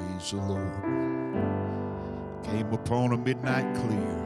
Praise 0.00 0.30
the 0.30 0.38
Lord. 0.38 0.82
Came 2.42 2.72
upon 2.72 3.12
a 3.12 3.16
midnight 3.18 3.74
clear. 3.74 4.16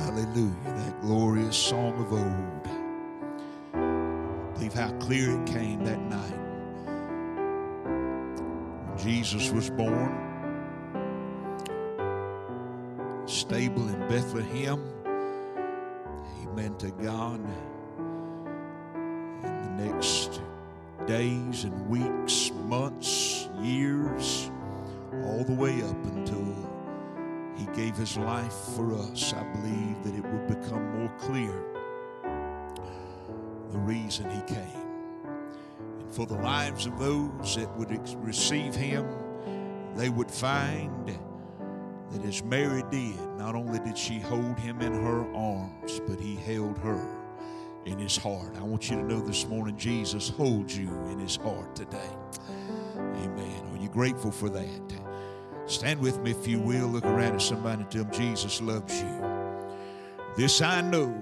Hallelujah. 0.00 0.54
That 0.64 1.00
glorious 1.02 1.56
song 1.56 1.92
of 2.00 2.12
old. 2.12 2.68
Believe 4.54 4.72
how 4.72 4.90
clear 4.98 5.38
it 5.38 5.46
came 5.46 5.84
that 5.84 6.00
night. 6.00 6.40
When 8.86 8.98
Jesus 8.98 9.50
was 9.50 9.68
born, 9.68 10.10
stable 13.26 13.86
in 13.88 14.08
Bethlehem. 14.08 14.82
Amen 16.44 16.74
to 16.78 16.90
God. 16.92 17.40
In 19.44 19.76
the 19.76 19.84
next 19.84 20.40
days 21.06 21.64
and 21.64 21.88
weeks, 21.90 22.50
months, 22.68 23.27
years, 23.62 24.50
all 25.24 25.44
the 25.44 25.54
way 25.54 25.82
up 25.82 26.04
until 26.06 26.54
he 27.56 27.66
gave 27.74 27.96
his 27.96 28.16
life 28.16 28.54
for 28.76 28.94
us, 28.94 29.32
I 29.32 29.42
believe 29.54 30.02
that 30.04 30.14
it 30.14 30.24
would 30.24 30.46
become 30.46 30.98
more 30.98 31.12
clear 31.18 31.64
the 33.72 33.78
reason 33.78 34.30
he 34.30 34.40
came. 34.42 34.86
And 36.00 36.12
for 36.12 36.26
the 36.26 36.36
lives 36.36 36.86
of 36.86 36.98
those 36.98 37.56
that 37.56 37.76
would 37.76 37.92
ex- 37.92 38.14
receive 38.14 38.74
him, 38.74 39.06
they 39.96 40.08
would 40.08 40.30
find 40.30 41.18
that 42.10 42.24
as 42.24 42.42
Mary 42.42 42.82
did, 42.90 43.18
not 43.36 43.54
only 43.54 43.78
did 43.80 43.98
she 43.98 44.18
hold 44.18 44.58
him 44.58 44.80
in 44.80 44.92
her 44.92 45.34
arms, 45.34 46.00
but 46.06 46.18
he 46.18 46.36
held 46.36 46.78
her 46.78 47.18
in 47.84 47.98
his 47.98 48.16
heart. 48.16 48.54
I 48.56 48.62
want 48.62 48.90
you 48.90 48.96
to 48.96 49.02
know 49.02 49.20
this 49.20 49.46
morning 49.46 49.76
Jesus 49.76 50.28
holds 50.28 50.76
you 50.76 50.88
in 51.10 51.18
his 51.18 51.36
heart 51.36 51.74
today. 51.74 52.10
Amen. 53.18 53.62
Are 53.72 53.82
you 53.82 53.88
grateful 53.88 54.30
for 54.30 54.48
that? 54.50 54.92
Stand 55.66 56.00
with 56.00 56.18
me 56.20 56.30
if 56.30 56.46
you 56.46 56.60
will. 56.60 56.86
Look 56.86 57.04
around 57.04 57.34
at 57.34 57.42
somebody 57.42 57.82
and 57.82 57.90
tell 57.90 58.04
them 58.04 58.12
Jesus 58.12 58.60
loves 58.62 59.00
you. 59.00 59.22
This 60.36 60.62
I 60.62 60.80
know, 60.80 61.12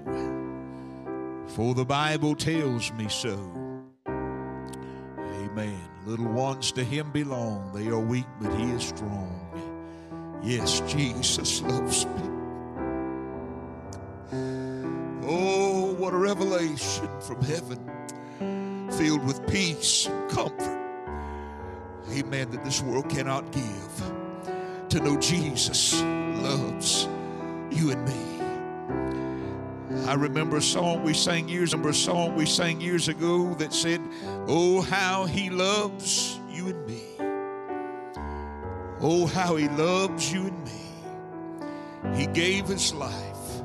for 1.47 1.73
the 1.73 1.83
Bible 1.83 2.35
tells 2.35 2.93
me 2.93 3.09
so. 3.09 3.37
Amen. 5.17 5.81
Little 6.05 6.31
ones 6.31 6.71
to 6.73 6.83
him 6.83 7.11
belong. 7.11 7.73
They 7.73 7.87
are 7.87 7.99
weak, 7.99 8.27
but 8.39 8.53
he 8.57 8.71
is 8.71 8.83
strong. 8.83 9.43
Yes, 10.41 10.81
Jesus 10.87 11.61
loves 11.63 12.05
me. 12.05 12.11
Oh, 15.29 15.93
what 15.97 16.13
a 16.13 16.17
revelation 16.17 17.09
from 17.19 17.41
heaven, 17.41 18.87
filled 18.91 19.25
with 19.25 19.45
peace 19.47 20.07
and 20.07 20.29
comfort. 20.29 20.76
Amen. 22.11 22.49
That 22.51 22.63
this 22.63 22.81
world 22.81 23.09
cannot 23.09 23.51
give. 23.51 24.11
To 24.89 24.99
know 24.99 25.17
Jesus 25.17 26.01
loves 26.01 27.07
you 27.71 27.91
and 27.91 28.05
me. 28.05 28.23
I 30.05 30.13
remember 30.13 30.57
a 30.57 30.61
song 30.61 31.03
we 31.03 31.13
sang 31.13 31.49
years. 31.49 31.73
Remember 31.73 31.89
a 31.89 31.93
song 31.93 32.35
we 32.35 32.45
sang 32.45 32.79
years 32.79 33.07
ago 33.09 33.53
that 33.55 33.73
said, 33.73 34.01
"Oh, 34.47 34.81
how 34.81 35.25
He 35.25 35.49
loves 35.49 36.39
you 36.49 36.69
and 36.69 36.85
me." 36.85 37.07
Oh, 38.99 39.27
how 39.27 39.57
he 39.57 39.67
loves 39.69 40.33
you 40.33 40.47
and 40.47 40.63
me. 40.65 42.17
He 42.19 42.25
gave 42.25 42.67
his 42.67 42.93
life. 42.95 43.61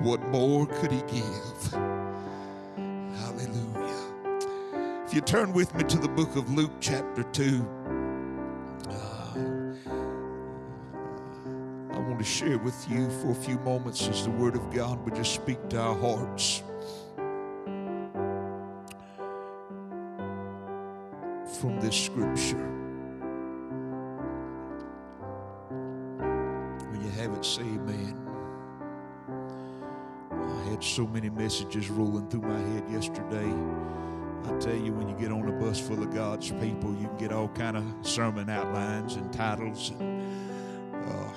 What 0.00 0.22
more 0.28 0.66
could 0.66 0.90
he 0.90 1.02
give? 1.02 1.91
If 5.12 5.16
you 5.16 5.20
turn 5.20 5.52
with 5.52 5.74
me 5.74 5.84
to 5.84 5.98
the 5.98 6.08
book 6.08 6.36
of 6.36 6.50
Luke, 6.54 6.72
chapter 6.80 7.22
2, 7.22 7.66
uh, 8.88 9.34
I 11.92 11.98
want 11.98 12.18
to 12.18 12.24
share 12.24 12.56
with 12.56 12.88
you 12.88 13.10
for 13.20 13.32
a 13.32 13.34
few 13.34 13.58
moments 13.58 14.08
as 14.08 14.24
the 14.24 14.30
Word 14.30 14.56
of 14.56 14.72
God 14.72 15.04
would 15.04 15.14
just 15.14 15.34
speak 15.34 15.68
to 15.68 15.78
our 15.78 15.94
hearts. 15.94 16.62
From 21.60 21.78
this 21.78 21.94
scripture. 21.94 22.66
When 26.88 27.02
you 27.02 27.10
have 27.10 27.34
it, 27.34 27.44
say 27.44 27.60
amen. 27.60 28.16
I 30.30 30.70
had 30.70 30.82
so 30.82 31.06
many 31.06 31.28
messages 31.28 31.90
rolling 31.90 32.30
through 32.30 32.48
my 32.48 32.58
head 32.58 32.90
yesterday. 32.90 33.52
I 34.44 34.58
tell 34.58 34.74
you, 34.74 34.92
when 34.92 35.08
you 35.08 35.14
get 35.16 35.30
on 35.30 35.48
a 35.48 35.52
bus 35.52 35.80
full 35.80 36.02
of 36.02 36.12
God's 36.12 36.50
people, 36.52 36.94
you 36.94 37.06
can 37.08 37.16
get 37.16 37.32
all 37.32 37.48
kind 37.48 37.76
of 37.76 37.84
sermon 38.02 38.50
outlines 38.50 39.14
and 39.14 39.32
titles. 39.32 39.90
And, 39.90 40.22
uh, 41.06 41.32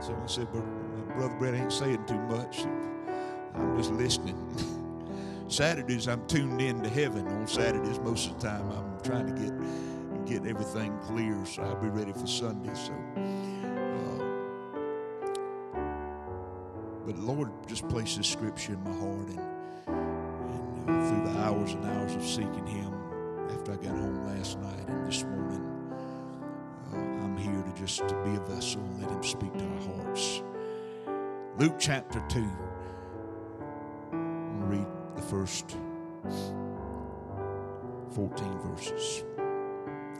so 0.00 0.14
I 0.22 0.26
said, 0.26 0.50
"Bro- 0.52 0.62
Brother 1.16 1.34
Brett 1.38 1.54
ain't 1.54 1.72
saying 1.72 2.04
too 2.06 2.20
much. 2.22 2.64
I'm 3.54 3.76
just 3.76 3.92
listening. 3.92 4.36
Saturdays, 5.48 6.08
I'm 6.08 6.26
tuned 6.26 6.60
in 6.60 6.82
to 6.82 6.88
heaven. 6.88 7.26
On 7.28 7.46
Saturdays, 7.46 7.98
most 8.00 8.30
of 8.30 8.40
the 8.40 8.48
time, 8.48 8.70
I'm 8.70 9.00
trying 9.02 9.26
to 9.26 9.40
get 9.40 9.52
get 10.26 10.46
everything 10.46 10.96
clear 11.02 11.44
so 11.44 11.62
I'll 11.62 11.76
be 11.76 11.88
ready 11.88 12.12
for 12.12 12.26
Sunday. 12.26 12.74
So. 12.74 12.92
But 17.06 17.16
the 17.16 17.22
Lord 17.22 17.50
just 17.66 17.86
placed 17.88 18.16
this 18.16 18.26
scripture 18.28 18.72
in 18.72 18.82
my 18.84 18.92
heart, 18.98 19.28
and 19.28 19.40
uh, 20.88 21.08
through 21.08 21.32
the 21.32 21.38
hours 21.40 21.72
and 21.72 21.84
hours 21.84 22.14
of 22.14 22.24
seeking 22.24 22.66
Him 22.66 22.92
after 23.50 23.72
I 23.72 23.76
got 23.76 23.96
home 23.96 24.24
last 24.26 24.58
night 24.60 24.88
and 24.88 25.06
this 25.06 25.22
morning, 25.24 25.64
uh, 26.92 26.96
I'm 26.96 27.36
here 27.36 27.62
to 27.62 27.80
just 27.80 28.06
to 28.08 28.14
be 28.24 28.36
a 28.36 28.40
vessel 28.40 28.80
and 28.80 29.02
let 29.02 29.10
Him 29.10 29.22
speak 29.22 29.52
to 29.52 29.64
our 29.64 30.04
hearts. 30.04 30.42
Luke 31.56 31.76
chapter 31.78 32.22
2. 32.28 32.48
I'm 34.12 34.68
read 34.68 34.86
the 35.16 35.22
first 35.22 35.76
14 38.14 38.58
verses. 38.58 39.24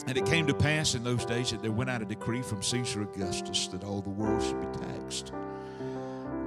And 0.07 0.19
it 0.19 0.27
came 0.27 0.47
to 0.47 0.55
pass 0.55 0.95
in 0.95 1.03
those 1.03 1.25
days 1.25 1.51
that 1.51 1.63
there 1.63 1.73
went 1.73 1.89
out 1.91 2.03
a 2.03 2.05
decree 2.05 2.43
from 2.43 2.63
Caesar 2.63 3.03
Augustus 3.03 3.69
that 3.69 3.85
all 3.85 4.03
the 4.03 4.11
world 4.11 4.43
should 4.43 4.61
be 4.61 4.79
taxed. 4.79 5.33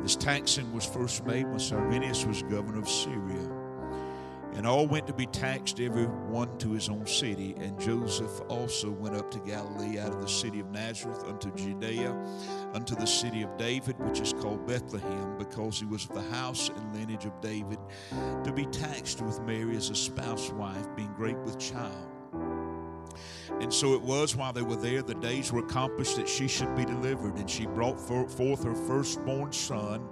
This 0.04 0.16
taxing 0.16 0.72
was 0.74 0.86
first 0.86 1.26
made 1.26 1.48
when 1.48 1.60
Cyrenius 1.60 2.26
was 2.26 2.44
governor 2.44 2.80
of 2.80 2.88
Syria. 2.88 3.50
And 4.58 4.66
all 4.66 4.88
went 4.88 5.06
to 5.06 5.14
be 5.14 5.28
taxed, 5.28 5.80
every 5.80 6.08
one 6.08 6.58
to 6.58 6.72
his 6.72 6.90
own 6.90 7.06
city. 7.06 7.54
And 7.60 7.80
Joseph 7.80 8.42
also 8.50 8.90
went 8.90 9.16
up 9.16 9.30
to 9.30 9.40
Galilee 9.40 10.00
out 10.00 10.14
of 10.14 10.20
the 10.20 10.28
city 10.28 10.60
of 10.60 10.72
Nazareth 10.72 11.24
unto 11.26 11.54
Judea, 11.54 12.12
unto 12.74 12.96
the 12.96 13.06
city 13.06 13.44
of 13.44 13.56
David, 13.58 14.00
which 14.00 14.20
is 14.20 14.34
called 14.34 14.66
Bethlehem, 14.66 15.38
because 15.38 15.80
he 15.80 15.86
was 15.86 16.06
of 16.06 16.16
the 16.16 16.24
house 16.36 16.70
and 16.70 16.96
lineage 16.96 17.26
of 17.26 17.40
David, 17.40 17.78
to 18.44 18.52
be 18.52 18.66
taxed 18.66 19.22
with 19.22 19.40
Mary 19.42 19.78
as 19.78 19.92
a 19.92 19.96
spouse 19.96 20.50
wife, 20.50 20.88
being 20.96 21.14
great 21.14 21.38
with 21.38 21.60
child. 21.60 22.08
And 23.62 23.72
so 23.72 23.94
it 23.94 24.02
was 24.02 24.36
while 24.36 24.54
they 24.54 24.64
were 24.64 24.76
there, 24.76 25.04
the 25.04 25.16
days 25.16 25.52
were 25.52 25.60
accomplished 25.60 26.16
that 26.16 26.28
she 26.28 26.48
should 26.48 26.76
be 26.76 26.84
delivered. 26.84 27.36
And 27.36 27.50
she 27.50 27.68
brought 27.68 28.00
forth 28.00 28.64
her 28.64 28.76
firstborn 28.76 29.52
son, 29.52 30.08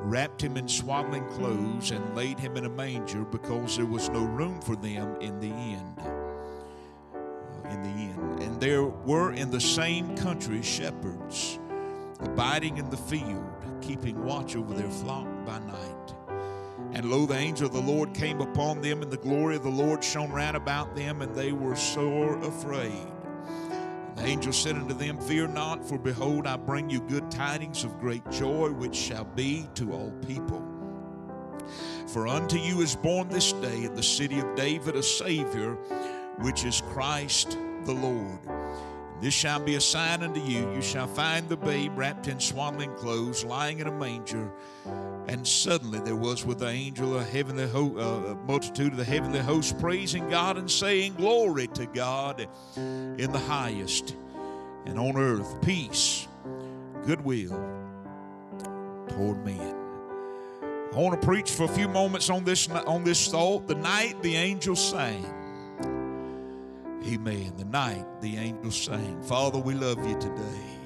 wrapped 0.00 0.42
him 0.42 0.56
in 0.56 0.68
swaddling 0.68 1.26
clothes, 1.28 1.90
and 1.90 2.16
laid 2.16 2.38
him 2.38 2.56
in 2.56 2.64
a 2.64 2.68
manger 2.68 3.24
because 3.24 3.76
there 3.76 3.86
was 3.86 4.08
no 4.10 4.24
room 4.24 4.60
for 4.60 4.76
them 4.76 5.16
in 5.20 5.38
the 5.40 5.48
inn. 5.48 5.94
Uh, 5.98 7.68
In 7.70 7.82
the 7.82 7.88
inn. 7.88 8.42
And 8.42 8.60
there 8.60 8.84
were 8.84 9.32
in 9.32 9.50
the 9.50 9.60
same 9.60 10.16
country 10.16 10.62
shepherds 10.62 11.58
abiding 12.20 12.76
in 12.78 12.90
the 12.90 12.96
field, 12.96 13.44
keeping 13.80 14.22
watch 14.24 14.56
over 14.56 14.74
their 14.74 14.90
flock 14.90 15.26
by 15.44 15.58
night. 15.60 16.14
And 16.92 17.10
lo, 17.10 17.26
the 17.26 17.34
angel 17.34 17.66
of 17.66 17.72
the 17.72 17.80
Lord 17.80 18.14
came 18.14 18.40
upon 18.40 18.80
them, 18.80 19.02
and 19.02 19.10
the 19.10 19.16
glory 19.16 19.56
of 19.56 19.62
the 19.62 19.68
Lord 19.70 20.04
shone 20.04 20.30
round 20.30 20.56
about 20.56 20.94
them, 20.94 21.22
and 21.22 21.34
they 21.34 21.52
were 21.52 21.74
sore 21.74 22.38
afraid. 22.38 23.13
The 24.16 24.24
angel 24.24 24.52
said 24.52 24.76
unto 24.76 24.94
them, 24.94 25.18
Fear 25.18 25.48
not, 25.48 25.84
for 25.84 25.98
behold, 25.98 26.46
I 26.46 26.56
bring 26.56 26.88
you 26.88 27.00
good 27.00 27.30
tidings 27.30 27.84
of 27.84 27.98
great 27.98 28.28
joy, 28.30 28.70
which 28.70 28.94
shall 28.94 29.24
be 29.24 29.68
to 29.74 29.92
all 29.92 30.12
people. 30.26 30.62
For 32.06 32.28
unto 32.28 32.56
you 32.58 32.80
is 32.80 32.94
born 32.94 33.28
this 33.28 33.52
day 33.52 33.84
in 33.84 33.94
the 33.94 34.02
city 34.02 34.38
of 34.38 34.54
David 34.54 34.96
a 34.96 35.02
Savior, 35.02 35.74
which 36.38 36.64
is 36.64 36.80
Christ 36.80 37.58
the 37.84 37.92
Lord. 37.92 38.38
This 39.20 39.32
shall 39.32 39.60
be 39.60 39.76
a 39.76 39.80
sign 39.80 40.22
unto 40.22 40.40
you. 40.40 40.70
You 40.74 40.82
shall 40.82 41.06
find 41.06 41.48
the 41.48 41.56
babe 41.56 41.92
wrapped 41.96 42.28
in 42.28 42.40
swaddling 42.40 42.94
clothes, 42.96 43.44
lying 43.44 43.78
in 43.78 43.86
a 43.86 43.92
manger. 43.92 44.50
And 45.28 45.46
suddenly 45.46 46.00
there 46.00 46.16
was 46.16 46.44
with 46.44 46.58
the 46.58 46.68
angel 46.68 47.18
a 47.18 47.24
heavenly 47.24 47.68
ho- 47.68 47.96
uh, 47.96 48.34
multitude 48.46 48.92
of 48.92 48.98
the 48.98 49.04
heavenly 49.04 49.38
host 49.38 49.78
praising 49.78 50.28
God 50.28 50.58
and 50.58 50.70
saying, 50.70 51.14
Glory 51.14 51.68
to 51.68 51.86
God 51.86 52.46
in 52.76 53.32
the 53.32 53.38
highest, 53.38 54.14
and 54.84 54.98
on 54.98 55.16
earth 55.16 55.62
peace, 55.62 56.28
goodwill 57.06 57.50
toward 59.08 59.44
men. 59.44 59.74
I 60.92 60.96
want 60.96 61.20
to 61.20 61.26
preach 61.26 61.50
for 61.50 61.64
a 61.64 61.68
few 61.68 61.88
moments 61.88 62.30
on 62.30 62.44
this 62.44 62.68
on 62.68 63.04
this 63.04 63.28
thought. 63.28 63.66
The 63.66 63.74
night 63.74 64.22
the 64.22 64.36
angel 64.36 64.76
sang. 64.76 65.24
Amen. 67.06 67.52
The 67.58 67.66
night 67.66 68.06
the 68.22 68.38
angels 68.38 68.82
sang. 68.82 69.22
Father, 69.24 69.58
we 69.58 69.74
love 69.74 69.98
you 70.08 70.18
today. 70.18 70.78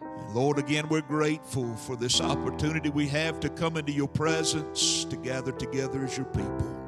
And 0.00 0.34
Lord, 0.34 0.58
again, 0.58 0.88
we're 0.88 1.02
grateful 1.02 1.76
for 1.76 1.96
this 1.96 2.18
opportunity 2.22 2.88
we 2.88 3.06
have 3.08 3.38
to 3.40 3.50
come 3.50 3.76
into 3.76 3.92
your 3.92 4.08
presence, 4.08 5.04
to 5.04 5.16
gather 5.16 5.52
together 5.52 6.02
as 6.04 6.16
your 6.16 6.24
people. 6.26 6.80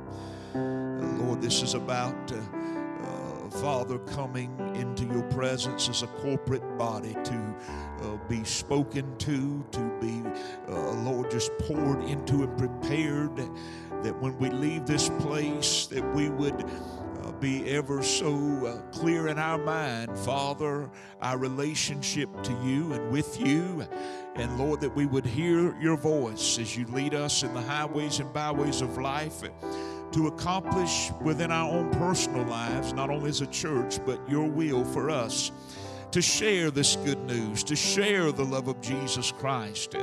Uh, 0.55 1.23
Lord, 1.23 1.43
this 1.43 1.63
is 1.63 1.75
about, 1.75 2.33
uh, 2.33 2.37
uh, 2.37 3.51
Father, 3.61 3.99
coming 3.99 4.59
into 4.75 5.05
your 5.05 5.25
presence 5.25 5.91
as 5.91 6.03
a 6.03 6.07
corporate 6.07 6.79
body 6.79 7.13
to 7.13 7.57
uh, 8.01 8.17
be 8.27 8.43
spoken 8.43 9.15
to, 9.19 9.63
to 9.71 9.99
be, 10.01 10.23
uh, 10.67 10.93
Lord, 11.03 11.31
just 11.31 11.51
poured 11.59 12.03
into 12.05 12.43
and 12.43 12.57
prepared. 12.57 13.37
That 14.03 14.19
when 14.23 14.39
we 14.39 14.49
leave 14.49 14.87
this 14.87 15.11
place, 15.19 15.87
that 15.87 16.15
we 16.15 16.31
would 16.31 16.65
be 17.41 17.69
ever 17.71 18.03
so 18.03 18.35
uh, 18.67 18.81
clear 18.91 19.29
in 19.29 19.39
our 19.39 19.59
mind, 19.59 20.17
Father, 20.19 20.91
our 21.21 21.39
relationship 21.39 22.29
to 22.43 22.53
you 22.65 22.93
and 22.93 23.11
with 23.11 23.41
you. 23.41 23.87
And 24.37 24.59
Lord, 24.59 24.81
that 24.81 24.95
we 24.95 25.07
would 25.07 25.27
hear 25.27 25.77
your 25.81 25.97
voice 25.97 26.59
as 26.59 26.77
you 26.77 26.87
lead 26.87 27.15
us 27.15 27.43
in 27.43 27.55
the 27.55 27.63
highways 27.63 28.21
and 28.21 28.33
byways 28.33 28.81
of 28.81 28.99
life 28.99 29.43
to 30.13 30.27
accomplish 30.29 31.11
within 31.21 31.51
our 31.51 31.71
own 31.71 31.91
personal 31.93 32.45
lives, 32.47 32.93
not 32.93 33.11
only 33.11 33.29
as 33.29 33.41
a 33.41 33.47
church, 33.47 33.99
but 34.07 34.19
your 34.29 34.49
will 34.49 34.85
for 34.85 35.11
us 35.11 35.53
to 36.11 36.23
share 36.23 36.71
this 36.71 36.97
good 36.97 37.23
news, 37.27 37.63
to 37.65 37.77
share 37.77 38.33
the 38.33 38.45
love 38.45 38.69
of 38.69 38.81
Jesus 38.81 39.31
Christ. 39.33 39.95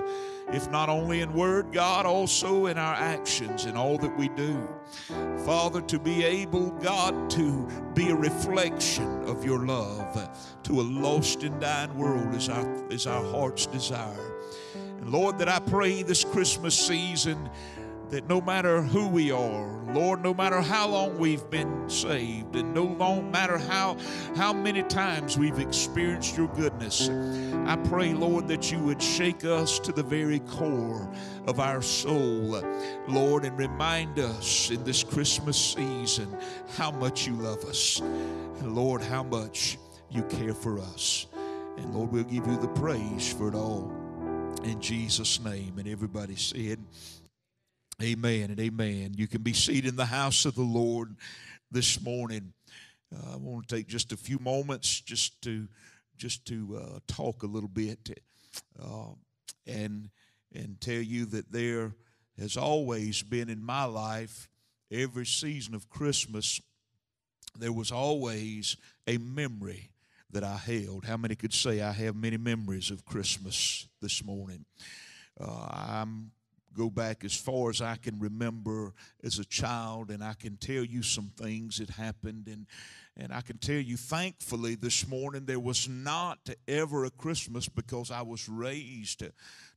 If 0.50 0.69
not 0.69 0.89
only 0.89 1.21
in 1.21 1.33
word, 1.33 1.71
God, 1.71 2.06
also 2.06 2.68
in 2.68 2.77
our 2.77 2.94
actions, 2.94 3.65
in 3.65 3.75
all 3.75 3.97
that 3.97 4.15
we 4.18 4.30
do. 4.30 4.68
Father, 5.45 5.81
to 5.81 6.00
be 6.00 6.24
able, 6.24 6.69
God, 6.71 7.30
to 7.31 7.68
be 7.94 8.09
a 8.09 8.15
reflection 8.15 9.24
of 9.27 9.44
your 9.44 9.65
love 9.65 10.30
to 10.63 10.81
a 10.81 10.83
lost 10.83 11.44
and 11.44 11.62
dying 11.62 11.95
world 11.95 12.33
is 12.33 12.50
our, 12.50 12.92
is 12.92 13.06
our 13.06 13.24
heart's 13.31 13.68
desire. 13.68 14.33
And 14.74 15.12
Lord, 15.12 15.38
that 15.38 15.47
I 15.47 15.59
pray 15.59 16.01
this 16.01 16.24
Christmas 16.24 16.75
season 16.75 17.50
that 18.10 18.28
no 18.28 18.42
matter 18.42 18.81
who 18.81 19.07
we 19.07 19.31
are, 19.31 19.84
Lord, 19.94 20.22
no 20.22 20.34
matter 20.34 20.62
how 20.62 20.88
long 20.88 21.18
we've 21.18 21.50
been 21.50 21.90
saved, 21.90 22.56
and 22.56 22.74
no 22.74 22.84
long 22.84 23.31
matter 23.31 23.57
how 23.57 23.98
how 24.36 24.54
many 24.54 24.84
times 24.84 25.38
we've 25.38 25.60
experienced 25.60 26.38
your 26.38 26.48
goodness, 26.50 27.10
I 27.66 27.78
pray, 27.86 28.13
Lord, 28.13 28.48
that 28.48 28.72
you 28.72 28.80
would 28.80 29.02
shake 29.02 29.46
us 29.46 29.80
to 29.80 29.92
the 29.92 30.04
very 30.04 30.40
core 30.40 31.12
of 31.48 31.60
our 31.60 31.81
soul, 31.81 32.62
Lord, 33.07 33.46
and 33.46 33.57
remind 33.57 34.19
us 34.19 34.69
in 34.69 34.84
this 34.84 35.04
Christmas 35.04 35.57
season 35.57 36.36
how 36.78 36.92
much 36.92 37.28
you 37.28 37.34
love 37.34 37.63
us, 37.66 38.00
and 38.00 38.75
Lord, 38.75 39.02
how 39.02 39.24
much 39.24 39.78
you 40.10 40.24
care 40.24 40.54
for 40.54 40.80
us. 40.80 41.28
And 41.78 41.94
Lord, 41.94 42.12
we'll 42.12 42.24
give 42.24 42.48
you 42.48 42.57
the 42.57 42.69
praise 42.69 43.31
for 43.34 43.50
it 43.50 43.56
all. 43.56 43.92
In 44.63 44.80
Jesus' 44.81 45.40
name. 45.42 45.78
And 45.78 45.88
everybody 45.88 46.36
said, 46.36 46.80
Amen 48.01 48.51
and 48.51 48.59
amen. 48.59 49.13
You 49.15 49.27
can 49.27 49.42
be 49.42 49.53
seated 49.53 49.86
in 49.86 49.95
the 49.95 50.06
house 50.06 50.45
of 50.45 50.56
the 50.56 50.62
Lord 50.62 51.15
this 51.71 52.01
morning. 52.01 52.53
Uh, 53.13 53.33
I 53.33 53.36
want 53.38 53.68
to 53.68 53.75
take 53.75 53.88
just 53.88 54.12
a 54.12 54.18
few 54.18 54.38
moments 54.39 55.00
just 55.00 55.42
to 55.44 55.68
just 56.18 56.45
to 56.47 56.81
uh, 56.81 57.00
talk 57.07 57.44
a 57.44 57.47
little 57.47 57.69
bit 57.69 58.21
uh, 58.81 59.13
and 59.65 60.09
and 60.53 60.80
tell 60.81 61.01
you 61.01 61.25
that 61.25 61.51
there 61.51 61.94
has 62.39 62.57
always 62.57 63.21
been 63.24 63.50
in 63.50 63.63
my 63.63 63.86
life 63.86 64.50
every 64.92 65.25
season 65.25 65.74
of 65.74 65.89
Christmas 65.89 66.62
there 67.57 67.71
was 67.71 67.92
always 67.92 68.75
a 69.07 69.18
memory 69.18 69.89
that 70.31 70.44
I 70.44 70.57
held. 70.57 71.06
How 71.06 71.18
many 71.18 71.36
could 71.36 71.53
say 71.53 71.81
I 71.81 71.92
have 71.92 72.15
many 72.15 72.38
memories 72.38 72.92
of 72.92 73.06
Christmas 73.06 73.88
this 74.01 74.24
morning? 74.24 74.65
Uh, 75.39 75.68
I'm 75.71 76.31
go 76.75 76.89
back 76.89 77.24
as 77.24 77.36
far 77.36 77.69
as 77.69 77.81
I 77.81 77.95
can 77.95 78.19
remember 78.19 78.94
as 79.24 79.39
a 79.39 79.45
child, 79.45 80.12
and 80.12 80.24
I 80.24 80.33
can 80.33 80.57
tell 80.57 80.83
you 80.83 81.01
some 81.01 81.31
things 81.38 81.77
that 81.77 81.89
happened. 81.89 82.48
And, 82.48 82.68
and 83.18 83.33
I 83.33 83.42
can 83.42 83.57
tell 83.57 83.77
you, 83.77 83.98
thankfully, 83.98 84.75
this 84.75 85.07
morning 85.07 85.45
there 85.45 85.60
was 85.60 85.88
not 85.88 86.50
ever 86.68 87.06
a 87.06 87.10
Christmas 87.10 87.69
because 87.69 88.12
I 88.12 88.22
was 88.22 88.50
raised 88.50 89.19
to, 89.19 89.31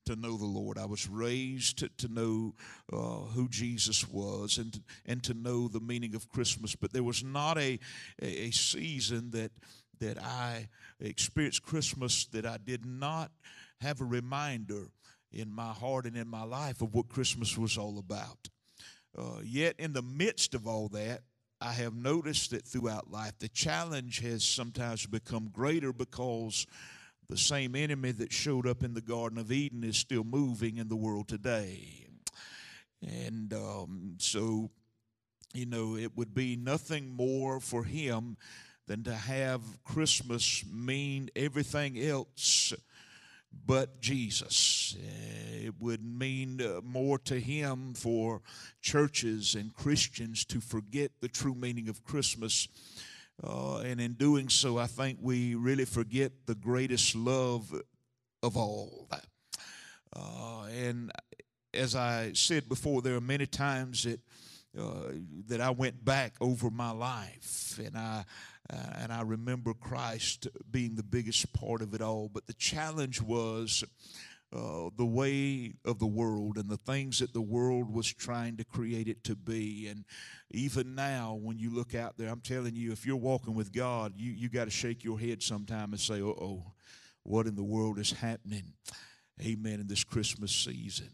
to 0.06 0.16
know 0.16 0.36
the 0.36 0.44
Lord. 0.44 0.78
I 0.78 0.86
was 0.86 1.08
raised 1.08 1.78
to, 1.78 1.88
to 1.98 2.08
know 2.08 2.54
uh, 2.92 3.30
who 3.34 3.48
Jesus 3.48 4.08
was 4.08 4.58
and 4.58 4.80
and 5.06 5.22
to 5.22 5.34
know 5.34 5.68
the 5.68 5.80
meaning 5.80 6.14
of 6.14 6.28
Christmas. 6.28 6.74
But 6.74 6.92
there 6.92 7.02
was 7.02 7.22
not 7.22 7.58
a, 7.58 7.78
a, 8.20 8.26
a 8.26 8.50
season 8.50 9.30
that, 9.30 9.52
that 10.00 10.22
I 10.22 10.68
experienced 11.00 11.62
Christmas 11.62 12.26
that 12.26 12.44
I 12.46 12.58
did 12.58 12.84
not 12.84 13.30
have 13.80 14.00
a 14.00 14.04
reminder 14.04 14.90
in 15.32 15.52
my 15.52 15.72
heart 15.72 16.06
and 16.06 16.16
in 16.16 16.28
my 16.28 16.44
life 16.44 16.82
of 16.82 16.94
what 16.94 17.08
Christmas 17.08 17.56
was 17.56 17.76
all 17.76 17.98
about. 17.98 18.48
Uh, 19.16 19.40
yet, 19.44 19.74
in 19.78 19.92
the 19.92 20.02
midst 20.02 20.54
of 20.54 20.66
all 20.66 20.88
that, 20.88 21.22
I 21.60 21.72
have 21.72 21.94
noticed 21.94 22.52
that 22.52 22.64
throughout 22.64 23.10
life, 23.10 23.32
the 23.38 23.48
challenge 23.48 24.20
has 24.20 24.44
sometimes 24.44 25.06
become 25.06 25.48
greater 25.52 25.92
because 25.92 26.66
the 27.28 27.36
same 27.36 27.74
enemy 27.74 28.12
that 28.12 28.32
showed 28.32 28.66
up 28.66 28.84
in 28.84 28.94
the 28.94 29.00
Garden 29.00 29.38
of 29.38 29.50
Eden 29.50 29.82
is 29.82 29.96
still 29.96 30.24
moving 30.24 30.78
in 30.78 30.88
the 30.88 30.96
world 30.96 31.28
today. 31.28 32.06
And 33.02 33.52
um, 33.52 34.14
so, 34.18 34.70
you 35.52 35.66
know, 35.66 35.96
it 35.96 36.16
would 36.16 36.32
be 36.32 36.56
nothing 36.56 37.10
more 37.10 37.60
for 37.60 37.84
him 37.84 38.36
than 38.86 39.02
to 39.04 39.14
have 39.14 39.60
Christmas 39.84 40.64
mean 40.72 41.28
everything 41.36 41.98
else 41.98 42.72
but 43.52 44.00
Jesus. 44.00 44.96
Eh, 45.00 45.66
it 45.66 45.74
would 45.80 46.04
mean 46.04 46.60
uh, 46.60 46.80
more 46.82 47.18
to 47.18 47.38
him 47.38 47.94
for 47.94 48.40
churches 48.80 49.54
and 49.54 49.74
Christians 49.74 50.44
to 50.46 50.60
forget 50.60 51.12
the 51.20 51.28
true 51.28 51.54
meaning 51.54 51.88
of 51.88 52.04
Christmas. 52.04 52.68
Uh, 53.42 53.78
and 53.78 54.00
in 54.00 54.14
doing 54.14 54.48
so, 54.48 54.78
I 54.78 54.86
think 54.86 55.18
we 55.20 55.54
really 55.54 55.84
forget 55.84 56.32
the 56.46 56.54
greatest 56.54 57.14
love 57.14 57.72
of 58.42 58.56
all. 58.56 59.08
Uh, 60.14 60.64
and 60.72 61.12
as 61.74 61.94
I 61.94 62.32
said 62.32 62.68
before, 62.68 63.02
there 63.02 63.14
are 63.16 63.20
many 63.20 63.46
times 63.46 64.04
that 64.04 64.20
uh, 64.78 65.12
that 65.48 65.60
I 65.60 65.70
went 65.70 66.04
back 66.04 66.34
over 66.40 66.70
my 66.70 66.90
life, 66.90 67.78
and 67.84 67.96
I 67.96 68.24
uh, 68.70 68.76
and 68.98 69.12
I 69.12 69.22
remember 69.22 69.74
Christ 69.74 70.46
being 70.70 70.94
the 70.94 71.02
biggest 71.02 71.52
part 71.52 71.82
of 71.82 71.94
it 71.94 72.02
all. 72.02 72.30
But 72.32 72.46
the 72.46 72.54
challenge 72.54 73.20
was 73.22 73.82
uh, 74.52 74.88
the 74.96 75.06
way 75.06 75.74
of 75.84 75.98
the 75.98 76.06
world 76.06 76.56
and 76.56 76.68
the 76.70 76.76
things 76.76 77.18
that 77.18 77.32
the 77.32 77.40
world 77.40 77.92
was 77.92 78.12
trying 78.12 78.56
to 78.56 78.64
create 78.64 79.08
it 79.08 79.24
to 79.24 79.36
be. 79.36 79.88
And 79.88 80.04
even 80.50 80.94
now, 80.94 81.38
when 81.40 81.58
you 81.58 81.74
look 81.74 81.94
out 81.94 82.16
there, 82.16 82.30
I'm 82.30 82.40
telling 82.40 82.74
you, 82.74 82.92
if 82.92 83.04
you're 83.06 83.16
walking 83.16 83.54
with 83.54 83.72
God, 83.72 84.14
you, 84.16 84.32
you 84.32 84.48
got 84.48 84.64
to 84.64 84.70
shake 84.70 85.04
your 85.04 85.18
head 85.18 85.42
sometime 85.42 85.92
and 85.92 86.00
say, 86.00 86.22
oh, 86.22 86.72
what 87.24 87.46
in 87.46 87.56
the 87.56 87.64
world 87.64 87.98
is 87.98 88.12
happening? 88.12 88.72
Amen. 89.40 89.80
In 89.80 89.86
this 89.86 90.04
Christmas 90.04 90.52
season. 90.52 91.10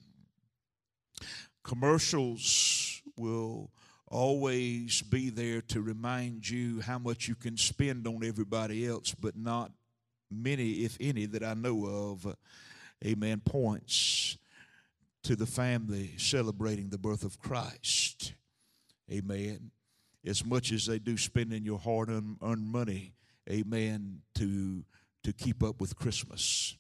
Commercials 1.65 2.84
will 3.17 3.71
always 4.07 5.03
be 5.03 5.31
there 5.31 5.61
to 5.61 5.81
remind 5.81 6.49
you 6.49 6.81
how 6.81 6.99
much 6.99 7.29
you 7.29 7.35
can 7.35 7.57
spend 7.57 8.07
on 8.07 8.23
everybody 8.25 8.87
else, 8.87 9.15
but 9.15 9.37
not 9.37 9.73
many, 10.31 10.85
if 10.85 10.97
any, 11.01 11.27
that 11.27 11.43
I 11.43 11.55
know 11.55 11.87
of, 11.87 12.37
amen, 13.05 13.43
points 13.45 14.37
to 15.25 15.35
the 15.35 15.47
family 15.47 16.13
celebrating 16.19 16.91
the 16.91 16.99
birth 16.99 17.25
of 17.25 17.39
Christ. 17.39 18.35
Amen. 19.11 19.71
As 20.25 20.45
much 20.45 20.73
as 20.73 20.87
they 20.87 20.99
do 20.99 21.17
spending 21.17 21.65
your 21.65 21.79
hard 21.79 22.09
earned 22.09 22.39
money, 22.41 23.15
amen, 23.51 24.21
to, 24.37 24.85
to 25.23 25.33
keep 25.33 25.63
up 25.63 25.81
with 25.81 25.97
Christmas. 25.97 26.77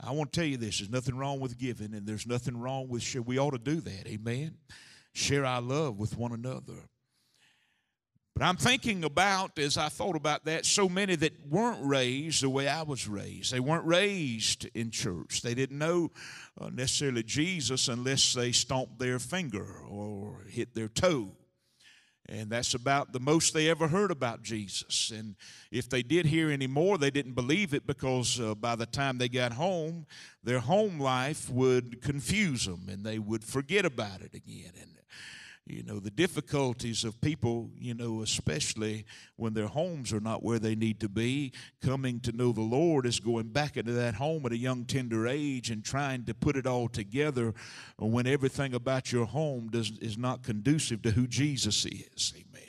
I 0.00 0.12
want 0.12 0.32
to 0.32 0.40
tell 0.40 0.48
you 0.48 0.56
this 0.56 0.78
there's 0.78 0.90
nothing 0.90 1.16
wrong 1.16 1.40
with 1.40 1.58
giving, 1.58 1.94
and 1.94 2.06
there's 2.06 2.26
nothing 2.26 2.58
wrong 2.58 2.88
with. 2.88 3.14
We 3.14 3.38
ought 3.38 3.52
to 3.52 3.58
do 3.58 3.80
that. 3.80 4.06
Amen 4.06 4.56
share 5.16 5.44
our 5.44 5.60
love 5.60 5.98
with 5.98 6.16
one 6.16 6.32
another. 6.32 6.88
But 8.34 8.44
I'm 8.44 8.58
thinking 8.58 9.02
about, 9.02 9.58
as 9.58 9.78
I 9.78 9.88
thought 9.88 10.14
about 10.14 10.44
that, 10.44 10.66
so 10.66 10.90
many 10.90 11.16
that 11.16 11.32
weren't 11.48 11.82
raised 11.82 12.42
the 12.42 12.50
way 12.50 12.68
I 12.68 12.82
was 12.82 13.08
raised. 13.08 13.50
They 13.50 13.60
weren't 13.60 13.86
raised 13.86 14.68
in 14.74 14.90
church. 14.90 15.40
They 15.40 15.54
didn't 15.54 15.78
know 15.78 16.10
uh, 16.60 16.68
necessarily 16.68 17.22
Jesus 17.22 17.88
unless 17.88 18.34
they 18.34 18.52
stomped 18.52 18.98
their 18.98 19.18
finger 19.18 19.78
or 19.88 20.44
hit 20.50 20.74
their 20.74 20.88
toe. 20.88 21.32
And 22.28 22.50
that's 22.50 22.74
about 22.74 23.14
the 23.14 23.20
most 23.20 23.54
they 23.54 23.70
ever 23.70 23.88
heard 23.88 24.10
about 24.10 24.42
Jesus. 24.42 25.12
And 25.14 25.36
if 25.70 25.88
they 25.88 26.02
did 26.02 26.26
hear 26.26 26.50
any 26.50 26.66
more, 26.66 26.98
they 26.98 27.10
didn't 27.10 27.34
believe 27.34 27.72
it 27.72 27.86
because 27.86 28.38
uh, 28.38 28.54
by 28.54 28.74
the 28.74 28.84
time 28.84 29.16
they 29.16 29.30
got 29.30 29.52
home, 29.52 30.06
their 30.42 30.60
home 30.60 31.00
life 31.00 31.48
would 31.48 32.02
confuse 32.02 32.66
them 32.66 32.88
and 32.90 33.02
they 33.02 33.18
would 33.18 33.44
forget 33.44 33.86
about 33.86 34.20
it 34.20 34.34
again. 34.34 34.72
And 34.78 34.95
you 35.66 35.82
know, 35.82 35.98
the 35.98 36.10
difficulties 36.10 37.02
of 37.02 37.20
people, 37.20 37.70
you 37.76 37.92
know, 37.92 38.22
especially 38.22 39.04
when 39.34 39.52
their 39.52 39.66
homes 39.66 40.12
are 40.12 40.20
not 40.20 40.44
where 40.44 40.60
they 40.60 40.76
need 40.76 41.00
to 41.00 41.08
be, 41.08 41.52
coming 41.82 42.20
to 42.20 42.30
know 42.30 42.52
the 42.52 42.60
Lord 42.60 43.04
is 43.04 43.18
going 43.18 43.48
back 43.48 43.76
into 43.76 43.92
that 43.92 44.14
home 44.14 44.46
at 44.46 44.52
a 44.52 44.56
young, 44.56 44.84
tender 44.84 45.26
age 45.26 45.70
and 45.70 45.84
trying 45.84 46.24
to 46.26 46.34
put 46.34 46.56
it 46.56 46.68
all 46.68 46.88
together 46.88 47.52
when 47.98 48.28
everything 48.28 48.74
about 48.74 49.10
your 49.10 49.26
home 49.26 49.68
does, 49.68 49.90
is 49.98 50.16
not 50.16 50.44
conducive 50.44 51.02
to 51.02 51.10
who 51.10 51.26
Jesus 51.26 51.84
is. 51.84 52.32
Amen. 52.36 52.62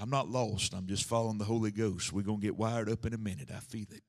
I'm 0.00 0.08
not 0.08 0.28
lost. 0.28 0.72
I'm 0.72 0.86
just 0.86 1.04
following 1.04 1.38
the 1.38 1.44
Holy 1.44 1.72
Ghost. 1.72 2.12
We're 2.12 2.22
going 2.22 2.40
to 2.40 2.46
get 2.46 2.56
wired 2.56 2.88
up 2.88 3.04
in 3.04 3.12
a 3.12 3.18
minute. 3.18 3.50
I 3.54 3.58
feel 3.58 3.86
it. 3.90 4.02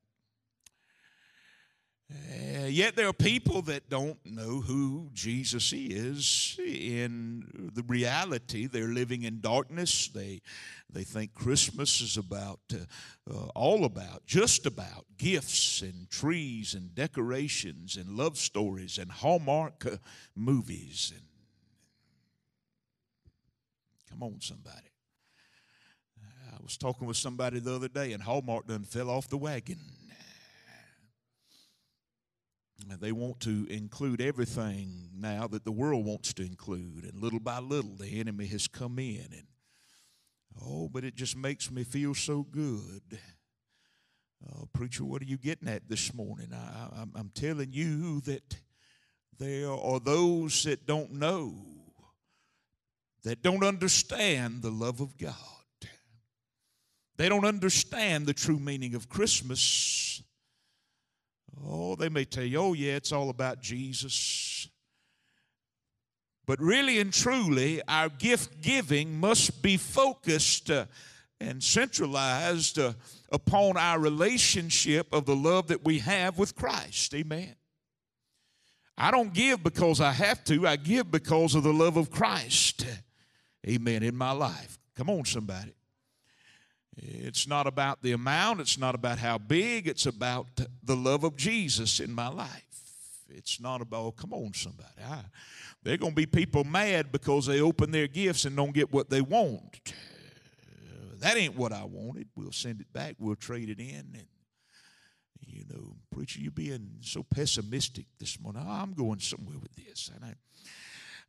Uh, 2.12 2.65
yet 2.65 2.96
there 2.96 3.08
are 3.08 3.13
people 3.13 3.62
that 3.63 3.89
don't 3.89 4.18
know 4.25 4.62
who 4.62 5.10
Jesus 5.13 5.74
is 5.74 6.60
in 6.60 7.72
the 7.74 7.84
reality. 7.84 8.68
They're 8.68 8.88
living 8.88 9.24
in 9.24 9.41
darkness. 9.41 10.08
They, 10.08 10.41
they 10.89 11.03
think 11.03 11.34
Christmas 11.34 12.01
is 12.01 12.18
about, 12.18 12.60
uh, 12.74 13.34
uh, 13.34 13.48
all 13.56 13.86
about, 13.86 14.25
just 14.25 14.65
about 14.65 15.06
gifts 15.18 15.82
and 15.82 16.10
trees 16.10 16.74
and 16.74 16.94
decorations 16.94 17.96
and 17.96 18.18
love 18.18 18.38
stories 18.38 18.98
and 18.98 19.12
Hallmark 19.12 19.86
uh, 19.86 19.98
movies. 20.36 21.13
And 21.15 21.25
Come 24.12 24.24
on, 24.24 24.41
somebody. 24.41 24.91
I 26.51 26.62
was 26.62 26.77
talking 26.77 27.08
with 27.08 27.18
somebody 27.18 27.60
the 27.60 27.74
other 27.74 27.88
day, 27.88 28.12
and 28.12 28.22
Hallmark 28.22 28.68
done 28.68 28.84
fell 28.84 29.10
off 29.10 29.30
the 29.30 29.38
wagon. 29.38 29.80
They 33.00 33.11
want 33.11 33.39
to 33.41 33.65
include 33.69 34.21
everything 34.21 35.09
now 35.15 35.47
that 35.47 35.63
the 35.63 35.71
world 35.71 36.05
wants 36.05 36.33
to 36.33 36.43
include, 36.43 37.03
and 37.03 37.19
little 37.21 37.39
by 37.39 37.59
little, 37.59 37.95
the 37.95 38.19
enemy 38.19 38.45
has 38.47 38.67
come 38.67 39.00
in. 39.00 39.27
And 39.31 39.47
oh, 40.63 40.89
but 40.89 41.03
it 41.03 41.15
just 41.15 41.35
makes 41.35 41.71
me 41.71 41.83
feel 41.83 42.13
so 42.13 42.43
good. 42.43 43.19
Uh, 44.45 44.65
preacher, 44.73 45.03
what 45.03 45.21
are 45.21 45.25
you 45.25 45.38
getting 45.38 45.67
at 45.67 45.88
this 45.88 46.13
morning? 46.13 46.51
I, 46.53 47.03
I'm 47.15 47.31
telling 47.33 47.73
you 47.73 48.21
that 48.21 48.57
there 49.38 49.71
are 49.71 50.00
those 50.00 50.63
that 50.63 50.85
don't 50.85 51.13
know, 51.13 51.55
that 53.23 53.41
don't 53.41 53.63
understand 53.63 54.61
the 54.61 54.71
love 54.71 55.00
of 55.00 55.17
God. 55.17 55.35
They 57.17 57.29
don't 57.29 57.45
understand 57.45 58.25
the 58.25 58.33
true 58.33 58.59
meaning 58.59 58.95
of 58.95 59.09
Christmas. 59.09 60.23
Oh, 61.65 61.96
they 61.96 62.10
may 62.10 62.25
tell 62.25 62.43
you, 62.43 62.60
oh, 62.60 62.74
yeah, 62.74 62.93
it's 62.93 63.12
all 63.12 63.29
about 63.29 63.62
Jesus. 63.62 64.67
But 66.46 66.60
really 66.60 67.00
and 67.00 67.13
truly, 67.13 67.81
our 67.88 68.10
gift 68.10 68.62
giving 68.62 69.20
must 69.20 69.62
be 69.62 69.77
focused 69.77 70.72
uh, 70.72 70.86
and 71.39 71.63
centralized 71.63 72.79
uh, 72.79 72.93
upon 73.31 73.77
our 73.77 74.00
relationship 74.00 75.13
of 75.13 75.25
the 75.25 75.36
love 75.36 75.67
that 75.67 75.86
we 75.86 76.00
have 76.00 76.38
with 76.38 76.55
Christ. 76.55 77.13
Amen. 77.13 77.55
I 78.98 79.12
don't 79.12 79.34
give 79.34 79.63
because 79.63 80.01
I 80.01 80.12
have 80.12 80.43
to, 80.46 80.67
I 80.67 80.75
give 80.75 81.10
because 81.10 81.55
of 81.55 81.63
the 81.63 81.74
love 81.74 81.98
of 81.98 82.12
Christ. 82.12 82.86
Amen. 83.67 84.03
In 84.03 84.15
my 84.15 84.31
life. 84.31 84.77
Come 84.96 85.10
on, 85.10 85.25
somebody. 85.25 85.74
It's 86.98 87.48
not 87.48 87.67
about 87.67 88.01
the 88.01 88.12
amount, 88.12 88.60
it's 88.60 88.77
not 88.77 88.95
about 88.95 89.17
how 89.17 89.38
big, 89.38 89.88
it's 89.88 90.05
about 90.05 90.48
the 90.83 90.95
love 90.95 91.24
of 91.24 91.38
Jesus 91.38 92.00
in 92.00 92.12
my 92.12 92.27
life. 92.27 92.65
It's 93.29 93.62
not 93.62 93.81
about, 93.81 94.00
oh, 94.00 94.12
come 94.12 94.33
on, 94.33 94.53
somebody. 94.53 94.89
I, 95.03 95.19
they're 95.83 95.98
going 95.98 96.12
to 96.12 96.15
be 96.15 96.25
people 96.25 96.63
mad 96.63 97.12
because 97.12 97.45
they 97.45 97.62
open 97.62 97.91
their 97.91 98.07
gifts 98.07 98.45
and 98.45 98.55
don't 98.55 98.74
get 98.74 98.91
what 98.91 99.10
they 99.10 99.21
want. 99.21 99.93
That 101.21 101.38
ain't 101.38 101.55
what 101.55 101.71
I 101.71 101.83
wanted. 101.83 102.27
We'll 102.36 102.51
send 102.51 102.81
it 102.81 102.91
back, 102.91 103.15
we'll 103.19 103.36
trade 103.36 103.69
it 103.69 103.79
in. 103.79 104.07
And, 104.13 104.25
you 105.39 105.63
know, 105.69 105.95
preacher, 106.12 106.39
you 106.39 106.51
being 106.51 106.98
so 107.01 107.24
pessimistic 107.24 108.05
this 108.19 108.39
morning. 108.39 108.63
Oh, 108.65 108.71
I'm 108.71 108.93
going 108.93 109.19
somewhere 109.19 109.57
with 109.60 109.74
this. 109.75 110.10
And 110.13 110.25
I, 110.25 110.33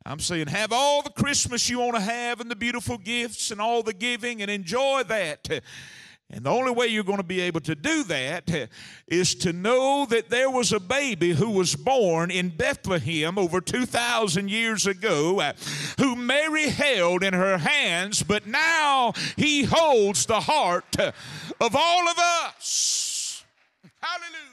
I'm 0.05 0.19
saying, 0.19 0.47
have 0.47 0.73
all 0.73 1.01
the 1.01 1.09
Christmas 1.09 1.69
you 1.69 1.79
want 1.79 1.95
to 1.95 2.01
have 2.01 2.41
and 2.41 2.51
the 2.51 2.55
beautiful 2.55 2.97
gifts 2.97 3.51
and 3.51 3.61
all 3.61 3.83
the 3.83 3.93
giving 3.93 4.41
and 4.41 4.51
enjoy 4.51 5.03
that. 5.03 5.61
And 6.29 6.45
the 6.45 6.49
only 6.49 6.71
way 6.71 6.87
you're 6.87 7.03
going 7.03 7.17
to 7.17 7.23
be 7.23 7.41
able 7.41 7.59
to 7.61 7.75
do 7.75 8.03
that 8.05 8.69
is 9.07 9.35
to 9.35 9.53
know 9.53 10.07
that 10.09 10.29
there 10.29 10.49
was 10.49 10.73
a 10.73 10.79
baby 10.79 11.31
who 11.31 11.51
was 11.51 11.75
born 11.75 12.31
in 12.31 12.49
Bethlehem 12.49 13.37
over 13.37 13.61
2,000 13.61 14.49
years 14.49 14.87
ago, 14.87 15.39
uh, 15.39 15.53
who 15.99 16.15
Mary 16.15 16.69
held 16.69 17.23
in 17.23 17.33
her 17.33 17.59
hands, 17.59 18.23
but 18.23 18.47
now 18.47 19.13
he 19.37 19.63
holds 19.63 20.25
the 20.25 20.39
heart 20.39 20.97
of 20.97 21.75
all 21.75 22.09
of 22.09 22.17
us. 22.17 23.45
Hallelujah. 24.01 24.52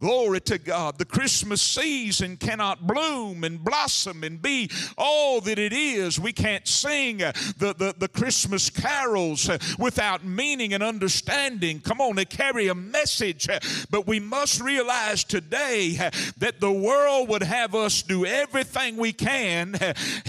Glory 0.00 0.40
to 0.42 0.58
God. 0.58 0.96
The 0.96 1.04
Christmas 1.04 1.60
season 1.60 2.36
cannot 2.36 2.86
bloom 2.86 3.42
and 3.42 3.64
blossom 3.64 4.22
and 4.22 4.40
be 4.40 4.70
all 4.96 5.40
that 5.40 5.58
it 5.58 5.72
is. 5.72 6.20
We 6.20 6.32
can't 6.32 6.68
sing 6.68 7.18
the, 7.18 7.74
the, 7.76 7.92
the 7.98 8.06
Christmas 8.06 8.70
carols 8.70 9.50
without 9.76 10.24
meaning 10.24 10.72
and 10.72 10.84
understanding. 10.84 11.80
Come 11.80 12.00
on, 12.00 12.14
they 12.14 12.26
carry 12.26 12.68
a 12.68 12.76
message. 12.76 13.48
But 13.90 14.06
we 14.06 14.20
must 14.20 14.60
realize 14.60 15.24
today 15.24 15.96
that 16.38 16.60
the 16.60 16.70
world 16.70 17.28
would 17.28 17.42
have 17.42 17.74
us 17.74 18.00
do 18.02 18.24
everything 18.24 18.98
we 18.98 19.12
can, 19.12 19.74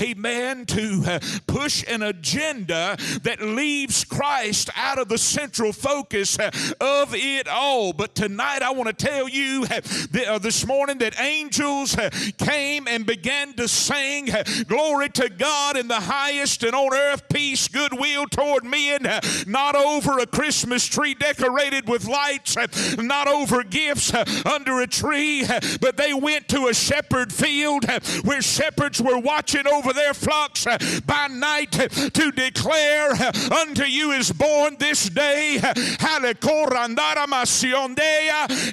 amen, 0.02 0.66
to 0.66 1.20
push 1.46 1.86
an 1.88 2.02
agenda 2.02 2.98
that 3.22 3.40
leaves 3.40 4.04
Christ 4.04 4.72
out 4.76 4.98
of 4.98 5.10
the 5.10 5.20
central 5.20 5.74
focus 5.74 6.40
of 6.40 7.14
it 7.14 7.48
all. 7.48 7.94
But 7.94 8.16
tonight 8.16 8.64
I 8.64 8.72
want 8.72 8.88
to 8.98 9.06
tell 9.06 9.30
you 9.30 9.59
uh, 9.66 10.40
this 10.40 10.66
morning 10.66 10.98
that 11.00 11.20
angels 11.20 11.98
uh, 11.98 12.10
came 12.38 12.88
and 12.88 13.06
began 13.06 13.54
to 13.54 13.68
sing 13.68 14.32
uh, 14.32 14.44
glory 14.68 15.10
to 15.10 15.30
God 15.30 15.78
in 15.78 15.88
the 15.88 16.00
highest 16.00 16.64
and 16.64 16.74
on 16.74 16.94
earth 16.94 17.28
peace, 17.30 17.68
goodwill 17.68 18.26
toward 18.28 18.64
men, 18.64 19.06
uh, 19.06 19.22
not 19.48 19.76
over 19.76 20.20
a 20.20 20.26
Christmas 20.26 20.86
tree 20.86 21.14
decorated 21.14 21.88
with 21.88 22.08
lights, 22.08 22.58
uh, 22.58 22.68
not 22.98 23.28
over 23.28 23.64
gifts 23.64 24.14
uh, 24.14 24.26
under 24.46 24.82
a 24.82 24.88
tree, 24.88 25.46
but 25.82 25.98
they 25.98 26.14
went 26.14 26.48
to 26.48 26.68
a 26.68 26.74
shepherd 26.74 27.32
field 27.32 27.86
where 28.24 28.42
shepherds 28.42 29.02
were 29.02 29.20
watching 29.20 29.68
over 29.68 29.94
their 29.94 30.14
flocks 30.14 30.66
by 31.06 31.28
night 31.28 31.72
to 31.72 32.32
declare 32.32 33.12
unto 33.52 33.84
you 33.84 34.12
is 34.12 34.32
born 34.32 34.76
this 34.80 35.10
day 35.10 35.60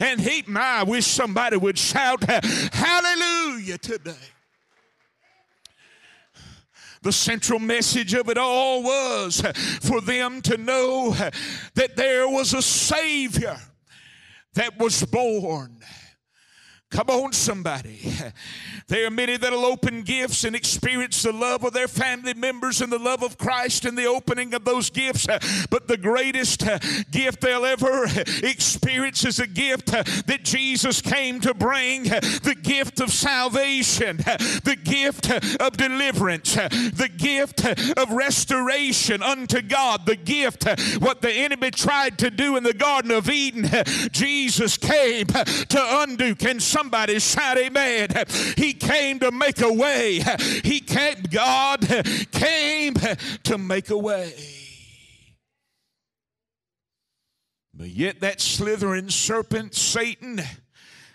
and 0.00 0.20
he 0.20 0.44
my 0.46 0.75
I 0.76 0.82
wish 0.82 1.06
somebody 1.06 1.56
would 1.56 1.78
shout 1.78 2.22
hallelujah 2.22 3.78
today. 3.78 4.12
The 7.00 7.12
central 7.12 7.58
message 7.58 8.12
of 8.12 8.28
it 8.28 8.36
all 8.36 8.82
was 8.82 9.40
for 9.80 10.02
them 10.02 10.42
to 10.42 10.58
know 10.58 11.16
that 11.74 11.96
there 11.96 12.28
was 12.28 12.52
a 12.52 12.60
Savior 12.60 13.56
that 14.52 14.78
was 14.78 15.02
born. 15.04 15.78
Come 16.96 17.10
on, 17.10 17.34
somebody. 17.34 18.10
There 18.88 19.06
are 19.06 19.10
many 19.10 19.36
that'll 19.36 19.66
open 19.66 20.00
gifts 20.00 20.44
and 20.44 20.56
experience 20.56 21.22
the 21.22 21.32
love 21.32 21.62
of 21.62 21.74
their 21.74 21.88
family 21.88 22.32
members 22.32 22.80
and 22.80 22.90
the 22.90 22.98
love 22.98 23.22
of 23.22 23.36
Christ 23.36 23.84
in 23.84 23.96
the 23.96 24.06
opening 24.06 24.54
of 24.54 24.64
those 24.64 24.88
gifts. 24.88 25.26
But 25.68 25.88
the 25.88 25.98
greatest 25.98 26.64
gift 27.10 27.42
they'll 27.42 27.66
ever 27.66 28.06
experience 28.42 29.26
is 29.26 29.40
a 29.40 29.46
gift 29.46 29.88
that 29.88 30.40
Jesus 30.42 31.02
came 31.02 31.38
to 31.40 31.52
bring 31.52 32.04
the 32.04 32.56
gift 32.62 33.00
of 33.00 33.10
salvation, 33.10 34.16
the 34.16 34.78
gift 34.82 35.30
of 35.60 35.76
deliverance, 35.76 36.54
the 36.54 37.10
gift 37.14 37.62
of 37.98 38.10
restoration 38.10 39.22
unto 39.22 39.60
God, 39.60 40.06
the 40.06 40.16
gift 40.16 40.64
what 41.00 41.20
the 41.20 41.32
enemy 41.32 41.72
tried 41.72 42.18
to 42.20 42.30
do 42.30 42.56
in 42.56 42.62
the 42.62 42.72
Garden 42.72 43.10
of 43.10 43.28
Eden. 43.28 43.68
Jesus 44.12 44.78
came 44.78 45.26
to 45.26 45.86
undo. 46.02 46.34
Can 46.34 46.58
somebody 46.58 46.85
shout 47.18 47.58
amen? 47.58 48.08
He 48.56 48.72
came 48.72 49.18
to 49.20 49.30
make 49.30 49.60
a 49.60 49.72
way. 49.72 50.20
He 50.64 50.80
came, 50.80 51.22
God 51.30 51.86
came 52.32 52.94
to 53.44 53.58
make 53.58 53.90
a 53.90 53.98
way. 53.98 54.34
But 57.74 57.88
yet, 57.88 58.20
that 58.20 58.40
slithering 58.40 59.10
serpent, 59.10 59.74
Satan, 59.74 60.40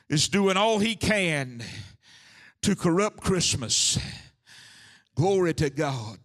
is 0.10 0.28
doing 0.28 0.58
all 0.58 0.78
he 0.78 0.96
can 0.96 1.64
to 2.62 2.76
corrupt 2.76 3.22
Christmas. 3.22 3.98
Glory 5.16 5.54
to 5.56 5.70
God. 5.72 6.20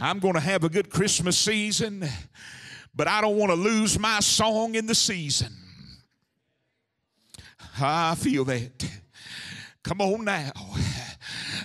I'm 0.00 0.18
going 0.18 0.34
to 0.34 0.40
have 0.40 0.64
a 0.64 0.68
good 0.68 0.90
Christmas 0.90 1.36
season, 1.36 2.08
but 2.94 3.06
I 3.06 3.20
don't 3.20 3.36
want 3.36 3.50
to 3.50 3.56
lose 3.56 3.98
my 3.98 4.20
song 4.20 4.74
in 4.74 4.86
the 4.86 4.94
season. 4.94 5.52
Ah, 7.80 8.12
I 8.12 8.14
feel 8.16 8.44
that. 8.46 8.90
Come 9.84 10.00
on 10.00 10.24
now. 10.24 10.52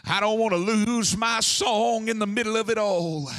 I 0.05 0.19
don't 0.19 0.39
want 0.39 0.51
to 0.53 0.57
lose 0.57 1.17
my 1.17 1.39
song 1.39 2.07
in 2.07 2.19
the 2.19 2.27
middle 2.27 2.55
of 2.55 2.69
it 2.69 2.77
all. 2.77 3.29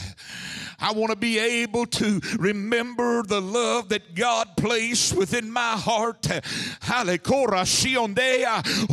I 0.79 0.93
want 0.93 1.11
to 1.11 1.17
be 1.17 1.39
able 1.39 1.87
to 1.87 2.21
remember 2.39 3.23
the 3.23 3.41
love 3.41 3.89
that 3.91 4.15
God 4.15 4.57
placed 4.57 5.17
within 5.17 5.51
my 5.51 5.73
heart. 5.73 6.27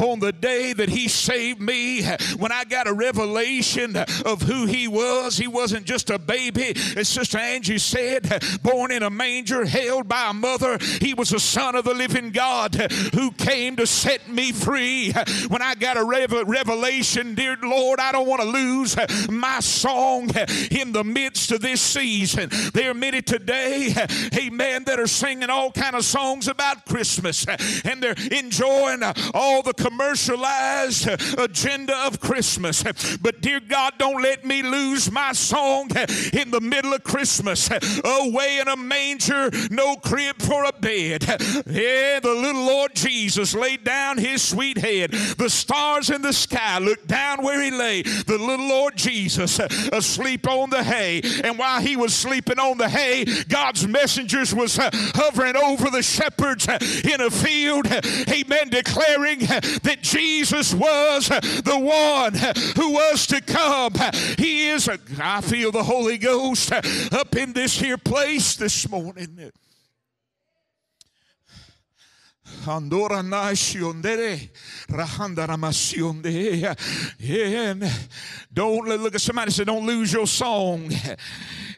On 0.02 0.20
the 0.20 0.34
day 0.40 0.74
that 0.74 0.90
He 0.90 1.08
saved 1.08 1.62
me, 1.62 2.04
when 2.38 2.52
I 2.52 2.64
got 2.66 2.88
a 2.88 2.94
revelation 2.94 3.96
of 3.96 4.42
who 4.42 4.66
He 4.66 4.88
was, 4.88 5.38
He 5.38 5.48
wasn't 5.48 5.86
just 5.86 6.10
a 6.10 6.20
baby, 6.20 6.74
as 6.98 7.08
Sister 7.08 7.38
Angie 7.38 7.78
said, 7.78 8.44
born 8.62 8.92
in 8.92 9.04
a 9.04 9.10
manger, 9.10 9.66
held 9.66 10.08
by 10.08 10.30
a 10.30 10.34
mother. 10.34 10.78
He 11.00 11.14
was 11.14 11.32
a 11.32 11.40
son 11.40 11.76
of 11.76 11.86
the 11.86 11.94
living 11.94 12.32
God 12.32 12.76
who 13.14 13.32
came 13.32 13.76
to 13.78 13.88
set 13.88 14.28
me 14.30 14.52
free. 14.52 15.14
When 15.48 15.62
I 15.62 15.76
got 15.76 15.98
a 15.98 16.04
revelation, 16.04 17.36
dear 17.36 17.58
Lord, 17.62 18.00
I 18.00 18.12
don't 18.12 18.28
want 18.28 18.42
to 18.42 18.48
lose 18.48 18.96
my 19.30 19.60
song 19.60 20.32
in 20.72 20.92
the 20.92 21.04
midst 21.04 21.52
of 21.52 21.62
this 21.62 21.71
this 21.72 21.82
season. 21.82 22.50
There 22.74 22.92
are 22.92 22.94
many 22.94 23.22
today, 23.22 23.96
amen, 24.36 24.84
that 24.86 25.00
are 25.00 25.08
singing 25.08 25.50
all 25.50 25.72
kind 25.72 25.96
of 25.96 26.04
songs 26.04 26.50
about 26.50 26.86
Christmas 26.86 27.46
and 27.86 28.04
they're 28.04 28.16
enjoying 28.32 29.02
all 29.34 29.62
the 29.62 29.74
commercialized 29.74 31.08
agenda 31.40 31.96
of 32.06 32.20
Christmas. 32.20 32.84
But 33.22 33.42
dear 33.42 33.62
God, 33.62 33.94
don't 33.98 34.22
let 34.22 34.44
me 34.44 34.64
lose 34.64 35.10
my 35.10 35.32
song 35.32 35.90
in 36.34 36.52
the 36.52 36.60
middle 36.62 36.94
of 36.94 37.04
Christmas. 37.04 37.70
Away 38.04 38.60
in 38.60 38.68
a 38.68 38.76
manger, 38.76 39.50
no 39.70 39.96
crib 39.96 40.42
for 40.42 40.66
a 40.66 40.74
bed. 40.74 41.24
Yeah, 41.68 42.20
the 42.20 42.36
little 42.36 42.66
Lord 42.66 42.96
Jesus 42.96 43.56
laid 43.56 43.86
down 43.86 44.18
his 44.18 44.42
sweet 44.42 44.78
head. 44.78 45.12
The 45.12 45.50
stars 45.50 46.10
in 46.10 46.22
the 46.22 46.34
sky 46.34 46.80
looked 46.80 47.08
down 47.08 47.42
where 47.44 47.62
he 47.62 47.72
lay. 47.72 48.02
The 48.02 48.38
little 48.38 48.68
Lord 48.68 48.98
Jesus 48.98 49.60
asleep 49.60 50.48
on 50.50 50.70
the 50.70 50.84
hay. 50.84 51.22
And 51.44 51.58
while 51.62 51.80
he 51.80 51.96
was 51.96 52.12
sleeping 52.12 52.58
on 52.58 52.80
the 52.80 52.90
hay, 52.90 53.24
God's 53.48 53.88
messengers 53.88 54.52
was 54.52 54.80
uh, 54.80 54.90
hovering 55.14 55.56
over 55.56 55.92
the 55.92 56.02
shepherds 56.02 56.68
uh, 56.68 56.80
in 57.04 57.22
a 57.22 57.30
field, 57.30 57.86
uh, 57.86 58.02
amen, 58.28 58.70
declaring 58.70 59.44
uh, 59.44 59.60
that 59.84 60.00
Jesus 60.02 60.74
was 60.74 61.30
uh, 61.30 61.40
the 61.40 61.78
one 61.78 62.34
who 62.76 62.94
was 62.94 63.28
to 63.28 63.42
come. 63.42 63.94
He 64.40 64.70
is, 64.70 64.90
I 65.20 65.42
feel 65.42 65.72
the 65.72 65.84
Holy 65.84 66.18
Ghost 66.18 66.72
up 66.72 67.36
in 67.36 67.54
this 67.54 67.80
here 67.80 68.00
place 68.00 68.56
this 68.56 68.90
morning. 68.90 69.52
Andora 72.66 73.22
nasciondere, 73.24 74.50
rahandaramasionde. 74.88 76.76
And 77.20 77.92
don't 78.54 78.88
look 78.88 79.16
at 79.16 79.22
somebody 79.22 79.52
say, 79.52 79.64
don't 79.64 79.86
lose 79.86 80.14
your 80.14 80.28
song 80.28 80.92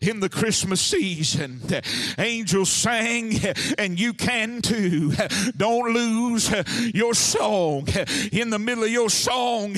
in 0.01 0.19
the 0.19 0.29
Christmas 0.29 0.81
season. 0.81 1.61
Angels 2.17 2.69
sang, 2.69 3.33
and 3.77 3.99
you 3.99 4.13
can 4.13 4.61
too. 4.61 5.13
Don't 5.55 5.93
lose 5.93 6.51
your 6.93 7.13
song 7.13 7.87
in 8.31 8.49
the 8.49 8.59
middle 8.59 8.83
of 8.83 8.89
your 8.89 9.09
song. 9.09 9.75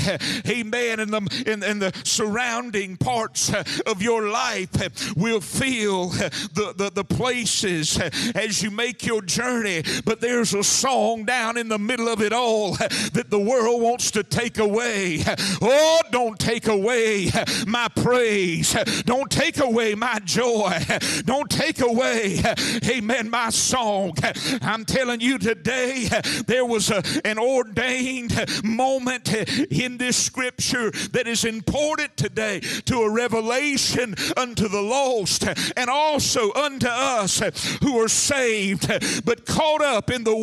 Amen. 0.48 1.00
In 1.00 1.12
the 1.12 1.44
in, 1.46 1.64
in 1.64 1.80
the 1.80 1.92
surrounding 2.04 2.98
parts 2.98 3.54
of 3.86 4.02
your 4.02 4.30
life 4.30 5.16
will 5.16 5.42
feel 5.42 6.10
the, 6.10 6.74
the, 6.76 6.90
the 6.90 7.04
places 7.04 8.00
as 8.34 8.64
you 8.64 8.72
make 8.72 9.06
your 9.06 9.22
journey. 9.22 9.84
But 10.06 10.22
there's 10.22 10.54
a 10.54 10.64
song 10.64 10.95
down 10.96 11.58
in 11.58 11.68
the 11.68 11.78
middle 11.78 12.08
of 12.08 12.22
it 12.22 12.32
all 12.32 12.72
that 13.14 13.26
the 13.30 13.40
world 13.40 13.82
wants 13.82 14.12
to 14.12 14.24
take 14.24 14.58
away. 14.58 15.24
Oh, 15.68 16.02
don't 16.12 16.38
take 16.38 16.68
away 16.68 17.30
my 17.68 17.88
praise. 17.88 18.74
Don't 19.06 19.32
take 19.32 19.60
away 19.60 19.96
my 19.96 20.20
joy. 20.20 20.80
Don't 21.26 21.50
take 21.50 21.82
away, 21.82 22.42
amen, 22.88 23.30
my 23.30 23.50
song. 23.50 24.14
I'm 24.62 24.86
telling 24.86 25.22
you 25.22 25.38
today, 25.38 26.08
there 26.46 26.66
was 26.66 26.92
a, 26.92 27.02
an 27.24 27.40
ordained 27.40 28.34
moment 28.64 29.34
in 29.34 29.98
this 29.98 30.18
scripture 30.18 30.92
that 31.12 31.28
is 31.28 31.46
important 31.46 32.16
today 32.18 32.60
to 32.86 33.02
a 33.02 33.10
revelation 33.10 34.16
unto 34.38 34.68
the 34.68 34.82
lost 34.82 35.46
and 35.76 35.90
also 35.90 36.54
unto 36.54 36.88
us 36.88 37.40
who 37.82 38.00
are 38.00 38.08
saved 38.08 38.88
but 39.26 39.46
caught 39.46 39.82
up 39.82 40.10
in 40.10 40.24
the 40.24 40.36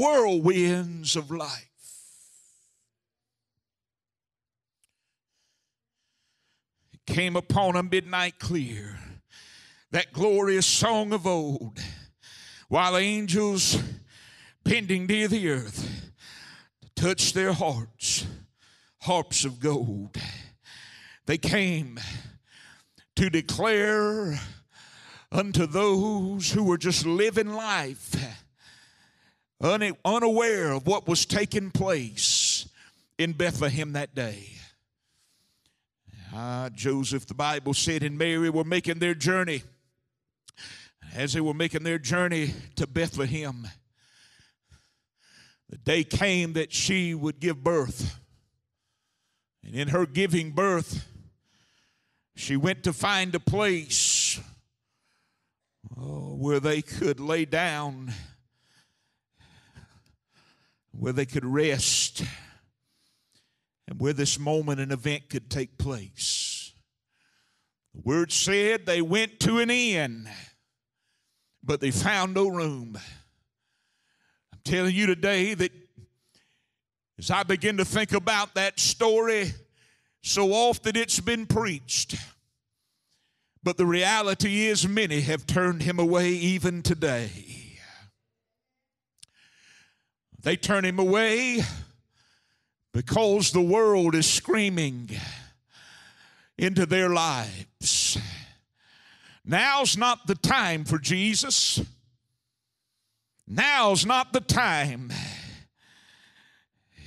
whirlwinds 0.43 1.15
of 1.15 1.31
life. 1.31 1.69
It 6.93 7.07
came 7.07 7.37
upon 7.37 7.77
a 7.77 7.83
midnight 7.83 8.39
clear 8.39 8.99
that 9.93 10.13
glorious 10.13 10.67
song 10.67 11.13
of 11.13 11.27
old, 11.27 11.79
while 12.69 12.97
angels 12.97 13.81
bending 14.65 15.07
near 15.07 15.29
the 15.29 15.49
earth 15.49 16.13
touched 16.97 17.35
their 17.35 17.53
hearts, 17.53 18.27
harps 19.03 19.45
of 19.45 19.61
gold. 19.61 20.17
They 21.27 21.39
came 21.39 22.01
to 23.17 23.31
declare 23.31 24.41
unto 25.31 25.67
those 25.67 26.51
who 26.51 26.65
were 26.65 26.79
just 26.79 27.07
living 27.07 27.53
life 27.53 28.17
unaware 29.63 30.73
of 30.73 30.87
what 30.87 31.07
was 31.07 31.25
taking 31.25 31.71
place 31.71 32.69
in 33.19 33.33
Bethlehem 33.33 33.93
that 33.93 34.15
day. 34.15 34.49
Ah, 36.35 36.71
Joseph, 36.75 37.27
the 37.27 37.35
Bible 37.35 37.75
said, 37.75 38.03
and 38.03 38.17
Mary 38.19 38.51
were 38.51 38.65
making 38.65 38.99
their 38.99 39.15
journey 39.15 39.63
as 41.15 41.33
they 41.33 41.41
were 41.41 41.55
making 41.55 41.83
their 41.83 41.99
journey 41.99 42.55
to 42.77 42.87
Bethlehem, 42.87 43.69
the 45.69 45.79
day 45.79 46.05
came 46.05 46.55
that 46.55 46.73
she 46.73 47.15
would 47.15 47.41
give 47.41 47.63
birth. 47.63 48.19
And 49.65 49.75
in 49.75 49.89
her 49.89 50.07
giving 50.07 50.53
birth, 50.53 51.07
she 52.35 52.57
went 52.57 52.83
to 52.85 52.93
find 52.93 53.35
a 53.35 53.41
place 53.41 54.41
oh, 55.97 56.35
where 56.35 56.61
they 56.61 56.83
could 56.83 57.21
lay 57.21 57.45
down, 57.45 58.13
where 60.93 61.13
they 61.13 61.27
could 61.27 61.45
rest, 61.45 62.23
and 63.89 63.99
where 64.01 64.13
this 64.13 64.39
moment 64.39 64.81
and 64.81 64.93
event 64.93 65.29
could 65.29 65.51
take 65.51 65.79
place. 65.79 66.73
The 67.95 68.01
word 68.03 68.33
said 68.33 68.87
they 68.87 69.03
went 69.03 69.41
to 69.41 69.59
an 69.59 69.71
inn 69.71 70.29
but 71.63 71.81
they 71.81 71.91
found 71.91 72.35
no 72.35 72.49
room. 72.49 72.99
I'm 74.53 74.61
telling 74.65 74.95
you 74.95 75.07
today 75.07 75.55
that 75.55 75.73
as 77.19 77.31
I 77.31 77.43
begin 77.45 77.77
to 77.77 77.85
think 77.85 78.13
about 78.13 78.55
that 78.55 78.81
story, 78.81 79.53
so 80.23 80.53
often 80.53 80.97
it's 80.97 81.21
been 81.21 81.47
preached. 81.47 82.17
But 83.63 83.77
the 83.77 83.87
reality 83.87 84.67
is, 84.67 84.89
many 84.89 85.21
have 85.21 85.47
turned 85.47 85.83
him 85.83 86.01
away 86.01 86.31
even 86.31 86.83
today. 86.83 87.31
They 90.43 90.57
turn 90.57 90.85
him 90.85 90.99
away 90.99 91.63
because 92.93 93.53
the 93.53 93.61
world 93.61 94.15
is 94.15 94.29
screaming 94.29 95.11
into 96.59 96.85
their 96.85 97.09
lives. 97.09 98.19
Now's 99.45 99.97
not 99.97 100.27
the 100.27 100.35
time 100.35 100.85
for 100.85 100.99
Jesus. 100.99 101.81
Now's 103.47 104.07
not 104.07 104.33
the 104.33 104.41
time, 104.41 105.13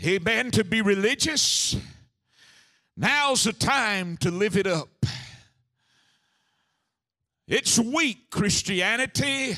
amen, 0.04 0.52
to 0.52 0.64
be 0.64 0.82
religious. 0.82 1.76
Now's 2.98 3.46
the 3.46 3.54
time 3.54 4.18
to 4.18 4.30
live 4.30 4.56
it 4.56 4.68
up. 4.68 5.06
It's 7.48 7.80
weak 7.80 8.30
Christianity. 8.30 9.56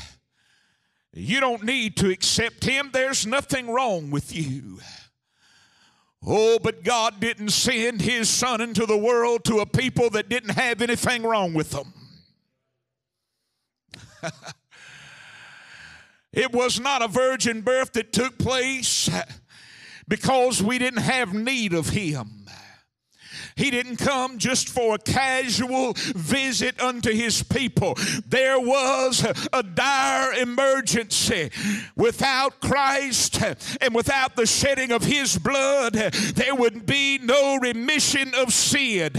You 1.18 1.40
don't 1.40 1.64
need 1.64 1.98
to 1.98 2.12
accept 2.12 2.64
Him, 2.64 2.92
there's 2.94 3.26
nothing 3.26 3.70
wrong 3.70 4.12
with 4.12 4.36
you. 4.36 4.80
Oh, 6.26 6.60
but 6.62 6.84
God 6.84 7.20
didn't 7.20 7.50
send 7.50 8.02
His 8.02 8.30
Son 8.30 8.62
into 8.62 8.86
the 8.86 8.98
world 8.98 9.44
to 9.46 9.60
a 9.60 9.66
people 9.66 10.10
that 10.12 10.30
didn't 10.30 10.52
have 10.52 10.82
anything 10.82 11.24
wrong 11.24 11.54
with 11.54 11.72
them. 11.72 11.94
it 16.34 16.52
was 16.52 16.80
not 16.80 17.02
a 17.02 17.08
virgin 17.08 17.62
birth 17.62 17.94
that 17.94 18.14
took 18.14 18.38
place 18.38 19.10
because 20.08 20.62
we 20.62 20.78
didn't 20.78 21.02
have 21.02 21.34
need 21.34 21.74
of 21.74 21.90
him. 21.90 22.37
He 23.58 23.72
didn't 23.72 23.98
come 23.98 24.38
just 24.38 24.70
for 24.70 24.96
a 24.96 25.00
casual 25.00 25.94
visit 25.96 26.80
unto 26.80 27.12
his 27.12 27.44
people. 27.44 27.96
There 28.28 28.60
was 28.60 29.26
a 29.52 29.64
dire 29.64 30.34
emergency. 30.34 31.50
Without 31.96 32.62
Christ 32.62 33.42
and 33.82 33.96
without 33.96 34.36
the 34.36 34.46
shedding 34.46 34.92
of 34.92 35.04
his 35.04 35.38
blood, 35.38 35.94
there 35.94 36.56
would 36.56 36.86
be 36.86 37.18
no 37.18 37.58
remission 37.58 38.32
of 38.36 38.54
sin. 38.54 39.12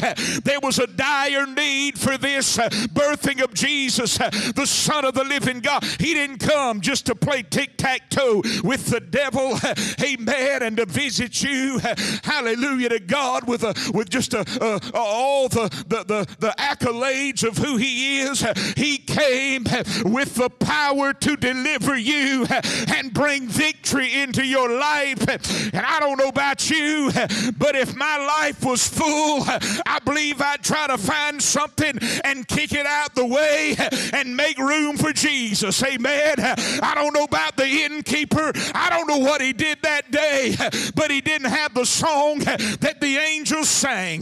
There 0.44 0.60
was 0.62 0.78
a 0.78 0.86
dire 0.86 1.46
need 1.46 1.98
for 1.98 2.16
this 2.16 2.56
birthing 2.56 3.42
of 3.42 3.54
Jesus, 3.54 4.18
the 4.18 4.66
Son 4.66 5.04
of 5.04 5.14
the 5.14 5.24
living 5.24 5.60
God. 5.60 5.84
He 5.98 6.14
didn't 6.14 6.38
come 6.38 6.80
just 6.80 7.06
to 7.06 7.14
play 7.14 7.42
tic 7.42 7.76
tac 7.76 8.08
toe 8.10 8.42
with 8.62 8.86
the 8.86 9.00
devil, 9.00 9.58
amen, 10.02 10.62
and 10.62 10.76
to 10.76 10.86
visit 10.86 11.42
you, 11.42 11.80
hallelujah 12.22 12.90
to 12.90 13.00
God, 13.00 13.48
with, 13.48 13.64
a, 13.64 13.74
with 13.92 14.08
just 14.08 14.27
a, 14.34 14.44
a, 14.60 14.74
uh, 14.74 14.80
all 14.94 15.48
the, 15.48 15.68
the, 15.86 16.04
the, 16.04 16.36
the 16.38 16.54
accolades 16.58 17.46
of 17.46 17.58
who 17.58 17.76
He 17.76 18.20
is. 18.20 18.44
He 18.76 18.98
came 18.98 19.64
with 20.04 20.34
the 20.34 20.50
power 20.60 21.12
to 21.12 21.36
deliver 21.36 21.96
you 21.96 22.46
and 22.94 23.12
bring 23.12 23.48
victory 23.48 24.14
into 24.14 24.44
your 24.44 24.68
life. 24.68 25.26
And 25.74 25.84
I 25.86 26.00
don't 26.00 26.18
know 26.18 26.28
about 26.28 26.70
you, 26.70 27.10
but 27.56 27.74
if 27.74 27.94
my 27.96 28.16
life 28.40 28.64
was 28.64 28.86
full, 28.86 29.42
I 29.86 29.98
believe 30.04 30.40
I'd 30.40 30.62
try 30.62 30.86
to 30.86 30.98
find 30.98 31.42
something 31.42 31.98
and 32.24 32.46
kick 32.46 32.72
it 32.72 32.86
out 32.86 33.14
the 33.14 33.26
way 33.26 33.76
and 34.12 34.36
make 34.36 34.58
room 34.58 34.96
for 34.96 35.12
Jesus. 35.12 35.82
Amen. 35.82 36.34
I 36.38 36.92
don't 36.94 37.14
know 37.14 37.24
about 37.24 37.56
the 37.56 37.66
innkeeper. 37.66 38.52
I 38.74 38.90
don't 38.90 39.08
know 39.08 39.18
what 39.18 39.40
he 39.40 39.52
did 39.52 39.78
that 39.82 40.10
day, 40.10 40.56
but 40.94 41.10
he 41.10 41.20
didn't 41.20 41.50
have 41.50 41.74
the 41.74 41.84
song 41.84 42.40
that 42.40 42.98
the 43.00 43.16
angels 43.16 43.68
sang. 43.68 44.17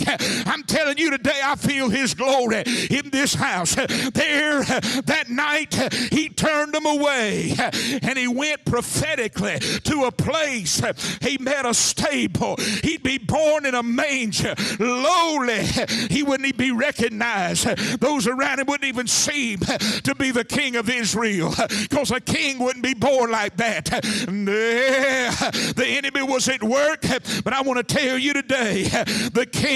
I'm 0.47 0.63
telling 0.65 0.99
you 0.99 1.11
today, 1.11 1.41
I 1.43 1.57
feel 1.57 1.89
his 1.89 2.15
glory 2.15 2.65
in 2.91 3.11
this 3.11 3.35
house. 3.35 3.75
There, 3.75 4.63
that 4.63 5.27
night, 5.29 5.75
he 6.13 6.29
turned 6.29 6.73
them 6.73 6.87
away 6.87 7.55
and 8.03 8.19
he 8.19 8.29
went 8.29 8.65
prophetically 8.65 9.59
to 9.59 10.05
a 10.05 10.13
place. 10.13 10.83
He 11.21 11.39
met 11.39 11.67
a 11.67 11.75
stable. 11.75 12.57
He'd 12.83 13.03
be 13.03 13.19
born 13.19 13.67
in 13.67 13.75
a 13.75 13.83
manger, 13.83 14.55
lowly. 14.79 15.65
He 16.11 16.23
wouldn't 16.23 16.57
be 16.57 16.71
recognized. 16.73 17.67
Those 18.01 18.27
around 18.27 18.61
him 18.61 18.67
wouldn't 18.67 18.89
even 18.89 19.07
seem 19.07 19.61
to 19.61 20.15
be 20.19 20.31
the 20.31 20.45
king 20.45 20.77
of 20.77 20.89
Israel 20.89 21.55
because 21.83 22.11
a 22.11 22.21
king 22.21 22.59
wouldn't 22.59 22.85
be 22.85 22.95
born 22.95 23.31
like 23.31 23.57
that. 23.57 23.85
The 23.87 25.85
enemy 25.87 26.23
was 26.23 26.49
at 26.49 26.63
work, 26.63 27.03
but 27.45 27.53
I 27.53 27.63
want 27.63 27.87
to 27.87 27.95
tell 27.95 28.19
you 28.19 28.33
today 28.33 28.85
the 29.33 29.47
king 29.51 29.76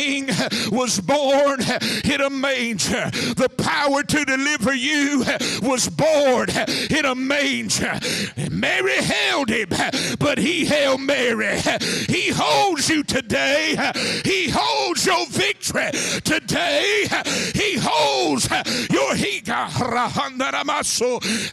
was 0.71 1.01
born 1.01 1.61
in 2.05 2.21
a 2.21 2.31
manger. 2.31 3.11
The 3.37 3.49
power 3.57 4.03
to 4.03 4.25
deliver 4.25 4.75
you 4.75 5.25
was 5.63 5.89
born 5.89 6.49
in 6.91 7.05
a 7.05 7.15
manger. 7.15 7.99
Mary 8.51 9.03
held 9.03 9.51
him, 9.51 9.69
but 10.19 10.39
he 10.39 10.65
held 10.65 11.01
Mary. 11.01 11.61
He 12.09 12.31
holds 12.31 12.89
you 12.89 13.03
today. 13.03 13.77
He 14.25 14.49
holds 14.51 15.05
your 15.07 15.27
victory 15.27 15.91
today. 16.25 17.07
He 17.55 17.77
holds 17.81 18.49
your 18.91 19.15
higa. 19.15 19.69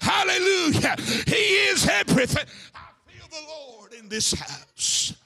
Hallelujah. 0.01 0.95
He 1.25 1.43
is 1.69 1.87
everything. 1.87 2.45
I 2.75 2.79
feel 3.05 3.27
the 3.29 3.47
Lord 3.47 3.93
in 3.93 4.09
this 4.09 4.33
house. 4.33 5.16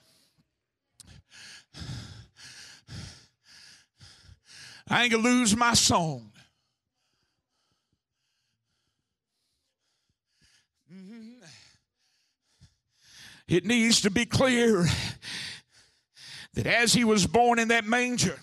I 4.92 5.04
ain't 5.04 5.12
gonna 5.14 5.24
lose 5.24 5.56
my 5.56 5.74
song. 5.74 6.34
Mm-hmm. 10.94 11.46
It 13.48 13.64
needs 13.64 14.02
to 14.02 14.12
be 14.12 14.26
clear 14.26 14.86
that 16.56 16.68
as 16.68 16.94
he 16.94 17.06
was 17.06 17.26
born 17.26 17.58
in 17.58 17.70
that 17.70 17.86
manger, 17.86 18.38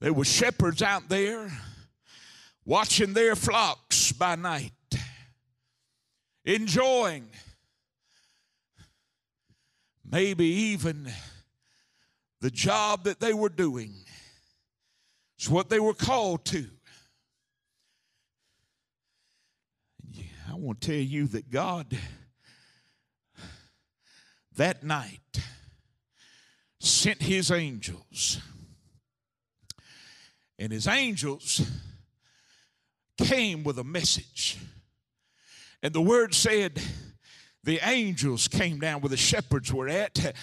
there 0.00 0.12
were 0.12 0.26
shepherds 0.26 0.82
out 0.82 1.08
there 1.08 1.50
watching 2.66 3.14
their 3.14 3.34
flocks 3.34 4.12
by 4.12 4.36
night, 4.36 4.72
enjoying 6.44 7.30
maybe 10.10 10.46
even 10.46 11.10
the 12.40 12.50
job 12.50 13.04
that 13.04 13.20
they 13.20 13.34
were 13.34 13.48
doing. 13.48 13.94
It's 15.36 15.48
what 15.48 15.68
they 15.68 15.80
were 15.80 15.94
called 15.94 16.44
to. 16.46 16.66
I 20.50 20.54
want 20.54 20.80
to 20.80 20.88
tell 20.88 20.96
you 20.96 21.26
that 21.28 21.50
God, 21.50 21.96
that 24.56 24.82
night, 24.82 25.40
sent 26.80 27.22
his 27.22 27.50
angels. 27.50 28.40
And 30.58 30.72
his 30.72 30.88
angels 30.88 31.70
came 33.18 33.62
with 33.62 33.78
a 33.78 33.84
message. 33.84 34.58
And 35.82 35.92
the 35.92 36.00
word 36.00 36.34
said, 36.34 36.80
the 37.68 37.86
angels 37.86 38.48
came 38.48 38.80
down 38.80 39.02
where 39.02 39.10
the 39.10 39.16
shepherds 39.18 39.70
were 39.70 39.90
at, 39.90 40.34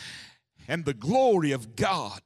and 0.67 0.85
the 0.85 0.93
glory 0.93 1.53
of 1.53 1.75
God 1.75 2.21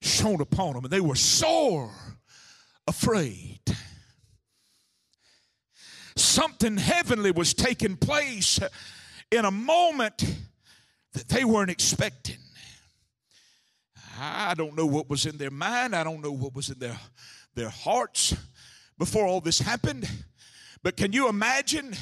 shone 0.00 0.40
upon 0.40 0.74
them, 0.74 0.84
and 0.84 0.92
they 0.92 1.00
were 1.00 1.16
sore 1.16 1.90
afraid. 2.86 3.58
Something 6.14 6.76
heavenly 6.76 7.32
was 7.32 7.52
taking 7.52 7.96
place 7.96 8.60
in 9.32 9.44
a 9.44 9.50
moment 9.50 10.24
that 11.14 11.26
they 11.26 11.44
weren't 11.44 11.72
expecting. 11.72 12.38
I 14.20 14.54
don't 14.54 14.76
know 14.76 14.86
what 14.86 15.10
was 15.10 15.26
in 15.26 15.36
their 15.36 15.50
mind, 15.50 15.96
I 15.96 16.04
don't 16.04 16.22
know 16.22 16.30
what 16.30 16.54
was 16.54 16.70
in 16.70 16.78
their, 16.78 16.96
their 17.56 17.70
hearts 17.70 18.36
before 18.98 19.26
all 19.26 19.40
this 19.40 19.58
happened, 19.58 20.08
but 20.80 20.96
can 20.96 21.12
you 21.12 21.28
imagine? 21.28 21.96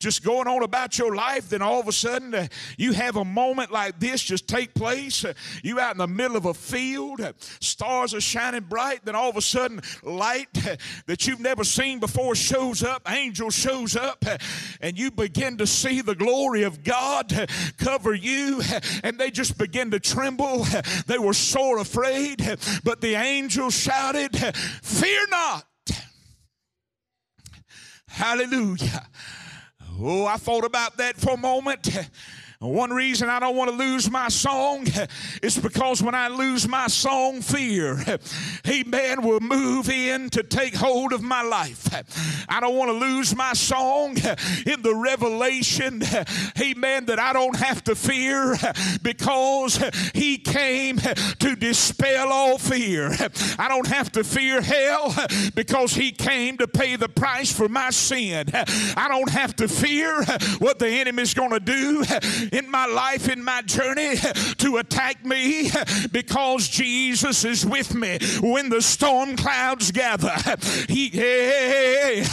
Just 0.00 0.24
going 0.24 0.48
on 0.48 0.62
about 0.62 0.98
your 0.98 1.14
life, 1.14 1.50
then 1.50 1.60
all 1.60 1.78
of 1.78 1.86
a 1.86 1.92
sudden 1.92 2.34
uh, 2.34 2.46
you 2.78 2.92
have 2.92 3.16
a 3.16 3.24
moment 3.24 3.70
like 3.70 4.00
this 4.00 4.22
just 4.22 4.48
take 4.48 4.72
place. 4.74 5.24
Uh, 5.24 5.34
you 5.62 5.78
out 5.78 5.92
in 5.92 5.98
the 5.98 6.06
middle 6.06 6.38
of 6.38 6.46
a 6.46 6.54
field, 6.54 7.20
uh, 7.20 7.34
stars 7.60 8.14
are 8.14 8.20
shining 8.20 8.62
bright, 8.62 9.04
then 9.04 9.14
all 9.14 9.28
of 9.28 9.36
a 9.36 9.42
sudden 9.42 9.80
light 10.02 10.48
uh, 10.66 10.74
that 11.06 11.26
you've 11.26 11.40
never 11.40 11.64
seen 11.64 12.00
before 12.00 12.34
shows 12.34 12.82
up, 12.82 13.02
angel 13.12 13.50
shows 13.50 13.94
up, 13.94 14.24
uh, 14.26 14.38
and 14.80 14.98
you 14.98 15.10
begin 15.10 15.58
to 15.58 15.66
see 15.66 16.00
the 16.00 16.14
glory 16.14 16.62
of 16.62 16.82
God 16.82 17.30
uh, 17.34 17.46
cover 17.76 18.14
you, 18.14 18.62
and 19.04 19.18
they 19.18 19.30
just 19.30 19.58
begin 19.58 19.90
to 19.90 20.00
tremble. 20.00 20.66
They 21.06 21.18
were 21.18 21.34
sore 21.34 21.78
afraid, 21.78 22.38
but 22.84 23.02
the 23.02 23.14
angel 23.16 23.68
shouted, 23.68 24.34
Fear 24.82 25.26
not. 25.30 25.66
Hallelujah. 28.08 29.06
Oh, 30.02 30.24
I 30.24 30.36
thought 30.36 30.64
about 30.64 30.96
that 30.96 31.16
for 31.16 31.32
a 31.32 31.36
moment. 31.36 31.88
One 32.62 32.92
reason 32.92 33.30
I 33.30 33.38
don't 33.40 33.56
want 33.56 33.70
to 33.70 33.76
lose 33.76 34.10
my 34.10 34.28
song 34.28 34.86
is 35.42 35.56
because 35.56 36.02
when 36.02 36.14
I 36.14 36.28
lose 36.28 36.68
my 36.68 36.88
song, 36.88 37.40
fear, 37.40 38.04
amen, 38.68 39.22
will 39.22 39.40
move 39.40 39.88
in 39.88 40.28
to 40.28 40.42
take 40.42 40.74
hold 40.74 41.14
of 41.14 41.22
my 41.22 41.40
life. 41.40 41.88
I 42.50 42.60
don't 42.60 42.76
want 42.76 42.90
to 42.90 42.98
lose 42.98 43.34
my 43.34 43.54
song 43.54 44.10
in 44.66 44.82
the 44.82 44.94
revelation, 44.94 46.02
amen, 46.60 47.06
that 47.06 47.18
I 47.18 47.32
don't 47.32 47.56
have 47.56 47.82
to 47.84 47.94
fear 47.94 48.58
because 49.00 49.82
he 50.12 50.36
came 50.36 50.98
to 50.98 51.56
dispel 51.56 52.30
all 52.30 52.58
fear. 52.58 53.10
I 53.58 53.68
don't 53.68 53.86
have 53.86 54.12
to 54.12 54.22
fear 54.22 54.60
hell 54.60 55.14
because 55.54 55.94
he 55.94 56.12
came 56.12 56.58
to 56.58 56.68
pay 56.68 56.96
the 56.96 57.08
price 57.08 57.50
for 57.50 57.70
my 57.70 57.88
sin. 57.88 58.50
I 58.52 59.06
don't 59.08 59.30
have 59.30 59.56
to 59.56 59.66
fear 59.66 60.22
what 60.58 60.78
the 60.78 60.88
enemy's 60.88 61.32
going 61.32 61.52
to 61.52 61.60
do 61.60 62.04
in 62.52 62.70
my 62.70 62.86
life, 62.86 63.28
in 63.28 63.42
my 63.42 63.62
journey 63.62 64.16
to 64.58 64.78
attack 64.78 65.24
me 65.24 65.70
because 66.12 66.68
Jesus 66.68 67.44
is 67.44 67.64
with 67.64 67.94
me 67.94 68.18
when 68.40 68.68
the 68.68 68.82
storm 68.82 69.36
clouds 69.36 69.90
gather. 69.90 70.34
He, 70.88 71.08
hey, 71.08 72.24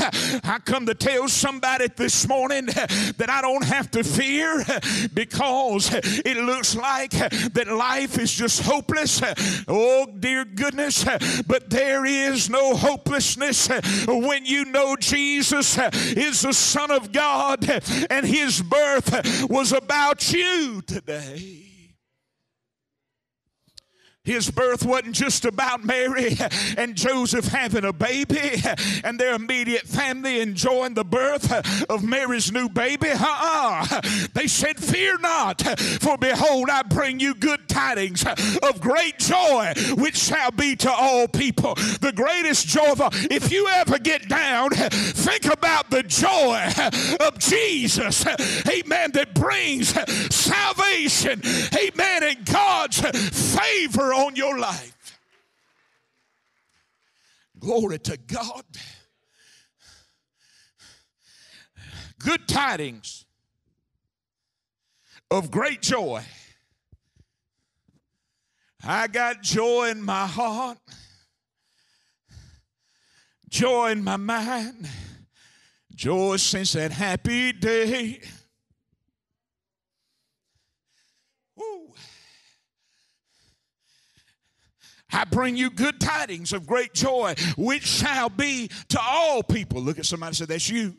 I 0.43 0.59
come 0.63 0.85
to 0.85 0.93
tell 0.93 1.27
somebody 1.27 1.87
this 1.95 2.27
morning 2.27 2.65
that 2.65 3.27
I 3.29 3.41
don't 3.41 3.65
have 3.65 3.91
to 3.91 4.03
fear 4.03 4.63
because 5.13 5.93
it 5.93 6.37
looks 6.37 6.75
like 6.75 7.11
that 7.11 7.67
life 7.67 8.17
is 8.17 8.33
just 8.33 8.61
hopeless. 8.61 9.21
Oh, 9.67 10.07
dear 10.19 10.45
goodness, 10.45 11.05
but 11.45 11.69
there 11.69 12.05
is 12.05 12.49
no 12.49 12.75
hopelessness 12.75 13.67
when 14.07 14.45
you 14.45 14.65
know 14.65 14.95
Jesus 14.95 15.77
is 15.77 16.41
the 16.41 16.53
Son 16.53 16.91
of 16.91 17.11
God 17.11 17.67
and 18.09 18.25
his 18.25 18.61
birth 18.61 19.49
was 19.49 19.71
about 19.71 20.06
about 20.07 20.31
you 20.31 20.81
today. 20.83 21.66
His 24.27 24.51
birth 24.51 24.85
wasn't 24.85 25.15
just 25.15 25.45
about 25.45 25.85
Mary 25.85 26.37
and 26.77 26.95
Joseph 26.95 27.45
having 27.45 27.85
a 27.85 27.93
baby 27.93 28.61
and 29.05 29.17
their 29.17 29.35
immediate 29.35 29.87
family 29.87 30.41
enjoying 30.41 30.95
the 30.95 31.05
birth 31.05 31.49
of 31.89 32.03
Mary's 32.03 32.51
new 32.51 32.67
baby. 32.67 33.09
Uh-uh. 33.09 34.01
They 34.33 34.47
said, 34.47 34.75
Fear 34.77 35.19
not, 35.19 35.61
for 36.01 36.17
behold, 36.17 36.69
I 36.69 36.83
bring 36.83 37.21
you 37.21 37.35
good 37.35 37.69
tidings 37.69 38.25
of 38.25 38.81
great 38.81 39.17
joy, 39.17 39.71
which 39.95 40.17
shall 40.17 40.51
be 40.51 40.75
to 40.75 40.91
all 40.91 41.29
people. 41.29 41.75
The 41.75 42.11
greatest 42.13 42.67
joy 42.67 42.91
of 42.91 43.01
all. 43.01 43.11
If 43.13 43.49
you 43.49 43.69
ever 43.69 43.97
get 43.97 44.27
down, 44.27 44.71
think 44.71 45.45
about 45.45 45.89
the 45.89 46.03
joy 46.03 46.69
of 47.25 47.39
Jesus. 47.39 48.25
Amen. 48.67 49.11
That 49.13 49.33
brings 49.33 49.89
salvation. 50.35 51.41
Amen. 51.73 52.23
And 52.23 52.45
God's 52.45 52.99
favor 52.99 54.16
on 54.17 54.35
your 54.35 54.57
life. 54.57 55.19
Glory 57.59 57.99
to 57.99 58.17
God. 58.17 58.63
Good 62.19 62.47
tidings 62.47 63.25
of 65.29 65.51
great 65.51 65.81
joy. 65.81 66.23
I 68.83 69.07
got 69.07 69.43
joy 69.43 69.89
in 69.89 70.01
my 70.01 70.25
heart, 70.25 70.77
joy 73.49 73.91
in 73.91 74.03
my 74.03 74.17
mind, 74.17 74.87
joy 75.93 76.37
since 76.37 76.73
that 76.73 76.91
happy 76.91 77.51
day. 77.51 78.21
I 85.17 85.23
bring 85.23 85.57
you 85.57 85.71
good 85.71 85.99
tidings 85.99 86.53
of 86.53 86.67
great 86.67 86.93
joy, 86.93 87.33
which 87.57 87.87
shall 87.87 88.29
be 88.29 88.69
to 88.89 88.99
all 89.01 89.41
people. 89.41 89.81
Look 89.81 89.97
at 89.97 90.05
somebody 90.05 90.29
and 90.29 90.37
say, 90.37 90.45
That's 90.45 90.69
you. 90.69 90.93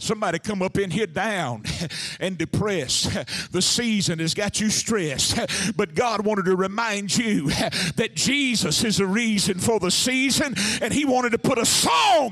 Somebody 0.00 0.38
come 0.38 0.62
up 0.62 0.78
in 0.78 0.90
here 0.90 1.06
down 1.06 1.64
and 2.20 2.36
depressed. 2.36 3.10
The 3.50 3.62
season 3.62 4.18
has 4.20 4.34
got 4.34 4.60
you 4.60 4.70
stressed. 4.70 5.38
But 5.76 5.94
God 5.94 6.24
wanted 6.24 6.46
to 6.46 6.56
remind 6.56 7.16
you 7.16 7.48
that 7.50 8.10
Jesus 8.14 8.82
is 8.84 8.98
the 8.98 9.06
reason 9.06 9.58
for 9.58 9.78
the 9.78 9.90
season 9.90 10.54
and 10.80 10.92
He 10.92 11.04
wanted 11.04 11.30
to 11.32 11.38
put 11.38 11.58
a 11.58 11.66
song 11.66 12.30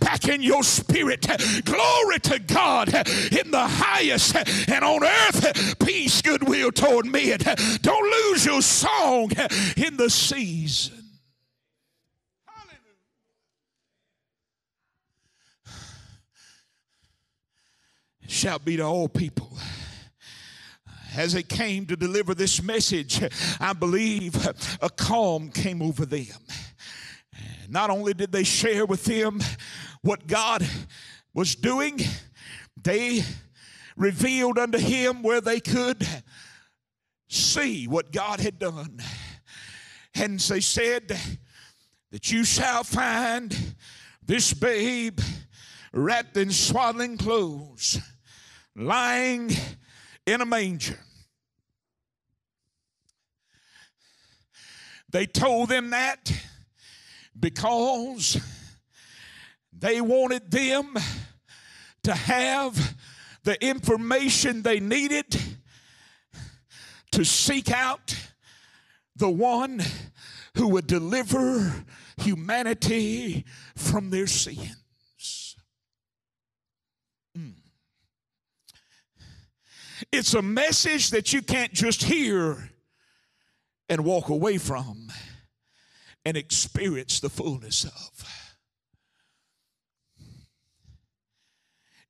back 0.00 0.28
in 0.28 0.42
your 0.42 0.62
spirit. 0.62 1.26
Glory 1.64 2.18
to 2.20 2.38
God 2.38 2.88
in 2.88 3.50
the 3.50 3.66
highest 3.66 4.36
and 4.68 4.84
on 4.84 5.04
earth, 5.04 5.78
peace, 5.78 6.22
goodwill 6.22 6.72
toward 6.72 7.06
men. 7.06 7.38
Don't 7.82 8.30
lose 8.30 8.46
your 8.46 8.62
song 8.62 9.30
in 9.76 9.96
the 9.96 10.10
season. 10.10 10.99
Shall 18.30 18.60
be 18.60 18.76
to 18.76 18.82
all 18.82 19.08
people. 19.08 19.50
As 21.16 21.32
they 21.32 21.42
came 21.42 21.86
to 21.86 21.96
deliver 21.96 22.34
this 22.34 22.62
message, 22.62 23.20
I 23.58 23.72
believe 23.72 24.46
a 24.80 24.88
calm 24.88 25.50
came 25.50 25.82
over 25.82 26.06
them. 26.06 26.26
Not 27.68 27.90
only 27.90 28.14
did 28.14 28.30
they 28.30 28.44
share 28.44 28.86
with 28.86 29.04
them 29.04 29.40
what 30.02 30.28
God 30.28 30.64
was 31.34 31.56
doing, 31.56 31.98
they 32.80 33.24
revealed 33.96 34.58
unto 34.58 34.78
him 34.78 35.22
where 35.22 35.40
they 35.40 35.58
could 35.58 36.06
see 37.28 37.86
what 37.88 38.12
God 38.12 38.40
had 38.40 38.60
done. 38.60 39.00
And 40.14 40.38
they 40.38 40.60
said 40.60 41.18
that 42.12 42.30
you 42.30 42.44
shall 42.44 42.84
find 42.84 43.74
this 44.24 44.54
babe 44.54 45.20
wrapped 45.92 46.36
in 46.36 46.52
swaddling 46.52 47.16
clothes 47.16 48.00
lying 48.76 49.50
in 50.26 50.40
a 50.40 50.46
manger. 50.46 50.98
They 55.10 55.26
told 55.26 55.68
them 55.68 55.90
that 55.90 56.32
because 57.38 58.40
they 59.72 60.00
wanted 60.00 60.50
them 60.50 60.94
to 62.04 62.14
have 62.14 62.96
the 63.42 63.62
information 63.64 64.62
they 64.62 64.78
needed 64.80 65.36
to 67.12 67.24
seek 67.24 67.70
out 67.70 68.14
the 69.16 69.30
one 69.30 69.82
who 70.56 70.68
would 70.68 70.86
deliver 70.86 71.84
humanity 72.18 73.44
from 73.76 74.10
their 74.10 74.26
sin. 74.26 74.76
It's 80.12 80.34
a 80.34 80.42
message 80.42 81.10
that 81.10 81.32
you 81.32 81.40
can't 81.40 81.72
just 81.72 82.02
hear 82.02 82.70
and 83.88 84.04
walk 84.04 84.28
away 84.28 84.58
from 84.58 85.08
and 86.24 86.36
experience 86.36 87.20
the 87.20 87.28
fullness 87.28 87.84
of. 87.84 88.24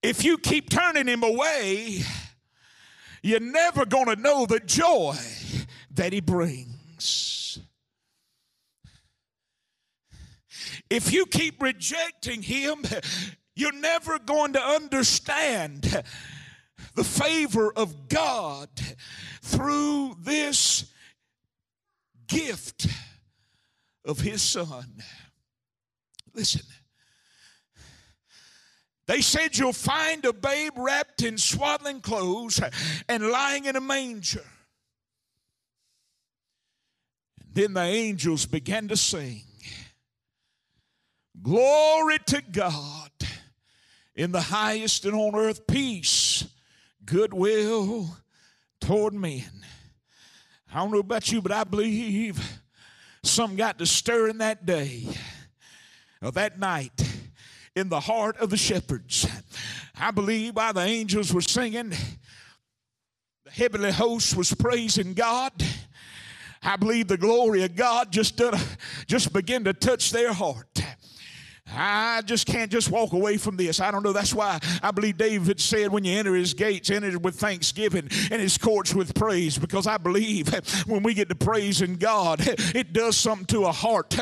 If 0.02 0.24
you 0.24 0.38
keep 0.38 0.70
turning 0.70 1.06
him 1.08 1.22
away, 1.22 2.02
you're 3.22 3.38
never 3.38 3.84
going 3.84 4.06
to 4.06 4.16
know 4.16 4.46
the 4.46 4.60
joy 4.60 5.16
that 5.90 6.14
he 6.14 6.20
brings. 6.20 7.58
If 10.88 11.12
you 11.12 11.26
keep 11.26 11.62
rejecting 11.62 12.40
him, 12.42 12.82
you're 13.54 13.72
never 13.72 14.18
going 14.18 14.54
to 14.54 14.60
understand 14.60 16.02
the 17.00 17.04
favor 17.04 17.72
of 17.76 18.10
God 18.10 18.68
through 19.40 20.16
this 20.20 20.92
gift 22.26 22.88
of 24.04 24.20
His 24.20 24.42
Son. 24.42 24.84
Listen. 26.34 26.60
They 29.06 29.22
said 29.22 29.56
you'll 29.56 29.72
find 29.72 30.26
a 30.26 30.34
babe 30.34 30.74
wrapped 30.76 31.22
in 31.22 31.38
swaddling 31.38 32.02
clothes 32.02 32.60
and 33.08 33.28
lying 33.28 33.64
in 33.64 33.76
a 33.76 33.80
manger. 33.80 34.44
And 37.40 37.54
then 37.54 37.72
the 37.72 37.80
angels 37.80 38.44
began 38.44 38.88
to 38.88 38.96
sing, 38.98 39.40
Glory 41.40 42.18
to 42.26 42.42
God 42.42 43.10
in 44.14 44.32
the 44.32 44.42
highest 44.42 45.06
and 45.06 45.14
on 45.14 45.34
earth, 45.34 45.66
peace 45.66 46.29
goodwill 47.04 48.16
toward 48.80 49.14
men. 49.14 49.50
I 50.72 50.78
don't 50.78 50.92
know 50.92 51.00
about 51.00 51.30
you, 51.32 51.42
but 51.42 51.52
I 51.52 51.64
believe 51.64 52.40
some 53.22 53.56
got 53.56 53.78
to 53.78 53.86
stir 53.86 54.28
in 54.28 54.38
that 54.38 54.64
day 54.64 55.08
or 56.22 56.30
that 56.32 56.58
night 56.58 56.92
in 57.74 57.88
the 57.88 58.00
heart 58.00 58.36
of 58.38 58.50
the 58.50 58.56
shepherds. 58.56 59.26
I 59.98 60.10
believe 60.10 60.56
while 60.56 60.72
the 60.72 60.80
angels 60.80 61.32
were 61.32 61.40
singing, 61.40 61.90
the 61.90 63.50
heavenly 63.50 63.92
host 63.92 64.36
was 64.36 64.54
praising 64.54 65.14
God. 65.14 65.52
I 66.62 66.76
believe 66.76 67.08
the 67.08 67.16
glory 67.16 67.64
of 67.64 67.74
God 67.74 68.12
just, 68.12 68.36
done, 68.36 68.58
just 69.06 69.32
began 69.32 69.64
to 69.64 69.72
touch 69.72 70.10
their 70.10 70.32
heart. 70.32 70.69
I 71.72 72.22
just 72.24 72.46
can't 72.46 72.70
just 72.70 72.90
walk 72.90 73.12
away 73.12 73.36
from 73.36 73.56
this. 73.56 73.80
I 73.80 73.90
don't 73.90 74.02
know. 74.02 74.12
That's 74.12 74.34
why 74.34 74.58
I 74.82 74.90
believe 74.90 75.16
David 75.16 75.60
said, 75.60 75.92
when 75.92 76.04
you 76.04 76.18
enter 76.18 76.34
his 76.34 76.54
gates, 76.54 76.90
enter 76.90 77.18
with 77.18 77.36
thanksgiving 77.36 78.08
and 78.30 78.40
his 78.40 78.58
courts 78.58 78.94
with 78.94 79.14
praise. 79.14 79.58
Because 79.58 79.86
I 79.86 79.96
believe 79.96 80.48
when 80.86 81.02
we 81.02 81.14
get 81.14 81.28
to 81.28 81.34
praising 81.34 81.96
God, 81.96 82.40
it 82.40 82.92
does 82.92 83.16
something 83.16 83.46
to 83.46 83.66
a 83.66 83.72
heart 83.72 84.16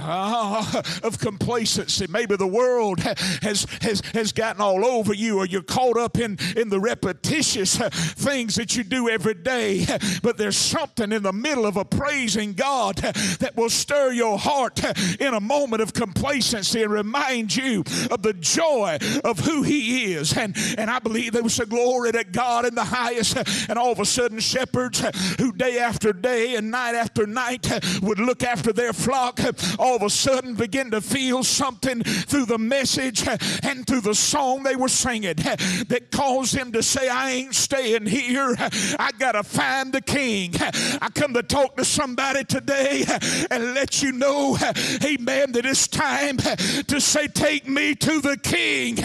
uh, 0.00 0.82
of 1.02 1.18
complacency. 1.18 2.06
Maybe 2.08 2.36
the 2.36 2.46
world 2.46 3.00
has, 3.00 3.66
has, 3.80 4.00
has 4.12 4.32
gotten 4.32 4.60
all 4.60 4.84
over 4.84 5.12
you, 5.12 5.38
or 5.38 5.46
you're 5.46 5.62
caught 5.62 5.98
up 5.98 6.18
in, 6.18 6.38
in 6.56 6.68
the 6.68 6.80
repetitious 6.80 7.76
things 7.76 8.54
that 8.54 8.76
you 8.76 8.84
do 8.84 9.08
every 9.08 9.34
day. 9.34 9.86
But 10.22 10.36
there's 10.36 10.56
something 10.56 11.12
in 11.12 11.22
the 11.22 11.32
middle 11.32 11.66
of 11.66 11.76
a 11.76 11.84
praising 11.84 12.52
God 12.52 12.96
that 12.96 13.56
will 13.56 13.70
stir 13.70 14.12
your 14.12 14.38
heart 14.38 14.80
in 15.20 15.34
a 15.34 15.40
moment 15.40 15.82
of 15.82 15.92
complacency 15.92 16.82
remind 16.92 17.56
you 17.56 17.80
of 18.10 18.22
the 18.22 18.34
joy 18.34 18.98
of 19.24 19.40
who 19.40 19.62
He 19.62 20.14
is. 20.14 20.36
And, 20.36 20.56
and 20.78 20.90
I 20.90 20.98
believe 20.98 21.32
there 21.32 21.42
was 21.42 21.58
a 21.58 21.66
glory 21.66 22.12
to 22.12 22.24
God 22.24 22.66
in 22.66 22.74
the 22.74 22.84
highest. 22.84 23.36
And 23.68 23.78
all 23.78 23.92
of 23.92 24.00
a 24.00 24.04
sudden, 24.04 24.38
shepherds 24.40 25.00
who 25.38 25.52
day 25.52 25.78
after 25.78 26.12
day 26.12 26.56
and 26.56 26.70
night 26.70 26.94
after 26.94 27.26
night 27.26 27.70
would 28.02 28.18
look 28.18 28.42
after 28.42 28.72
their 28.72 28.92
flock, 28.92 29.40
all 29.78 29.96
of 29.96 30.02
a 30.02 30.10
sudden 30.10 30.54
begin 30.54 30.90
to 30.90 31.00
feel 31.00 31.42
something 31.42 32.02
through 32.02 32.46
the 32.46 32.58
message 32.58 33.26
and 33.62 33.86
through 33.86 34.00
the 34.00 34.14
song 34.14 34.62
they 34.62 34.76
were 34.76 34.88
singing 34.88 35.36
that 35.36 36.08
caused 36.10 36.56
them 36.56 36.72
to 36.72 36.82
say, 36.82 37.08
I 37.08 37.30
ain't 37.30 37.54
staying 37.54 38.06
here. 38.06 38.54
I 38.58 39.10
got 39.18 39.32
to 39.32 39.42
find 39.42 39.92
the 39.92 40.00
king. 40.00 40.52
I 40.56 41.08
come 41.14 41.34
to 41.34 41.42
talk 41.42 41.76
to 41.76 41.84
somebody 41.84 42.44
today 42.44 43.04
and 43.50 43.74
let 43.74 44.02
you 44.02 44.12
know, 44.12 44.56
amen, 45.04 45.52
that 45.52 45.64
it's 45.64 45.88
time 45.88 46.38
to 46.86 47.00
say, 47.00 47.28
Take 47.28 47.68
me 47.68 47.94
to 47.96 48.20
the 48.20 48.36
king. 48.36 48.96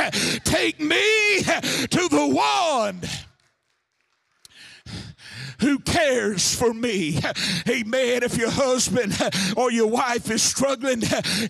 Take 0.44 0.80
me 0.80 1.42
to 1.42 2.08
the 2.10 2.28
one 2.28 3.02
who 5.60 5.80
cares 5.80 6.54
for 6.56 6.74
me. 6.74 7.20
Amen. 7.68 8.24
If 8.24 8.38
your 8.38 8.52
husband 8.52 9.18
or 9.56 9.72
your 9.72 9.88
wife 9.88 10.30
is 10.30 10.42
struggling, 10.44 11.02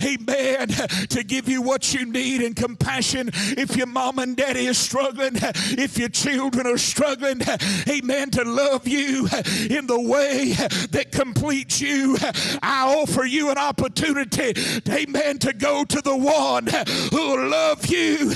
amen, 0.04 0.70
to 1.10 1.24
give 1.26 1.50
you 1.50 1.62
what 1.62 1.94
you 1.94 2.06
need 2.06 2.42
and 2.42 2.56
compassion. 2.56 3.30
If 3.34 3.76
your 3.76 3.88
mom 3.88 4.20
and 4.20 4.36
daddy 4.36 4.68
is 4.68 4.78
struggling, 4.78 5.34
if 5.34 5.98
your 5.98 6.10
children 6.10 6.68
are 6.68 6.78
struggling, 6.78 7.42
amen, 7.90 8.32
to 8.32 8.44
love 8.44 8.88
you 8.88 9.28
in 9.70 9.88
the 9.88 10.00
way 10.00 10.54
that 10.92 11.12
completes 11.12 11.82
you, 11.82 12.18
I 12.64 12.96
offer 12.98 13.26
you 13.26 13.52
an 13.52 13.58
opportunity, 13.58 14.54
amen, 14.90 15.40
to 15.40 15.54
go 15.54 15.84
to 15.84 16.02
the 16.02 16.16
one 16.16 16.68
who 17.12 17.18
will 17.18 17.50
love 17.50 17.86
you 17.88 18.32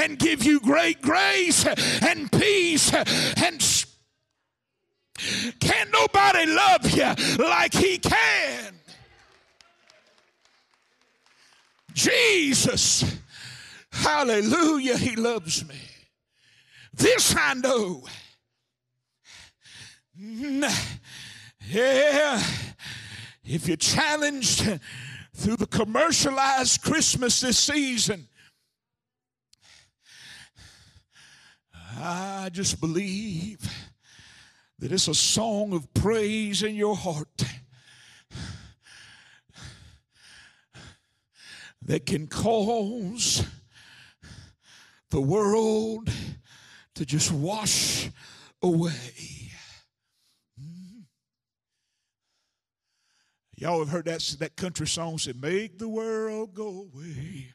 and 0.00 0.18
give 0.18 0.44
you 0.44 0.60
great 0.60 1.02
grace 1.02 1.66
and 2.02 2.30
peace 2.30 2.92
and 2.94 3.56
can't 3.56 3.85
nobody 6.06 6.46
love 6.46 6.90
you 6.90 7.44
like 7.44 7.74
he 7.74 7.98
can. 7.98 8.74
Jesus, 11.92 13.18
hallelujah, 13.90 14.98
he 14.98 15.16
loves 15.16 15.66
me. 15.66 15.80
This 16.92 17.34
I 17.36 17.54
know. 17.54 18.04
Mm, 20.20 20.64
yeah, 21.68 22.42
if 23.44 23.66
you're 23.66 23.76
challenged 23.76 24.80
through 25.34 25.56
the 25.56 25.66
commercialized 25.66 26.82
Christmas 26.82 27.40
this 27.40 27.58
season, 27.58 28.28
I 31.98 32.50
just 32.52 32.78
believe 32.80 33.58
that 34.78 34.92
it's 34.92 35.08
a 35.08 35.14
song 35.14 35.72
of 35.72 35.92
praise 35.94 36.62
in 36.62 36.74
your 36.74 36.94
heart 36.96 37.44
that 41.82 42.04
can 42.04 42.26
cause 42.26 43.46
the 45.10 45.20
world 45.20 46.10
to 46.94 47.06
just 47.06 47.30
wash 47.32 48.10
away. 48.62 48.92
Hmm. 50.58 51.00
Y'all 53.56 53.78
have 53.78 53.88
heard 53.88 54.06
that, 54.06 54.20
that 54.40 54.56
country 54.56 54.86
song 54.86 55.18
say, 55.18 55.32
Make 55.32 55.78
the 55.78 55.88
world 55.88 56.54
go 56.54 56.88
away. 56.92 57.52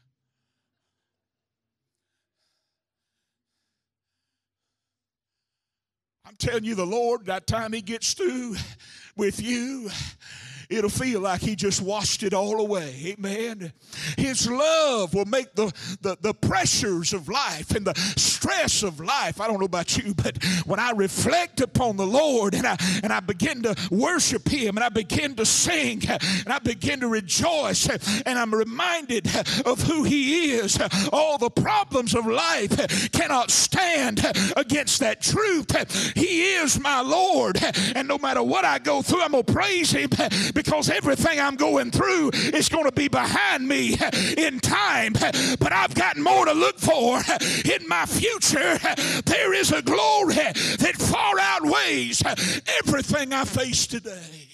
I'm 6.31 6.37
telling 6.37 6.63
you, 6.63 6.75
the 6.75 6.85
Lord, 6.85 7.25
that 7.25 7.45
time 7.45 7.73
He 7.73 7.81
gets 7.81 8.13
through 8.13 8.55
with 9.17 9.41
you, 9.41 9.89
it'll 10.71 10.89
feel 10.89 11.21
like 11.21 11.41
he 11.41 11.55
just 11.55 11.81
washed 11.81 12.23
it 12.23 12.33
all 12.33 12.59
away. 12.59 13.15
Amen. 13.17 13.73
His 14.17 14.49
love 14.49 15.13
will 15.13 15.25
make 15.25 15.53
the, 15.53 15.71
the, 16.01 16.17
the 16.21 16.33
pressures 16.33 17.13
of 17.13 17.27
life 17.27 17.71
and 17.71 17.85
the 17.85 17.93
stress 18.15 18.83
of 18.83 18.99
life. 18.99 19.41
I 19.41 19.47
don't 19.47 19.59
know 19.59 19.65
about 19.65 19.97
you, 19.97 20.13
but 20.13 20.43
when 20.65 20.79
I 20.79 20.91
reflect 20.91 21.61
upon 21.61 21.97
the 21.97 22.07
Lord 22.07 22.55
and 22.55 22.65
I 22.65 22.77
and 23.03 23.11
I 23.11 23.19
begin 23.19 23.61
to 23.63 23.75
worship 23.91 24.47
him 24.47 24.77
and 24.77 24.83
I 24.83 24.89
begin 24.89 25.35
to 25.35 25.45
sing 25.45 26.01
and 26.09 26.47
I 26.47 26.59
begin 26.59 27.01
to 27.01 27.07
rejoice 27.07 27.89
and 27.89 28.39
I'm 28.39 28.53
reminded 28.53 29.27
of 29.65 29.81
who 29.83 30.03
he 30.03 30.53
is, 30.53 30.79
all 31.11 31.37
the 31.37 31.49
problems 31.49 32.15
of 32.15 32.25
life 32.25 33.11
cannot 33.11 33.51
stand 33.51 34.25
against 34.55 34.99
that 35.01 35.21
truth. 35.21 35.71
He 36.15 36.53
is 36.53 36.79
my 36.79 37.01
Lord. 37.01 37.59
And 37.95 38.07
no 38.07 38.17
matter 38.17 38.41
what 38.41 38.63
I 38.65 38.79
go 38.79 39.01
through, 39.01 39.21
I'm 39.21 39.31
gonna 39.31 39.43
praise 39.43 39.91
him 39.91 40.09
because 40.61 40.91
everything 40.91 41.39
I'm 41.39 41.55
going 41.55 41.89
through 41.89 42.29
is 42.33 42.69
going 42.69 42.85
to 42.85 42.91
be 42.91 43.07
behind 43.07 43.67
me 43.67 43.97
in 44.37 44.59
time. 44.59 45.13
But 45.13 45.73
I've 45.73 45.95
got 45.95 46.17
more 46.17 46.45
to 46.45 46.53
look 46.53 46.77
for 46.77 47.19
in 47.65 47.87
my 47.87 48.05
future. 48.05 48.77
There 49.25 49.53
is 49.53 49.71
a 49.71 49.81
glory 49.81 50.35
that 50.35 50.95
far 50.97 51.39
outweighs 51.39 52.21
everything 52.79 53.33
I 53.33 53.45
face 53.45 53.87
today. 53.87 54.47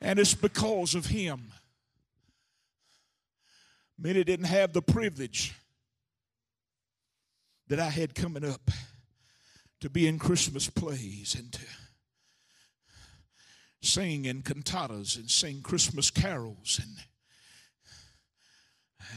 And 0.00 0.18
it's 0.18 0.34
because 0.34 0.94
of 0.94 1.06
him. 1.06 1.52
Many 3.98 4.24
didn't 4.24 4.46
have 4.46 4.72
the 4.72 4.80
privilege 4.80 5.54
that 7.66 7.80
I 7.80 7.90
had 7.90 8.14
coming 8.14 8.44
up 8.44 8.70
to 9.80 9.90
be 9.90 10.06
in 10.06 10.18
Christmas 10.18 10.68
plays 10.68 11.34
and 11.38 11.52
to 11.52 11.64
sing 13.80 14.24
in 14.24 14.42
cantatas 14.42 15.16
and 15.16 15.30
sing 15.30 15.62
Christmas 15.62 16.10
carols 16.10 16.80
and 16.82 16.96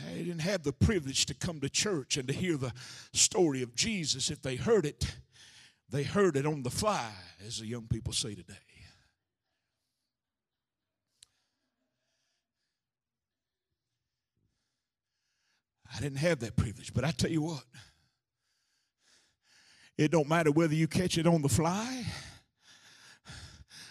I 0.10 0.18
didn't 0.18 0.40
have 0.40 0.64
the 0.64 0.74
privilege 0.74 1.26
to 1.26 1.34
come 1.34 1.60
to 1.62 1.70
church 1.70 2.18
and 2.18 2.28
to 2.28 2.34
hear 2.34 2.58
the 2.58 2.74
story 3.14 3.62
of 3.62 3.76
Jesus. 3.76 4.30
If 4.30 4.42
they 4.42 4.56
heard 4.56 4.86
it, 4.86 5.16
they 5.90 6.04
heard 6.04 6.38
it 6.38 6.46
on 6.46 6.64
the 6.64 6.70
fly, 6.70 7.12
as 7.46 7.60
the 7.60 7.68
young 7.68 7.88
people 7.88 8.14
say 8.14 8.36
today. 8.36 8.54
I 15.94 16.00
didn't 16.00 16.20
have 16.20 16.40
that 16.40 16.56
privilege, 16.56 16.94
but 16.94 17.04
I 17.04 17.12
tell 17.12 17.30
you 17.30 17.42
what. 17.42 17.64
It 20.02 20.10
don't 20.10 20.28
matter 20.28 20.52
whether 20.52 20.74
you 20.74 20.88
catch 20.88 21.20
it 21.20 21.28
on 21.28 21.44
the 21.44 21.48
fly 21.48 22.06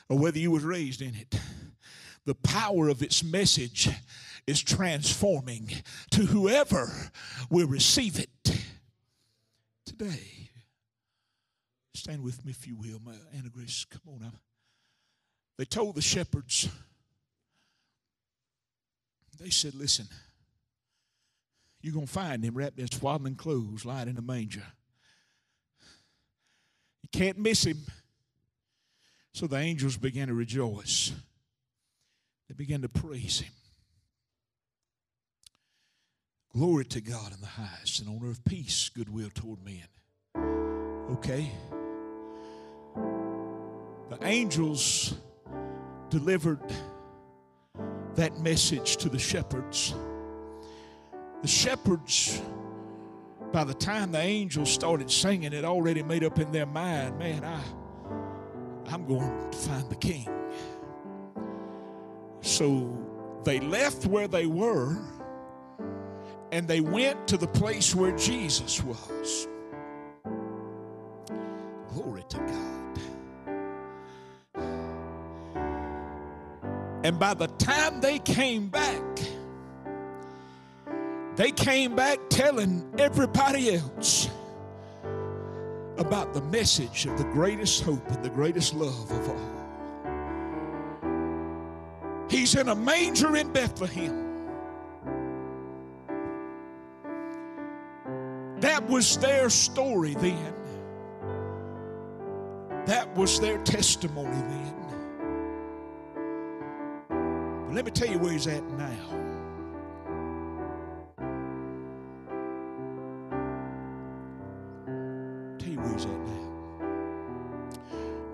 or 0.09 0.19
whether 0.19 0.41
you 0.41 0.51
was 0.51 0.65
raised 0.65 1.03
in 1.03 1.15
it. 1.15 1.41
The 2.25 2.35
power 2.35 2.89
of 2.89 3.01
its 3.01 3.23
message 3.23 3.89
is 4.45 4.61
transforming 4.61 5.71
to 6.11 6.23
whoever 6.23 6.91
will 7.49 7.69
receive 7.69 8.19
it 8.19 8.29
today. 9.87 10.51
Stand 11.95 12.25
with 12.25 12.45
me 12.45 12.51
if 12.51 12.67
you 12.67 12.75
will, 12.75 12.99
my 13.05 13.13
Anna 13.33 13.49
Grace. 13.49 13.87
Come 13.89 14.15
on 14.17 14.27
up. 14.27 14.35
They 15.59 15.65
told 15.65 15.95
the 15.95 16.03
shepherds, 16.03 16.69
they 19.39 19.51
said, 19.51 19.77
listen, 19.77 20.09
you're 21.81 21.95
going 21.95 22.07
to 22.07 22.13
find 22.13 22.45
him 22.45 22.57
wrapped 22.57 22.81
in 22.81 22.91
swaddling 22.91 23.37
clothes, 23.37 23.85
lying 23.85 24.09
in 24.09 24.19
a 24.19 24.23
manger. 24.23 24.65
Can't 27.13 27.39
miss 27.39 27.65
him. 27.65 27.79
So 29.33 29.47
the 29.47 29.57
angels 29.57 29.97
began 29.97 30.29
to 30.29 30.35
rejoice. 30.35 31.13
They 32.49 32.55
began 32.55 32.83
to 32.83 32.89
praise 32.89 33.41
him. 33.41 33.53
Glory 36.53 36.85
to 36.87 37.01
God 37.01 37.33
in 37.33 37.41
the 37.41 37.47
highest, 37.47 38.01
and 38.01 38.09
on 38.09 38.29
earth 38.29 38.45
peace, 38.45 38.89
goodwill 38.89 39.31
toward 39.33 39.61
men. 39.65 39.87
Okay? 41.13 41.53
The 44.11 44.19
angels 44.23 45.15
delivered 46.09 46.59
that 48.17 48.41
message 48.41 48.97
to 48.97 49.09
the 49.09 49.19
shepherds. 49.19 49.95
The 51.43 51.49
shepherds 51.49 52.43
by 53.53 53.65
the 53.65 53.75
time 53.75 54.13
the 54.13 54.21
angels 54.21 54.71
started 54.71 55.11
singing, 55.11 55.53
it 55.53 55.65
already 55.65 56.03
made 56.03 56.25
up 56.25 56.39
in 56.39 56.53
their 56.53 56.67
mind, 56.67 57.19
man, 57.19 57.45
I, 57.45 57.61
I'm 58.93 59.07
going 59.07 59.51
to 59.51 59.59
find 59.59 59.89
the 59.91 59.97
king. 59.97 60.29
So 62.41 62.97
they 63.45 63.61
left 63.61 64.07
where 64.07 64.29
they 64.29 64.47
were 64.47 64.97
and 66.53 66.67
they 66.67 66.81
went 66.81 67.29
to 67.29 67.37
the 67.37 67.47
place 67.47 67.95
where 67.95 68.17
Jesus 68.17 68.83
was. 68.83 69.49
Glory 71.93 72.25
to 72.29 72.39
God. 72.39 72.81
And 77.03 77.19
by 77.19 77.35
the 77.35 77.47
time 77.47 78.01
they 78.01 78.19
came 78.19 78.69
back, 78.69 79.03
they 81.37 81.51
came 81.51 81.95
back 81.95 82.19
telling 82.29 82.85
everybody 82.99 83.75
else 83.75 84.29
about 85.99 86.33
the 86.33 86.43
message 86.43 87.07
of 87.07 87.17
the 87.19 87.25
greatest 87.25 87.83
hope 87.83 88.07
and 88.11 88.25
the 88.25 88.31
greatest 88.31 88.75
love 88.75 89.11
of 89.11 89.29
all. 89.29 89.61
He's 92.31 92.55
in 92.55 92.69
a 92.69 92.75
manger 92.75 93.37
in 93.37 93.53
Bethlehem. 93.53 94.27
That 98.61 98.87
was 98.89 99.17
their 99.19 99.51
story 99.51 100.15
then. 100.15 100.55
That 102.87 103.15
was 103.17 103.41
their 103.41 103.59
testimony 103.59 104.31
then. 104.31 104.75
But 107.67 107.75
let 107.75 107.85
me 107.85 107.91
tell 107.91 108.09
you 108.09 108.19
where 108.19 108.33
he's 108.33 108.47
at 108.47 108.65
now. 108.73 109.20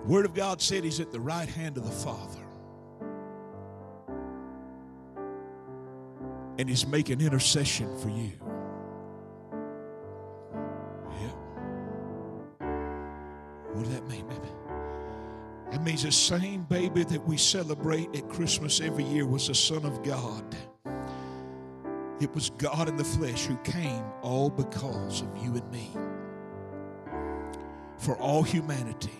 Word 0.07 0.25
of 0.25 0.33
God 0.33 0.61
said 0.61 0.85
he's 0.85 1.01
at 1.01 1.11
the 1.11 1.19
right 1.19 1.49
hand 1.49 1.77
of 1.77 1.83
the 1.83 1.91
Father. 1.91 2.39
And 6.57 6.69
he's 6.69 6.87
making 6.87 7.19
intercession 7.19 7.95
for 7.99 8.07
you. 8.09 8.31
Yeah. 11.11 11.33
What 13.73 13.83
does 13.83 13.93
that 13.93 14.07
mean, 14.07 14.25
baby? 14.27 14.47
That 15.71 15.83
means 15.83 16.03
the 16.03 16.11
same 16.13 16.63
baby 16.63 17.03
that 17.03 17.27
we 17.27 17.35
celebrate 17.35 18.15
at 18.15 18.29
Christmas 18.29 18.79
every 18.79 19.03
year 19.03 19.25
was 19.25 19.47
the 19.47 19.55
Son 19.55 19.85
of 19.85 20.01
God. 20.03 20.55
It 22.21 22.33
was 22.33 22.49
God 22.51 22.87
in 22.87 22.95
the 22.95 23.03
flesh 23.03 23.45
who 23.45 23.57
came 23.57 24.03
all 24.21 24.49
because 24.49 25.21
of 25.21 25.27
you 25.43 25.53
and 25.55 25.69
me. 25.69 25.91
For 27.97 28.15
all 28.17 28.41
humanity, 28.41 29.11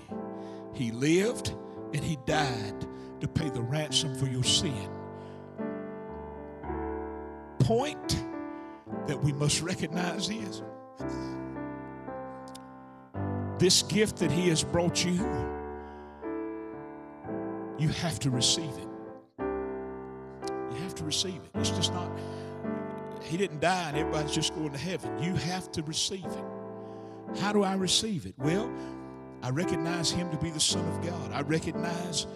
He 0.78 0.92
lived 0.92 1.56
and 1.94 2.04
He 2.04 2.18
died 2.26 2.86
to 3.22 3.28
pay 3.28 3.50
the 3.50 3.62
ransom 3.62 4.16
for 4.16 4.28
your 4.28 4.44
sin. 4.44 4.90
Point 7.60 8.24
that 9.08 9.22
we 9.22 9.34
must 9.34 9.62
recognize 9.62 10.30
is 10.30 10.62
this 13.58 13.82
gift 13.84 14.18
that 14.18 14.32
He 14.32 14.50
has 14.50 14.64
brought 14.64 15.04
you 15.04 15.18
you 17.80 17.90
have 17.90 18.20
to 18.20 18.32
receive 18.32 18.76
it. 18.78 18.88
You 19.40 20.78
have 20.82 20.96
to 20.96 21.04
receive 21.04 21.36
it. 21.36 21.52
It's 21.56 21.70
just 21.70 21.94
not, 21.94 22.12
he 23.22 23.38
didn't 23.38 23.60
die 23.60 23.90
and 23.90 23.98
everybody's 23.98 24.34
just 24.34 24.56
going 24.56 24.72
to 24.72 24.78
heaven. 24.78 25.22
You 25.22 25.36
have 25.36 25.72
to 25.74 25.84
receive 25.84 26.26
it. 26.26 27.40
How 27.40 27.54
do 27.54 27.64
I 27.64 27.76
receive 27.76 28.26
it? 28.26 28.34
Well, 28.38 28.72
I 29.44 29.50
recognize 29.50 30.12
him 30.12 30.30
to 30.32 30.38
be 30.38 30.50
the 30.50 30.60
Son 30.60 30.86
of 30.88 31.06
God. 31.06 31.32
I 31.32 31.42
recognize 31.42 32.28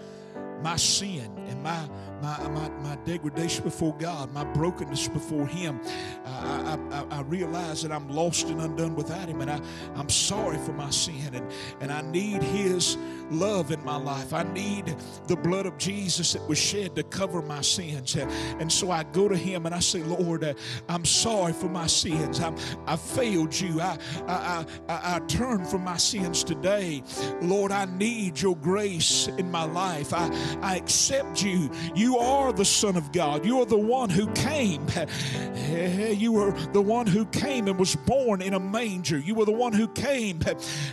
my 0.61 0.75
sin 0.75 1.31
and 1.47 1.61
my, 1.63 1.87
my, 2.21 2.47
my, 2.49 2.69
my 2.69 2.95
degradation 3.03 3.63
before 3.63 3.95
God, 3.97 4.31
my 4.33 4.43
brokenness 4.43 5.07
before 5.07 5.47
Him. 5.47 5.79
I, 6.25 6.77
I, 6.91 7.05
I, 7.17 7.21
realize 7.21 7.81
that 7.83 7.91
I'm 7.91 8.09
lost 8.09 8.47
and 8.47 8.61
undone 8.61 8.95
without 8.95 9.27
Him, 9.27 9.41
and 9.41 9.49
I, 9.49 9.59
I'm 9.95 10.09
sorry 10.09 10.57
for 10.57 10.73
my 10.73 10.89
sin, 10.89 11.33
and, 11.33 11.51
and 11.79 11.91
I 11.91 12.01
need 12.01 12.43
His 12.43 12.97
love 13.31 13.71
in 13.71 13.83
my 13.83 13.95
life. 13.95 14.33
I 14.33 14.43
need 14.43 14.95
the 15.27 15.35
blood 15.35 15.65
of 15.65 15.77
Jesus 15.77 16.33
that 16.33 16.47
was 16.47 16.57
shed 16.57 16.95
to 16.95 17.03
cover 17.03 17.41
my 17.41 17.61
sins. 17.61 18.15
And 18.15 18.71
so 18.71 18.91
I 18.91 19.03
go 19.03 19.27
to 19.27 19.37
Him 19.37 19.65
and 19.65 19.73
I 19.73 19.79
say, 19.79 20.03
Lord, 20.03 20.43
uh, 20.43 20.53
I'm 20.89 21.05
sorry 21.05 21.53
for 21.53 21.69
my 21.69 21.87
sins. 21.87 22.39
I'm, 22.39 22.55
I 22.85 22.95
failed 22.95 23.57
you. 23.59 23.81
I, 23.81 23.97
I, 24.27 24.65
I, 24.89 25.15
I 25.15 25.19
turn 25.27 25.65
from 25.65 25.83
my 25.83 25.97
sins 25.97 26.43
today. 26.43 27.03
Lord, 27.41 27.71
I 27.71 27.85
need 27.85 28.39
your 28.41 28.55
grace 28.57 29.27
in 29.27 29.49
my 29.49 29.63
life. 29.63 30.13
I, 30.13 30.29
I 30.61 30.75
accept 30.75 31.43
you. 31.43 31.69
You 31.95 32.17
are 32.17 32.53
the 32.53 32.65
Son 32.65 32.95
of 32.95 33.11
God. 33.11 33.45
You 33.45 33.61
are 33.61 33.65
the 33.65 33.77
one 33.77 34.09
who 34.09 34.27
came. 34.33 34.85
You 36.11 36.33
were 36.33 36.51
the 36.73 36.81
one 36.81 37.07
who 37.07 37.25
came 37.25 37.67
and 37.67 37.79
was 37.79 37.95
born 37.95 38.41
in 38.41 38.53
a 38.53 38.59
manger. 38.59 39.17
You 39.17 39.35
were 39.35 39.45
the 39.45 39.51
one 39.51 39.73
who 39.73 39.87
came 39.87 40.41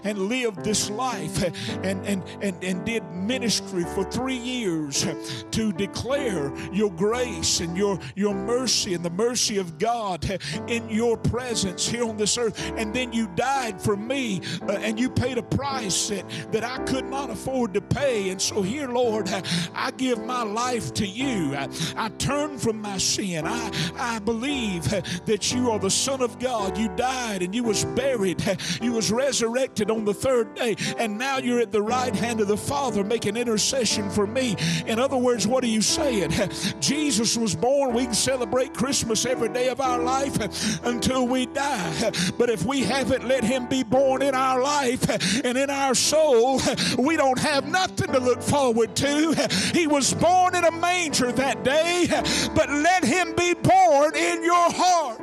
and 0.04 0.18
lived 0.18 0.64
this 0.64 0.88
life 0.88 1.42
and, 1.84 2.06
and, 2.06 2.22
and, 2.40 2.62
and 2.62 2.84
did 2.84 3.02
ministry 3.12 3.84
for 3.94 4.04
three 4.04 4.36
years 4.36 5.06
to 5.50 5.72
declare 5.72 6.52
your 6.72 6.90
grace 6.92 7.60
and 7.60 7.76
your, 7.76 7.98
your 8.14 8.34
mercy 8.34 8.94
and 8.94 9.04
the 9.04 9.10
mercy 9.10 9.58
of 9.58 9.78
God 9.78 10.38
in 10.66 10.88
your 10.88 11.16
presence 11.16 11.86
here 11.86 12.04
on 12.04 12.16
this 12.16 12.38
earth. 12.38 12.72
And 12.76 12.94
then 12.94 13.12
you 13.12 13.28
died 13.34 13.80
for 13.80 13.96
me 13.96 14.40
uh, 14.62 14.72
and 14.72 14.98
you 14.98 15.10
paid 15.10 15.38
a 15.38 15.42
price 15.42 16.08
that, 16.08 16.24
that 16.52 16.64
I 16.64 16.78
could 16.84 17.04
not 17.04 17.30
afford 17.30 17.74
to 17.74 17.80
pay. 17.80 18.30
And 18.30 18.40
so 18.40 18.62
here, 18.62 18.88
Lord, 18.88 19.28
I 19.74 19.90
give 19.92 20.24
my 20.24 20.42
life 20.42 20.94
to 20.94 21.06
you. 21.06 21.54
I, 21.54 22.08
turn 22.18 22.58
from 22.58 22.80
my 22.80 22.98
sin. 22.98 23.46
I, 23.46 23.70
I 23.96 24.18
believe 24.18 24.84
that 25.26 25.52
you 25.52 25.70
are 25.70 25.78
the 25.78 25.90
Son 25.90 26.20
of 26.20 26.38
God. 26.38 26.76
You 26.76 26.88
died 26.96 27.42
and 27.42 27.54
you 27.54 27.62
was 27.62 27.84
buried. 27.84 28.42
You 28.82 28.92
was 28.92 29.12
resurrected 29.12 29.90
on 29.90 30.04
the 30.04 30.14
third 30.14 30.54
day. 30.54 30.76
And 30.98 31.18
now 31.18 31.38
you're 31.38 31.60
at 31.60 31.72
the 31.72 31.82
right 31.82 32.14
hand 32.14 32.40
of 32.40 32.48
the 32.48 32.56
Father 32.56 33.04
making 33.04 33.36
intercession 33.36 34.10
for 34.10 34.26
me. 34.26 34.56
In 34.86 34.98
other 34.98 35.16
words, 35.16 35.46
what 35.46 35.62
are 35.64 35.68
you 35.68 35.82
saying? 35.82 36.32
Jesus 36.80 37.36
was 37.36 37.54
born. 37.54 37.94
We 37.94 38.04
can 38.04 38.14
celebrate 38.14 38.74
Christmas 38.74 39.26
every 39.26 39.48
day 39.48 39.68
of 39.68 39.80
our 39.80 40.02
life 40.02 40.84
until 40.84 41.26
we 41.26 41.46
die. 41.46 42.12
But 42.36 42.50
if 42.50 42.64
we 42.64 42.80
haven't 42.80 43.26
let 43.26 43.44
him 43.44 43.66
be 43.66 43.82
born 43.82 44.22
in 44.22 44.34
our 44.34 44.60
life 44.60 45.44
and 45.44 45.56
in 45.56 45.70
our 45.70 45.94
soul, 45.94 46.60
we 46.98 47.16
don't 47.16 47.38
have 47.38 47.68
nothing 47.68 48.12
to 48.12 48.20
look 48.20 48.42
forward 48.42 48.94
to. 48.96 49.34
He 49.72 49.86
was 49.86 50.14
born 50.14 50.54
in 50.54 50.64
a 50.64 50.70
manger 50.70 51.32
that 51.32 51.62
day, 51.64 52.06
but 52.54 52.68
let 52.70 53.04
him 53.04 53.34
be 53.36 53.54
born 53.54 54.16
in 54.16 54.42
your 54.42 54.70
heart. 54.72 55.20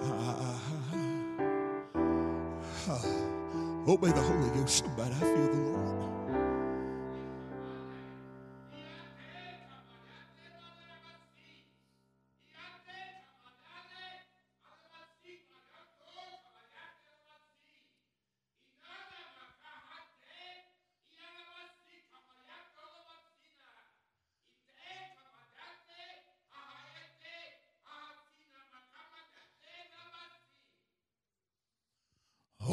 Ah. 0.00 0.60
Oh, 2.88 3.84
Obey 3.88 4.12
the 4.12 4.20
Holy 4.20 4.50
Ghost, 4.50 4.78
somebody. 4.84 5.14
I 5.14 5.18
feel 5.20 5.48
the 5.48 5.60
Lord. 5.60 6.03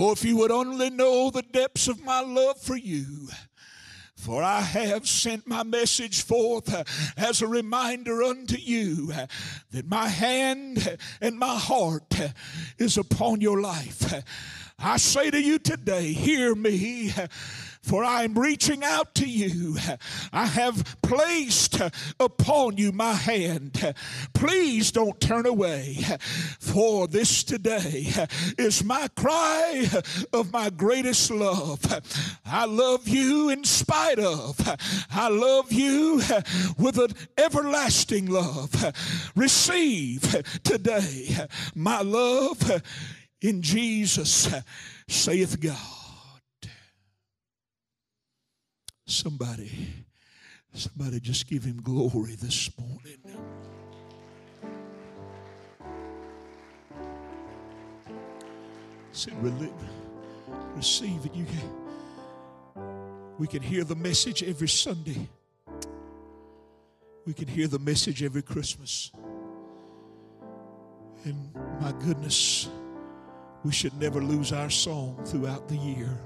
Oh, 0.04 0.14
if 0.14 0.26
you 0.26 0.36
would 0.38 0.50
only 0.50 0.90
know 0.90 1.30
the 1.30 1.44
depths 1.44 1.88
of 1.88 2.04
my 2.04 2.22
love 2.22 2.60
for 2.60 2.76
you. 2.76 3.28
For 4.16 4.42
I 4.42 4.62
have 4.62 5.08
sent 5.08 5.46
my 5.46 5.62
message 5.62 6.24
forth 6.24 6.74
uh, 6.74 6.84
as 7.16 7.44
a 7.44 7.48
reminder 7.48 8.24
unto 8.24 8.58
you 8.58 9.12
uh, 9.14 9.28
that 9.70 9.88
my 9.88 10.08
hand 10.08 10.98
and 11.22 11.38
my 11.38 11.56
heart 11.56 12.20
uh, 12.20 12.30
is 12.80 12.98
upon 12.98 13.42
your 13.42 13.62
life. 13.62 14.12
I 14.80 14.98
say 14.98 15.30
to 15.30 15.40
you 15.40 15.60
today, 15.60 16.14
hear 16.14 16.56
me 16.56 17.14
for 17.82 18.04
I 18.04 18.24
am 18.24 18.38
reaching 18.38 18.84
out 18.84 19.16
to 19.16 19.26
you. 19.28 19.78
I 20.32 20.46
have 20.46 20.98
placed 21.02 21.80
upon 22.20 22.78
you 22.78 22.92
my 22.92 23.14
hand. 23.14 23.96
Please 24.34 24.92
don't 24.92 25.20
turn 25.20 25.46
away, 25.46 25.98
for 26.60 27.08
this 27.08 27.44
today 27.44 28.12
is 28.58 28.84
my 28.84 29.08
cry 29.16 29.88
of 30.32 30.52
my 30.52 30.70
greatest 30.70 31.32
love. 31.32 31.82
I 32.46 32.66
love 32.66 33.08
you 33.08 33.50
in 33.50 33.64
spite 33.64 34.20
of. 34.20 34.60
I 35.12 35.30
love 35.30 35.72
you 35.72 36.22
with 36.78 36.98
an 36.98 37.14
everlasting 37.38 38.28
love. 38.28 38.94
Receive 39.36 40.60
today 40.64 41.48
my 41.76 42.02
love 42.02 42.82
in 43.42 43.62
Jesus, 43.62 44.54
saith 45.08 45.60
God. 45.60 46.01
Somebody, 49.12 49.70
somebody 50.74 51.20
just 51.20 51.46
give 51.46 51.66
him 51.66 51.82
glory 51.82 52.36
this 52.36 52.70
morning. 52.80 53.18
Said, 59.12 59.34
receive 60.78 61.26
it. 61.26 61.36
You 61.36 61.44
can, 61.44 62.88
we 63.38 63.48
can 63.48 63.62
hear 63.62 63.84
the 63.84 63.98
message 63.98 64.44
every 64.44 64.70
Sunday. 64.70 65.28
We 67.26 67.34
can 67.34 67.50
hear 67.50 67.68
the 67.68 67.80
message 67.80 68.24
every 68.24 68.44
Christmas. 68.44 69.12
And 71.26 71.54
my 71.82 71.92
goodness, 72.00 72.70
we 73.66 73.74
should 73.74 74.00
never 74.00 74.22
lose 74.22 74.54
our 74.54 74.70
song 74.70 75.20
throughout 75.26 75.68
the 75.68 75.76
year. 75.76 76.18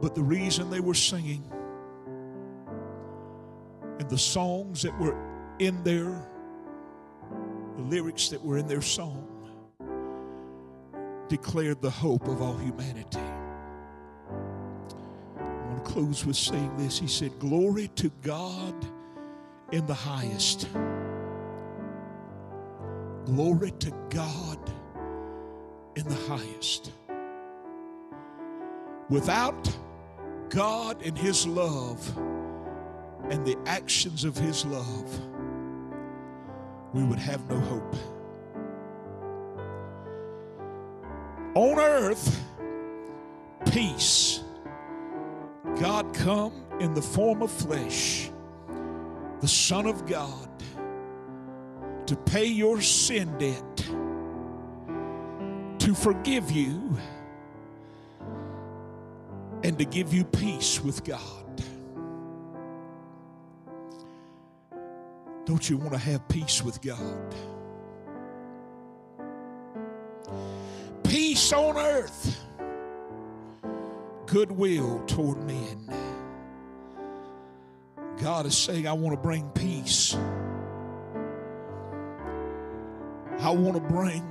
But 0.00 0.14
the 0.14 0.22
reason 0.22 0.70
they 0.70 0.80
were 0.80 0.94
singing 0.94 1.42
and 3.98 4.08
the 4.08 4.18
songs 4.18 4.82
that 4.82 4.98
were 5.00 5.16
in 5.58 5.82
there, 5.82 6.24
the 7.76 7.82
lyrics 7.82 8.28
that 8.28 8.42
were 8.42 8.58
in 8.58 8.68
their 8.68 8.82
song, 8.82 9.26
declared 11.28 11.82
the 11.82 11.90
hope 11.90 12.28
of 12.28 12.40
all 12.40 12.56
humanity. 12.56 13.18
I 15.38 15.42
want 15.42 15.84
to 15.84 15.90
close 15.90 16.24
with 16.24 16.36
saying 16.36 16.76
this. 16.76 16.98
He 16.98 17.08
said, 17.08 17.38
Glory 17.38 17.88
to 17.96 18.10
God 18.22 18.74
in 19.72 19.84
the 19.86 19.94
highest. 19.94 20.68
Glory 23.26 23.72
to 23.72 23.92
God 24.08 24.58
in 25.96 26.04
the 26.08 26.14
highest. 26.14 26.92
Without 29.10 29.76
God 30.50 31.02
and 31.02 31.16
His 31.16 31.46
love 31.46 32.16
and 33.30 33.46
the 33.46 33.56
actions 33.66 34.24
of 34.24 34.36
His 34.36 34.64
love, 34.64 35.20
we 36.92 37.02
would 37.04 37.18
have 37.18 37.48
no 37.48 37.58
hope. 37.58 37.94
On 41.54 41.78
earth, 41.78 42.40
peace. 43.70 44.40
God 45.76 46.12
come 46.14 46.52
in 46.80 46.94
the 46.94 47.02
form 47.02 47.42
of 47.42 47.50
flesh, 47.50 48.30
the 49.40 49.48
Son 49.48 49.86
of 49.86 50.06
God, 50.06 50.48
to 52.06 52.16
pay 52.16 52.46
your 52.46 52.80
sin 52.80 53.36
debt, 53.38 53.76
to 55.78 55.94
forgive 55.94 56.50
you, 56.50 56.96
and 59.62 59.78
to 59.78 59.84
give 59.84 60.12
you 60.14 60.24
peace 60.24 60.80
with 60.80 61.04
God. 61.04 61.18
Don't 65.44 65.68
you 65.68 65.78
want 65.78 65.92
to 65.92 65.98
have 65.98 66.28
peace 66.28 66.62
with 66.62 66.80
God? 66.82 67.34
Peace 71.04 71.52
on 71.52 71.76
earth, 71.78 72.38
goodwill 74.26 75.02
toward 75.06 75.42
men. 75.44 75.88
God 78.20 78.46
is 78.46 78.56
saying, 78.56 78.86
I 78.86 78.92
want 78.92 79.16
to 79.16 79.22
bring 79.22 79.48
peace. 79.50 80.14
I 83.40 83.50
want 83.50 83.74
to 83.74 83.80
bring 83.80 84.24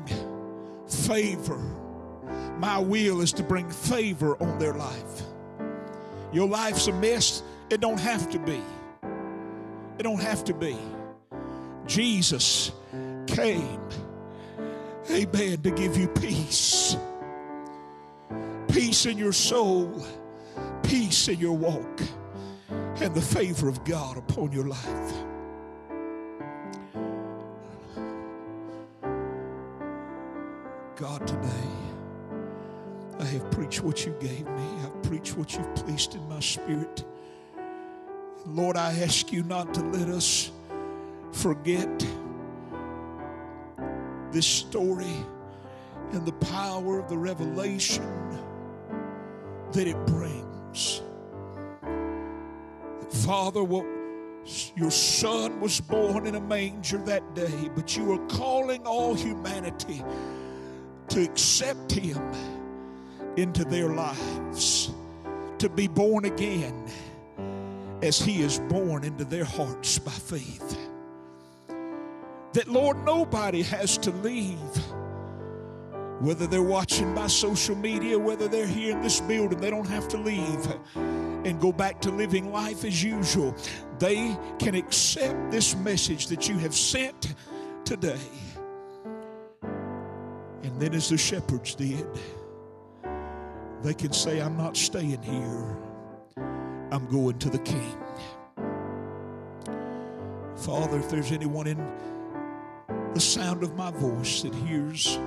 favor. 0.87 1.86
My 2.57 2.79
will 2.79 3.21
is 3.21 3.31
to 3.33 3.43
bring 3.43 3.69
favor 3.69 4.35
on 4.41 4.57
their 4.57 4.73
life. 4.73 5.21
Your 6.33 6.47
life's 6.47 6.87
a 6.87 6.93
mess. 6.93 7.43
It 7.69 7.81
don't 7.81 7.99
have 7.99 8.29
to 8.31 8.39
be. 8.39 8.61
It 9.99 10.03
don't 10.03 10.21
have 10.21 10.43
to 10.45 10.53
be. 10.53 10.77
Jesus 11.85 12.71
came, 13.27 13.79
amen, 15.09 15.61
to 15.61 15.71
give 15.71 15.97
you 15.97 16.07
peace. 16.07 16.97
Peace 18.67 19.05
in 19.05 19.17
your 19.17 19.33
soul, 19.33 20.05
peace 20.83 21.27
in 21.27 21.39
your 21.39 21.53
walk, 21.53 22.01
and 22.69 23.13
the 23.15 23.21
favor 23.21 23.69
of 23.69 23.83
God 23.85 24.17
upon 24.17 24.51
your 24.51 24.65
life. 24.65 25.13
God, 30.95 31.27
today, 31.27 31.46
have 33.27 33.51
preached 33.51 33.83
what 33.83 34.05
you 34.05 34.15
gave 34.19 34.47
me. 34.47 34.67
I've 34.83 35.03
preached 35.03 35.37
what 35.37 35.53
you've 35.55 35.75
placed 35.75 36.15
in 36.15 36.27
my 36.27 36.39
spirit. 36.39 37.03
Lord, 38.45 38.77
I 38.77 38.91
ask 38.99 39.31
you 39.31 39.43
not 39.43 39.73
to 39.73 39.81
let 39.81 40.07
us 40.09 40.51
forget 41.31 42.05
this 44.31 44.45
story 44.45 45.15
and 46.11 46.25
the 46.25 46.33
power 46.33 46.99
of 46.99 47.09
the 47.09 47.17
revelation 47.17 48.03
that 49.71 49.87
it 49.87 49.97
brings. 50.05 51.01
Father, 53.09 53.63
what 53.63 53.85
your 54.75 54.91
son 54.91 55.59
was 55.59 55.81
born 55.81 56.25
in 56.27 56.35
a 56.35 56.41
manger 56.41 56.97
that 56.99 57.35
day, 57.35 57.69
but 57.75 57.97
you 57.97 58.13
are 58.13 58.27
calling 58.27 58.85
all 58.85 59.13
humanity 59.13 60.03
to 61.09 61.23
accept 61.23 61.91
him 61.91 62.21
into 63.37 63.63
their 63.63 63.89
lives, 63.89 64.91
to 65.59 65.69
be 65.69 65.87
born 65.87 66.25
again 66.25 66.85
as 68.01 68.19
he 68.19 68.41
is 68.41 68.59
born 68.67 69.03
into 69.03 69.23
their 69.23 69.45
hearts 69.45 69.97
by 69.99 70.11
faith. 70.11 70.77
That, 72.53 72.67
Lord, 72.67 73.03
nobody 73.05 73.61
has 73.63 73.97
to 73.99 74.11
leave. 74.11 74.57
Whether 76.19 76.47
they're 76.47 76.63
watching 76.63 77.13
by 77.13 77.27
social 77.27 77.75
media, 77.75 78.17
whether 78.17 78.47
they're 78.47 78.65
here 78.65 78.95
in 78.95 79.03
this 79.03 79.21
building, 79.21 79.59
they 79.59 79.69
don't 79.69 79.87
have 79.87 80.07
to 80.07 80.17
leave 80.17 80.67
and 80.95 81.59
go 81.61 81.71
back 81.71 82.01
to 82.01 82.09
living 82.11 82.51
life 82.51 82.83
as 82.83 83.03
usual. 83.03 83.55
They 83.99 84.35
can 84.57 84.73
accept 84.73 85.51
this 85.51 85.75
message 85.75 86.27
that 86.27 86.49
you 86.49 86.57
have 86.57 86.73
sent 86.73 87.35
today. 87.85 88.17
And 90.63 90.81
then, 90.81 90.95
as 90.95 91.09
the 91.09 91.17
shepherds 91.17 91.75
did, 91.75 92.07
they 93.83 93.93
can 93.93 94.11
say, 94.13 94.41
I'm 94.41 94.57
not 94.57 94.75
staying 94.75 95.21
here, 95.21 95.77
I'm 96.91 97.05
going 97.11 97.37
to 97.39 97.49
the 97.49 97.59
King. 97.59 97.97
Father, 100.55 100.97
if 100.99 101.09
there's 101.09 101.31
anyone 101.31 101.67
in 101.67 101.77
the 103.13 103.19
sound 103.19 103.63
of 103.63 103.75
my 103.75 103.91
voice 103.91 104.41
that 104.41 104.53
hears 104.53 105.17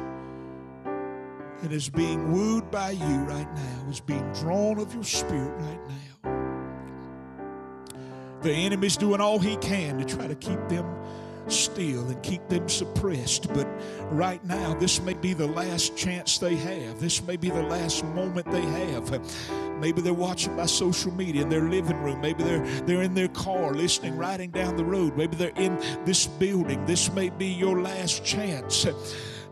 and 1.62 1.72
is 1.72 1.88
being 1.88 2.32
wooed 2.32 2.70
by 2.70 2.90
you 2.90 3.16
right 3.24 3.52
now, 3.54 3.86
is 3.88 4.00
being 4.00 4.32
drawn 4.32 4.78
of 4.78 4.92
your 4.94 5.04
spirit 5.04 5.52
right 5.58 5.80
now. 5.88 5.96
The 8.42 8.52
enemy's 8.52 8.96
doing 8.96 9.20
all 9.20 9.38
he 9.38 9.56
can 9.56 9.98
to 9.98 10.04
try 10.04 10.26
to 10.26 10.34
keep 10.34 10.58
them 10.68 10.86
still 11.48 12.06
and 12.08 12.22
keep 12.22 12.46
them 12.48 12.68
suppressed. 12.68 13.52
But 13.52 13.66
right 14.10 14.44
now, 14.44 14.74
this 14.74 15.00
may 15.00 15.14
be 15.14 15.32
the 15.32 15.46
last 15.46 15.96
chance 15.96 16.38
they 16.38 16.56
have. 16.56 17.00
This 17.00 17.22
may 17.26 17.36
be 17.36 17.50
the 17.50 17.62
last 17.62 18.04
moment 18.04 18.50
they 18.50 18.62
have. 18.62 19.20
Maybe 19.80 20.02
they're 20.02 20.12
watching 20.12 20.56
by 20.56 20.66
social 20.66 21.12
media 21.12 21.42
in 21.42 21.48
their 21.48 21.68
living 21.68 22.00
room. 22.02 22.20
Maybe 22.20 22.44
they're 22.44 22.64
they're 22.82 23.02
in 23.02 23.14
their 23.14 23.28
car 23.28 23.72
listening, 23.72 24.16
riding 24.16 24.50
down 24.50 24.76
the 24.76 24.84
road. 24.84 25.16
Maybe 25.16 25.36
they're 25.36 25.56
in 25.56 25.76
this 26.04 26.26
building. 26.26 26.84
This 26.86 27.10
may 27.12 27.30
be 27.30 27.46
your 27.46 27.80
last 27.80 28.24
chance 28.24 28.86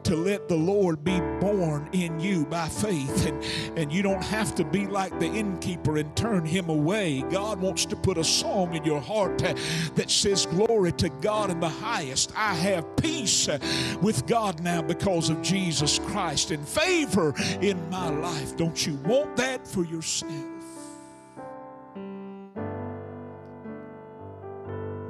to 0.09 0.17
let 0.17 0.49
the 0.49 0.57
Lord 0.57 1.05
be 1.05 1.21
born 1.39 1.87
in 1.93 2.19
you 2.19 2.47
by 2.47 2.67
faith. 2.67 3.27
And, 3.27 3.45
and 3.79 3.93
you 3.93 4.03
don't 4.03 4.25
have 4.25 4.55
to 4.55 4.65
be 4.65 4.87
like 4.87 5.13
the 5.21 5.27
innkeeper 5.27 5.99
and 5.99 6.17
turn 6.17 6.47
him 6.47 6.71
away. 6.71 7.23
God 7.31 7.61
wants 7.61 7.85
to 7.85 7.95
put 7.95 8.17
a 8.17 8.25
song 8.25 8.75
in 8.75 8.85
your 8.85 9.03
heart 9.03 9.37
that 9.97 10.11
says, 10.11 10.47
Glory 10.47 10.93
to 10.93 11.11
God 11.11 11.51
in 11.51 11.61
the 11.61 11.69
highest. 11.69 12.33
I 12.35 12.55
have 12.55 12.97
peace 12.97 13.51
with 14.01 14.27
God 14.27 14.63
now 14.63 14.81
because 14.81 15.29
of 15.29 15.43
Jesus 15.43 15.99
Christ 15.99 16.53
and 16.53 16.67
favor 16.67 17.35
in 17.61 17.91
my 17.91 18.09
life. 18.09 18.57
Don't 18.57 18.87
you 18.87 18.95
want 19.05 19.37
that 19.37 19.69
for 19.69 19.85
yourself? 19.85 20.33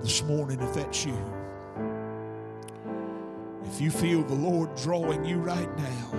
This 0.02 0.24
morning, 0.24 0.58
if 0.60 0.74
that's 0.74 1.06
you, 1.06 1.37
if 3.68 3.82
you 3.82 3.90
feel 3.90 4.22
the 4.22 4.34
Lord 4.34 4.74
drawing 4.76 5.24
you 5.24 5.36
right 5.36 5.68
now, 5.78 6.10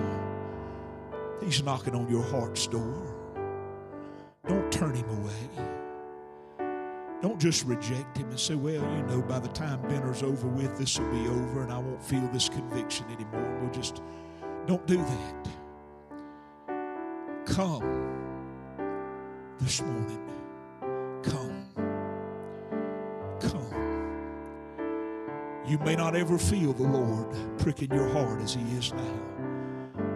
He's 1.42 1.62
knocking 1.62 1.94
on 1.96 2.08
your 2.08 2.22
heart's 2.22 2.66
door. 2.66 3.16
Don't 4.46 4.70
turn 4.70 4.94
Him 4.94 5.08
away. 5.08 5.48
Don't 7.20 7.40
just 7.40 7.64
reject 7.66 8.16
Him 8.16 8.30
and 8.30 8.38
say, 8.38 8.54
well, 8.54 8.74
you 8.74 9.02
know, 9.02 9.20
by 9.22 9.40
the 9.40 9.48
time 9.48 9.82
dinner's 9.88 10.22
over 10.22 10.46
with, 10.46 10.78
this 10.78 10.98
will 10.98 11.10
be 11.10 11.26
over 11.28 11.62
and 11.62 11.72
I 11.72 11.78
won't 11.78 12.02
feel 12.02 12.26
this 12.28 12.48
conviction 12.48 13.06
anymore. 13.06 13.58
We'll 13.60 13.72
just, 13.72 14.00
don't 14.66 14.86
do 14.86 14.98
that. 14.98 15.48
Come 17.46 17.82
this 19.58 19.82
morning. 19.82 20.39
You 25.70 25.78
may 25.78 25.94
not 25.94 26.16
ever 26.16 26.36
feel 26.36 26.72
the 26.72 26.82
Lord 26.82 27.28
pricking 27.60 27.92
your 27.92 28.08
heart 28.08 28.42
as 28.42 28.54
He 28.54 28.62
is 28.76 28.92
now. 28.92 29.20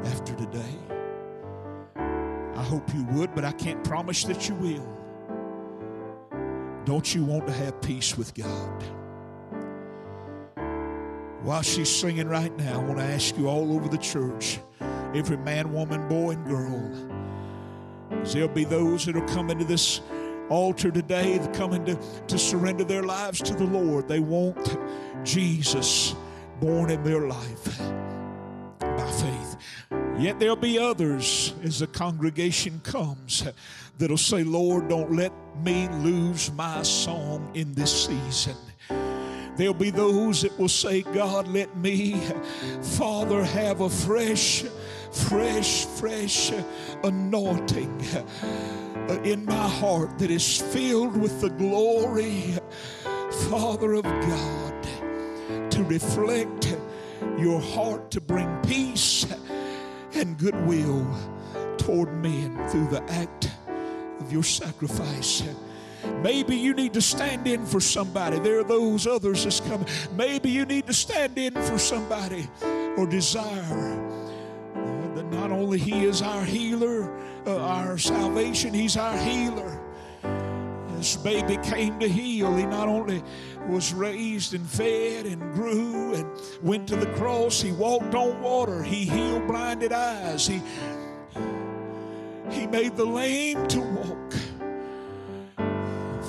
after 0.04 0.34
today. 0.34 0.76
I 1.94 2.62
hope 2.62 2.92
you 2.92 3.04
would, 3.12 3.32
but 3.36 3.44
I 3.44 3.52
can't 3.52 3.84
promise 3.84 4.24
that 4.24 4.48
you 4.48 4.56
will. 4.56 4.98
Don't 6.84 7.14
you 7.14 7.24
want 7.24 7.46
to 7.46 7.52
have 7.52 7.80
peace 7.80 8.18
with 8.18 8.34
God? 8.34 8.82
While 11.42 11.62
she's 11.62 11.88
singing 11.88 12.26
right 12.26 12.54
now, 12.58 12.80
I 12.80 12.82
want 12.82 12.98
to 12.98 13.04
ask 13.04 13.38
you 13.38 13.48
all 13.48 13.76
over 13.76 13.88
the 13.88 13.98
church, 13.98 14.58
every 15.14 15.36
man, 15.36 15.72
woman, 15.72 16.08
boy, 16.08 16.32
and 16.32 16.44
girl, 16.48 16.90
there'll 18.24 18.48
be 18.48 18.64
those 18.64 19.06
that 19.06 19.16
are 19.16 19.28
coming 19.28 19.60
to 19.60 19.64
this 19.64 20.00
altar 20.48 20.90
today, 20.90 21.40
coming 21.52 21.84
to, 21.86 21.98
to 22.28 22.38
surrender 22.38 22.84
their 22.84 23.02
lives 23.02 23.40
to 23.42 23.54
the 23.54 23.64
Lord. 23.64 24.08
They 24.08 24.20
want 24.20 24.76
Jesus 25.24 26.14
born 26.60 26.90
in 26.90 27.02
their 27.02 27.26
life 27.28 27.78
by 28.78 29.10
faith. 29.10 29.56
Yet 30.18 30.38
there'll 30.38 30.56
be 30.56 30.78
others 30.78 31.54
as 31.64 31.80
the 31.80 31.86
congregation 31.86 32.80
comes 32.84 33.44
that'll 33.98 34.16
say, 34.16 34.44
Lord, 34.44 34.88
don't 34.88 35.12
let 35.12 35.32
me 35.62 35.88
lose 35.88 36.52
my 36.52 36.82
song 36.82 37.50
in 37.54 37.72
this 37.74 38.06
season. 38.06 38.56
There'll 39.56 39.74
be 39.74 39.90
those 39.90 40.42
that 40.42 40.58
will 40.58 40.68
say, 40.68 41.02
God, 41.02 41.46
let 41.48 41.76
me, 41.76 42.20
Father, 42.82 43.44
have 43.44 43.80
a 43.82 43.90
fresh, 43.90 44.64
fresh, 45.14 45.84
fresh 45.86 46.52
anointing 47.02 48.00
in 49.24 49.44
my 49.44 49.68
heart 49.68 50.18
that 50.18 50.30
is 50.30 50.60
filled 50.60 51.16
with 51.16 51.40
the 51.40 51.50
glory, 51.50 52.54
Father 53.48 53.94
of 53.94 54.04
God, 54.04 55.70
to 55.70 55.84
reflect 55.84 56.76
your 57.38 57.60
heart 57.60 58.10
to 58.10 58.20
bring 58.20 58.48
peace 58.62 59.26
and 60.14 60.38
goodwill 60.38 61.06
toward 61.78 62.12
men 62.22 62.68
through 62.68 62.88
the 62.88 63.02
act 63.12 63.50
of 64.20 64.32
your 64.32 64.42
sacrifice. 64.42 65.42
Maybe 66.22 66.56
you 66.56 66.74
need 66.74 66.92
to 66.94 67.02
stand 67.02 67.46
in 67.46 67.64
for 67.64 67.80
somebody. 67.80 68.38
There 68.38 68.60
are 68.60 68.64
those 68.64 69.06
others 69.06 69.44
that's 69.44 69.60
coming. 69.60 69.86
Maybe 70.16 70.50
you 70.50 70.64
need 70.64 70.86
to 70.86 70.92
stand 70.92 71.38
in 71.38 71.54
for 71.54 71.78
somebody 71.78 72.48
or 72.96 73.06
desire 73.06 74.00
uh, 74.00 74.23
not 75.34 75.50
only 75.50 75.78
He 75.78 76.04
is 76.04 76.22
our 76.22 76.44
healer, 76.44 77.12
uh, 77.46 77.58
our 77.58 77.98
salvation, 77.98 78.72
He's 78.72 78.96
our 78.96 79.16
healer. 79.16 79.80
This 80.96 81.16
baby 81.16 81.58
came 81.58 81.98
to 82.00 82.08
heal. 82.08 82.56
He 82.56 82.64
not 82.64 82.88
only 82.88 83.22
was 83.68 83.92
raised 83.92 84.54
and 84.54 84.66
fed 84.66 85.26
and 85.26 85.52
grew 85.52 86.14
and 86.14 86.26
went 86.62 86.88
to 86.88 86.96
the 86.96 87.12
cross, 87.14 87.60
he 87.60 87.72
walked 87.72 88.14
on 88.14 88.40
water, 88.40 88.82
he 88.82 89.04
healed 89.04 89.46
blinded 89.46 89.92
eyes, 89.92 90.46
he, 90.46 90.62
he 92.50 92.66
made 92.66 92.96
the 92.96 93.04
lame 93.04 93.66
to 93.68 93.80
walk. 93.80 94.34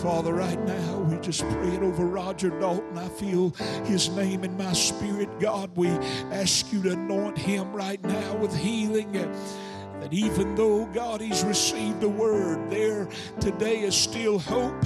Father, 0.01 0.33
right 0.33 0.59
now, 0.65 0.99
we 0.99 1.17
just 1.19 1.41
pray 1.41 1.69
it 1.69 1.81
over 1.81 2.05
Roger 2.05 2.49
Dalton. 2.49 2.97
I 2.97 3.07
feel 3.07 3.51
his 3.85 4.09
name 4.09 4.43
in 4.43 4.55
my 4.57 4.73
spirit. 4.73 5.39
God, 5.39 5.71
we 5.75 5.89
ask 6.31 6.71
you 6.71 6.83
to 6.83 6.91
anoint 6.91 7.37
him 7.37 7.71
right 7.73 8.03
now 8.03 8.35
with 8.35 8.55
healing. 8.55 9.13
That 9.13 10.13
even 10.13 10.53
though, 10.55 10.85
God, 10.87 11.21
he's 11.21 11.43
received 11.43 12.01
the 12.01 12.09
word, 12.09 12.69
there 12.69 13.07
today 13.39 13.79
is 13.79 13.95
still 13.95 14.37
hope 14.37 14.85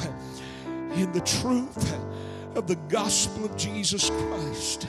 in 0.93 1.11
the 1.11 1.21
truth 1.21 1.93
of 2.55 2.67
the 2.67 2.77
gospel 2.87 3.45
of 3.45 3.57
Jesus 3.57 4.09
Christ. 4.09 4.87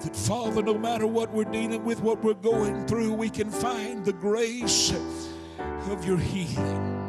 That, 0.00 0.14
Father, 0.14 0.62
no 0.62 0.76
matter 0.76 1.06
what 1.06 1.32
we're 1.32 1.44
dealing 1.44 1.84
with, 1.84 2.00
what 2.02 2.22
we're 2.22 2.34
going 2.34 2.86
through, 2.86 3.14
we 3.14 3.30
can 3.30 3.50
find 3.50 4.04
the 4.04 4.12
grace 4.12 4.92
of 5.90 6.04
your 6.04 6.18
healing. 6.18 7.07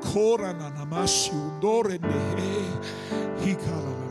Korana 0.00 0.70
namasi 0.70 1.30
undore 1.30 1.98
nehe. 1.98 2.64
Hikala 3.44 4.03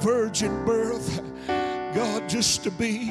virgin 0.00 0.64
birth. 0.64 1.20
God, 1.94 2.28
just 2.28 2.64
to 2.64 2.70
be, 2.70 3.10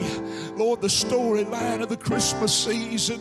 Lord, 0.56 0.82
the 0.82 0.88
storyline 0.88 1.82
of 1.82 1.90
the 1.90 1.98
Christmas 1.98 2.54
season. 2.54 3.20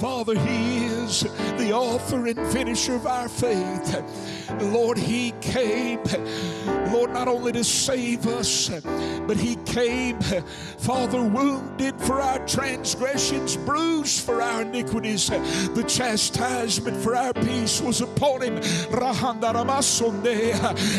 Father, 0.00 0.38
He 0.38 0.84
is 0.84 1.22
the 1.56 1.72
author 1.72 2.26
and 2.26 2.52
finisher 2.52 2.96
of 2.96 3.06
our 3.06 3.28
faith. 3.28 4.02
Lord, 4.60 4.98
He 4.98 5.32
came, 5.40 6.00
Lord, 6.92 7.12
not 7.12 7.28
only 7.28 7.52
to 7.52 7.64
save 7.64 8.26
us, 8.26 8.68
but 9.26 9.36
He 9.36 9.56
came, 9.64 10.20
Father, 10.20 11.22
wounded 11.22 11.98
for 12.00 12.20
our 12.20 12.44
transgressions, 12.46 13.56
bruised 13.56 14.24
for 14.24 14.42
our 14.42 14.62
iniquities. 14.62 15.28
The 15.28 15.84
chastisement 15.86 16.96
for 16.98 17.16
our 17.16 17.32
peace 17.32 17.80
was 17.80 18.02
upon 18.02 18.42
Him. 18.42 18.60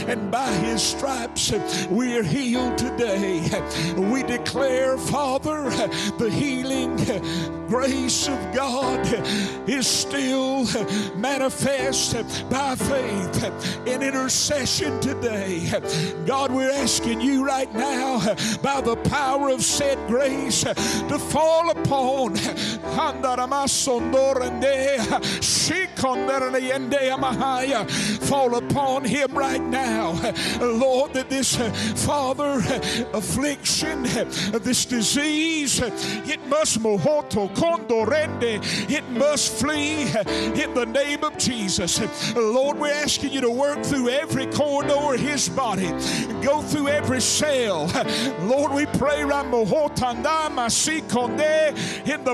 And 0.07 0.31
by 0.31 0.51
His 0.53 0.81
stripes, 0.81 1.51
we 1.89 2.17
are 2.17 2.23
healed 2.23 2.77
today. 2.77 3.47
We 3.95 4.23
declare, 4.23 4.97
Father, 4.97 5.69
the 6.17 6.29
healing 6.31 6.97
grace 7.67 8.27
of 8.27 8.55
God 8.55 8.86
is 9.67 9.88
still 9.88 10.65
manifest 11.15 12.15
by 12.49 12.75
faith 12.75 13.88
in 13.88 14.01
intercession 14.01 14.99
today. 14.99 15.71
God, 16.25 16.51
we're 16.51 16.71
asking 16.71 17.21
you 17.21 17.45
right 17.45 17.73
now, 17.73 18.19
by 18.61 18.81
the 18.81 18.95
power 19.09 19.49
of 19.49 19.63
said 19.63 19.97
grace, 20.07 20.63
to 20.63 21.19
fall 21.19 21.71
upon 21.71 22.35
fall 28.27 28.55
upon 28.55 29.03
him 29.03 29.33
right 29.33 29.61
now. 29.61 30.11
Lord, 30.61 31.13
that 31.13 31.29
this 31.29 31.55
Father 32.05 32.59
affliction, 33.13 34.03
this 34.03 34.85
disease, 34.85 35.81
it 35.81 36.45
must 36.47 36.79
mohoto 36.79 37.53
condorende, 37.55 38.59
it 38.89 39.09
must 39.09 39.59
flee 39.59 40.03
in 40.03 40.73
the 40.73 40.86
name 40.86 41.23
of 41.23 41.38
Jesus. 41.38 41.99
Lord, 42.36 42.78
we're 42.78 42.93
asking 42.93 43.32
you 43.34 43.41
to 43.41 43.49
work 43.49 43.84
through 43.84 44.09
every 44.09 44.45
corridor 44.47 45.13
of 45.13 45.19
his 45.19 45.49
body, 45.49 45.89
go 46.41 46.61
through 46.61 46.88
every 46.89 47.21
cell. 47.21 47.88
Lord, 48.41 48.71
we 48.73 48.86
pray 48.97 49.23
in 52.05 52.23
the 52.23 52.34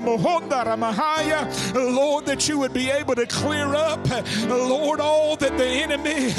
Ramahaya, 0.56 1.74
Lord, 1.74 2.26
that 2.26 2.48
you 2.48 2.60
would 2.60 2.74
be 2.74 2.90
able 2.90 3.16
to 3.16 3.26
clear 3.26 3.76
up, 3.76 4.08
Lord, 4.48 5.00
all 5.00 5.36
that 5.38 5.58
the 5.58 5.66
enemy, 5.66 6.32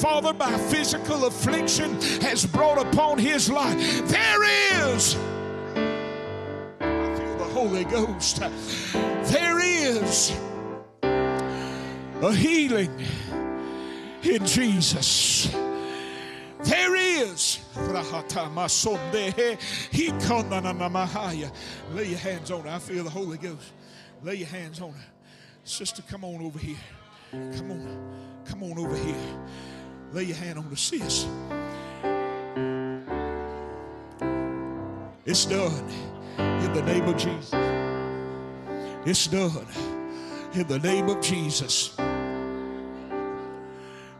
Father, 0.00 0.32
by 0.32 0.56
physical 0.70 1.26
affliction 1.26 2.00
has 2.22 2.44
brought 2.46 2.78
upon 2.78 3.18
his 3.18 3.50
life. 3.50 3.78
There 4.08 4.94
is. 4.94 5.16
Holy 7.58 7.82
Ghost. 7.82 8.38
There 9.02 9.58
is 9.58 10.30
a 11.02 12.32
healing 12.32 13.04
in 14.22 14.46
Jesus. 14.46 15.52
There 16.62 16.94
is. 16.94 17.58
Lay 17.74 17.94
your 22.04 22.20
hands 22.20 22.52
on 22.52 22.62
her. 22.62 22.70
I 22.70 22.78
feel 22.78 23.02
the 23.02 23.10
Holy 23.10 23.38
Ghost. 23.38 23.72
Lay 24.22 24.36
your 24.36 24.46
hands 24.46 24.80
on 24.80 24.92
her. 24.92 25.06
Sister, 25.64 26.04
come 26.08 26.24
on 26.24 26.40
over 26.40 26.60
here. 26.60 26.76
Come 27.32 27.72
on. 27.72 28.44
Come 28.44 28.62
on 28.62 28.78
over 28.78 28.94
here. 28.94 29.16
Lay 30.12 30.22
your 30.22 30.36
hand 30.36 30.60
on 30.60 30.70
the 30.70 30.76
sis. 30.76 31.26
It's 35.26 35.44
done 35.44 36.17
in 36.38 36.72
the 36.72 36.82
name 36.82 37.04
of 37.04 37.16
Jesus. 37.16 37.52
It's 39.04 39.26
done 39.26 39.66
in 40.54 40.66
the 40.66 40.78
name 40.78 41.08
of 41.08 41.20
Jesus. 41.20 41.96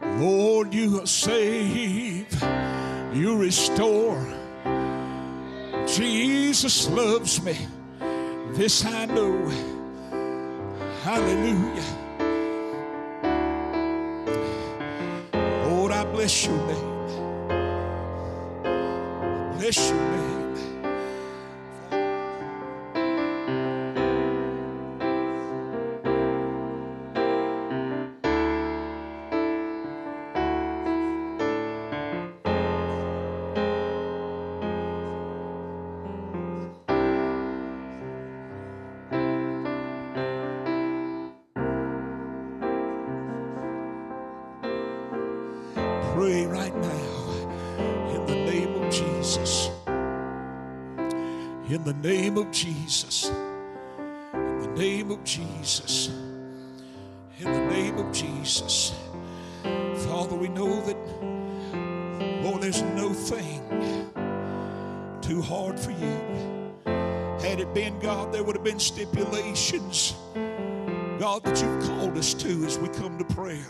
Lord, 0.01 0.73
you 0.73 1.05
save, 1.05 2.27
you 3.13 3.37
restore. 3.37 4.25
Jesus 5.87 6.89
loves 6.89 7.41
me. 7.41 7.57
This 8.51 8.83
I 8.85 9.05
know. 9.05 9.47
Hallelujah. 11.03 11.83
Lord, 15.67 15.91
I 15.91 16.03
bless 16.05 16.45
your 16.45 16.57
name. 16.67 16.88
Been 67.73 67.99
God, 67.99 68.33
there 68.33 68.43
would 68.43 68.55
have 68.55 68.63
been 68.63 68.79
stipulations, 68.79 70.15
God, 71.19 71.43
that 71.43 71.61
you've 71.61 71.83
called 71.83 72.17
us 72.17 72.33
to 72.33 72.65
as 72.65 72.79
we 72.79 72.87
come 72.89 73.17
to 73.19 73.25
prayer. 73.35 73.63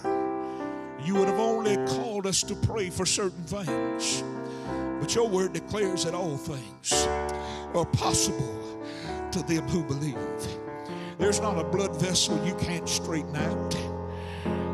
You 1.04 1.16
would 1.16 1.28
have 1.28 1.40
only 1.40 1.76
called 1.86 2.26
us 2.26 2.42
to 2.44 2.56
pray 2.56 2.90
for 2.90 3.06
certain 3.06 3.44
things. 3.44 4.24
But 5.02 5.16
your 5.16 5.28
word 5.28 5.52
declares 5.52 6.06
that 6.06 6.14
all 6.14 6.38
things 6.38 6.94
are 7.74 7.86
possible 7.86 8.84
to 9.32 9.44
them 9.44 9.68
who 9.68 9.84
believe. 9.84 10.18
There's 11.18 11.42
not 11.42 11.60
a 11.60 11.64
blood 11.66 12.00
vessel 12.00 12.42
you 12.46 12.56
can't 12.56 12.88
straighten 12.88 13.36
out. 13.36 13.76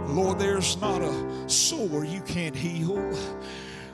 Lord, 0.07 0.37
there's 0.37 0.77
not 0.77 1.01
a 1.01 1.49
sore 1.49 2.05
you 2.05 2.21
can't 2.21 2.55
heal. 2.55 2.95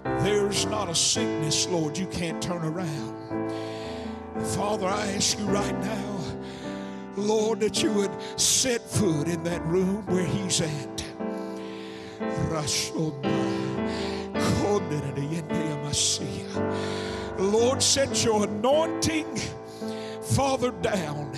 There's 0.03 0.65
not 0.65 0.89
a 0.89 0.95
sickness, 0.95 1.67
Lord, 1.67 1.97
you 1.97 2.07
can't 2.07 2.41
turn 2.41 2.63
around. 2.63 3.51
Father, 4.43 4.87
I 4.87 5.11
ask 5.11 5.37
you 5.39 5.45
right 5.45 5.79
now, 5.81 6.19
Lord, 7.15 7.59
that 7.61 7.81
you 7.83 7.91
would 7.93 8.11
set 8.39 8.81
foot 8.81 9.27
in 9.27 9.43
that 9.43 9.63
room 9.65 10.05
where 10.07 10.25
he's 10.25 10.61
at. 10.61 11.05
Lord, 17.37 17.81
set 17.81 18.23
your 18.23 18.43
anointing, 18.43 19.37
Father, 20.21 20.71
down 20.71 21.33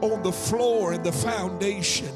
on 0.00 0.22
the 0.22 0.32
floor 0.32 0.92
and 0.92 1.04
the 1.04 1.12
foundation 1.12 2.12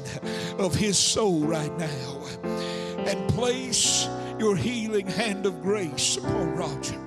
of 0.57 0.75
his 0.75 0.97
soul 0.97 1.39
right 1.41 1.75
now 1.77 2.21
and 2.43 3.29
place 3.29 4.07
your 4.39 4.55
healing 4.55 5.07
hand 5.07 5.45
of 5.45 5.61
grace 5.61 6.17
upon 6.17 6.55
Roger. 6.55 7.06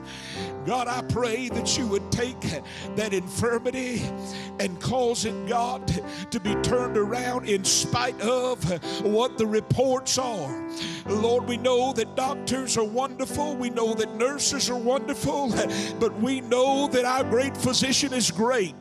God, 0.66 0.88
I 0.88 1.02
pray 1.02 1.48
that 1.48 1.78
you 1.78 1.86
would 1.86 2.12
take 2.12 2.40
that 2.96 3.14
infirmity 3.14 4.02
and 4.58 4.78
cause 4.80 5.24
it, 5.24 5.48
God, 5.48 5.86
to 6.30 6.38
be 6.38 6.54
turned 6.56 6.98
around 6.98 7.48
in 7.48 7.64
spite 7.64 8.20
of 8.20 8.62
what 9.02 9.38
the 9.38 9.46
reports 9.46 10.18
are. 10.18 10.69
Lord, 11.06 11.46
we 11.46 11.56
know 11.56 11.92
that 11.92 12.16
doctors 12.16 12.76
are 12.76 12.84
wonderful. 12.84 13.56
We 13.56 13.70
know 13.70 13.94
that 13.94 14.14
nurses 14.16 14.70
are 14.70 14.78
wonderful. 14.78 15.52
But 16.00 16.18
we 16.20 16.40
know 16.40 16.88
that 16.88 17.04
our 17.04 17.24
great 17.24 17.56
physician 17.56 18.12
is 18.12 18.30
great. 18.30 18.78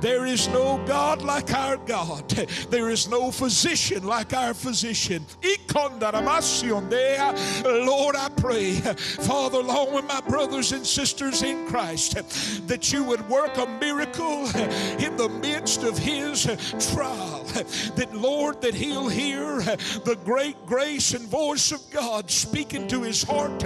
There 0.00 0.26
is 0.26 0.48
no 0.48 0.82
God 0.86 1.22
like 1.22 1.52
our 1.52 1.76
God. 1.76 2.24
There 2.70 2.90
is 2.90 3.08
no 3.08 3.30
physician 3.30 4.04
like 4.04 4.32
our 4.32 4.54
physician. 4.54 5.26
Lord, 7.64 8.16
I 8.16 8.28
pray, 8.36 8.74
Father, 9.26 9.58
along 9.58 9.94
with 9.94 10.06
my 10.06 10.20
brothers 10.20 10.72
and 10.72 10.86
sisters 10.86 11.42
in 11.42 11.66
Christ, 11.66 12.14
that 12.68 12.92
you 12.92 13.04
would 13.04 13.28
work 13.28 13.56
a 13.58 13.66
miracle 13.66 14.46
in 14.98 15.16
the 15.16 15.28
midst 15.42 15.82
of 15.82 15.98
his 15.98 16.44
trial. 16.92 17.44
That, 17.96 18.14
Lord, 18.14 18.62
that 18.62 18.74
he'll 18.74 19.08
hear 19.08 19.60
the 19.60 20.18
great 20.24 20.56
grace 20.66 21.09
and 21.14 21.26
voice 21.28 21.72
of 21.72 21.80
God 21.90 22.30
speaking 22.30 22.86
to 22.88 23.02
his 23.02 23.22
heart, 23.22 23.62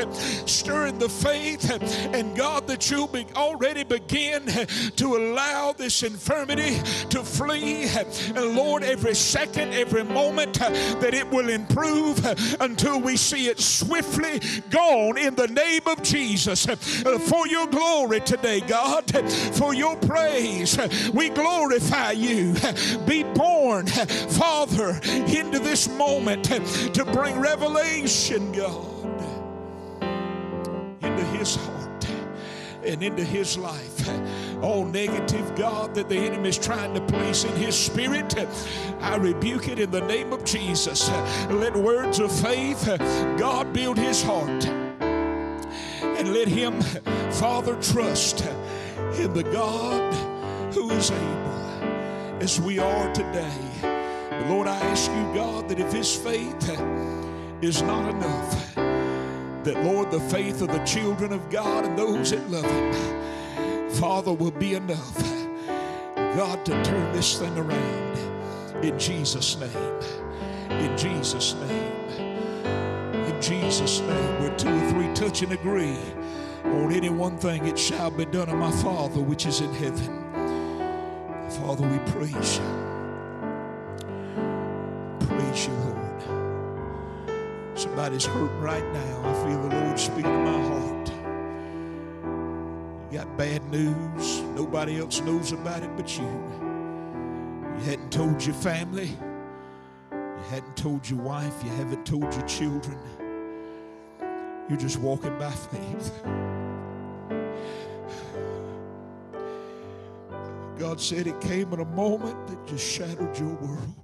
stirring 0.46 0.98
the 0.98 1.08
faith, 1.08 1.70
and 2.14 2.36
God, 2.36 2.66
that 2.68 2.90
you'll 2.90 3.06
be 3.06 3.26
already 3.34 3.84
begin 3.84 4.46
to 4.96 5.16
allow 5.16 5.72
this 5.72 6.02
infirmity 6.02 6.78
to 7.10 7.22
flee. 7.22 7.86
And 8.34 8.56
Lord, 8.56 8.82
every 8.82 9.14
second, 9.14 9.72
every 9.74 10.04
moment, 10.04 10.54
that 10.54 11.14
it 11.14 11.28
will 11.30 11.48
improve 11.48 12.24
until 12.60 13.00
we 13.00 13.16
see 13.16 13.48
it 13.48 13.60
swiftly 13.60 14.40
gone 14.70 15.18
in 15.18 15.34
the 15.34 15.48
name 15.48 15.82
of 15.86 16.02
Jesus. 16.02 16.66
For 16.66 17.46
your 17.46 17.66
glory 17.66 18.20
today, 18.20 18.60
God, 18.60 19.10
for 19.54 19.74
your 19.74 19.96
praise, 19.96 20.78
we 21.12 21.30
glorify 21.30 22.12
you. 22.12 22.54
Be 23.06 23.22
born, 23.22 23.86
Father, 23.86 25.00
into 25.04 25.58
this 25.58 25.88
moment 25.88 26.44
to 26.44 27.04
bring 27.12 27.33
revelation, 27.38 28.52
God, 28.52 29.22
into 31.02 31.24
his 31.36 31.56
heart 31.56 32.06
and 32.84 33.02
into 33.02 33.24
his 33.24 33.56
life. 33.56 34.08
All 34.62 34.84
negative, 34.84 35.54
God, 35.56 35.94
that 35.94 36.08
the 36.08 36.16
enemy 36.16 36.48
is 36.48 36.58
trying 36.58 36.94
to 36.94 37.00
place 37.00 37.44
in 37.44 37.54
his 37.56 37.76
spirit, 37.78 38.34
I 39.00 39.16
rebuke 39.16 39.68
it 39.68 39.78
in 39.78 39.90
the 39.90 40.00
name 40.00 40.32
of 40.32 40.44
Jesus. 40.44 41.10
Let 41.50 41.76
words 41.76 42.18
of 42.18 42.32
faith, 42.32 42.86
God, 43.38 43.72
build 43.72 43.98
his 43.98 44.22
heart. 44.22 44.66
And 44.66 46.32
let 46.32 46.48
him, 46.48 46.80
Father, 47.32 47.74
trust 47.82 48.46
in 49.18 49.32
the 49.34 49.42
God 49.42 50.14
who 50.72 50.90
is 50.90 51.10
able, 51.10 52.40
as 52.40 52.60
we 52.60 52.78
are 52.78 53.12
today. 53.12 53.50
Lord, 54.48 54.66
I 54.66 54.76
ask 54.76 55.10
you, 55.10 55.34
God, 55.34 55.68
that 55.68 55.78
if 55.78 55.92
his 55.92 56.14
faith 56.14 56.58
is 57.64 57.80
not 57.82 58.10
enough, 58.14 58.74
that, 58.74 59.82
Lord, 59.82 60.10
the 60.10 60.20
faith 60.20 60.60
of 60.60 60.68
the 60.68 60.84
children 60.84 61.32
of 61.32 61.48
God 61.48 61.86
and 61.86 61.98
those 61.98 62.30
that 62.30 62.50
love 62.50 62.64
him, 62.64 63.90
Father, 63.90 64.32
will 64.32 64.50
be 64.50 64.74
enough, 64.74 65.16
God, 66.14 66.64
to 66.66 66.84
turn 66.84 67.12
this 67.12 67.38
thing 67.38 67.56
around. 67.56 68.84
In 68.84 68.98
Jesus' 68.98 69.58
name. 69.58 69.70
In 70.68 70.96
Jesus' 70.98 71.54
name. 71.54 71.92
In 73.24 73.40
Jesus' 73.40 74.00
name. 74.00 74.42
Where 74.42 74.54
two 74.58 74.68
or 74.68 74.90
three 74.90 75.14
touch 75.14 75.40
and 75.42 75.52
agree 75.52 75.96
on 76.64 76.92
any 76.92 77.08
one 77.08 77.38
thing, 77.38 77.66
it 77.66 77.78
shall 77.78 78.10
be 78.10 78.26
done 78.26 78.50
of 78.50 78.56
my 78.56 78.72
Father 78.82 79.20
which 79.20 79.46
is 79.46 79.60
in 79.60 79.72
heaven. 79.74 80.22
Father, 81.48 81.88
we 81.88 81.98
praise 82.12 82.58
you. 82.58 82.64
Praise 85.26 85.66
you. 85.66 85.83
Somebody's 87.84 88.24
hurting 88.24 88.60
right 88.60 88.92
now. 88.94 89.20
I 89.24 89.34
feel 89.44 89.60
the 89.68 89.76
Lord 89.76 90.00
speaking 90.00 90.22
to 90.22 90.30
my 90.30 90.58
heart. 90.68 91.12
You 93.12 93.18
got 93.18 93.36
bad 93.36 93.62
news. 93.70 94.40
Nobody 94.56 94.98
else 94.98 95.20
knows 95.20 95.52
about 95.52 95.82
it 95.82 95.90
but 95.94 96.16
you. 96.16 96.24
You 96.24 97.84
hadn't 97.84 98.10
told 98.10 98.42
your 98.42 98.54
family. 98.54 99.10
You 100.10 100.44
hadn't 100.48 100.78
told 100.78 101.06
your 101.10 101.20
wife. 101.20 101.62
You 101.62 101.72
haven't 101.72 102.06
told 102.06 102.32
your 102.32 102.46
children. 102.46 102.98
You're 104.70 104.78
just 104.78 104.98
walking 104.98 105.38
by 105.38 105.50
faith. 105.50 106.10
God 110.78 110.98
said 110.98 111.26
it 111.26 111.38
came 111.42 111.70
in 111.74 111.80
a 111.80 111.84
moment 111.84 112.46
that 112.46 112.66
just 112.66 112.90
shattered 112.90 113.38
your 113.38 113.54
world. 113.56 113.94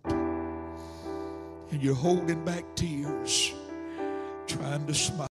And 1.71 1.83
you're 1.83 1.95
holding 1.95 2.45
back 2.45 2.65
tears, 2.75 3.55
trying 4.47 4.87
to 4.87 4.95
smile. 4.95 5.29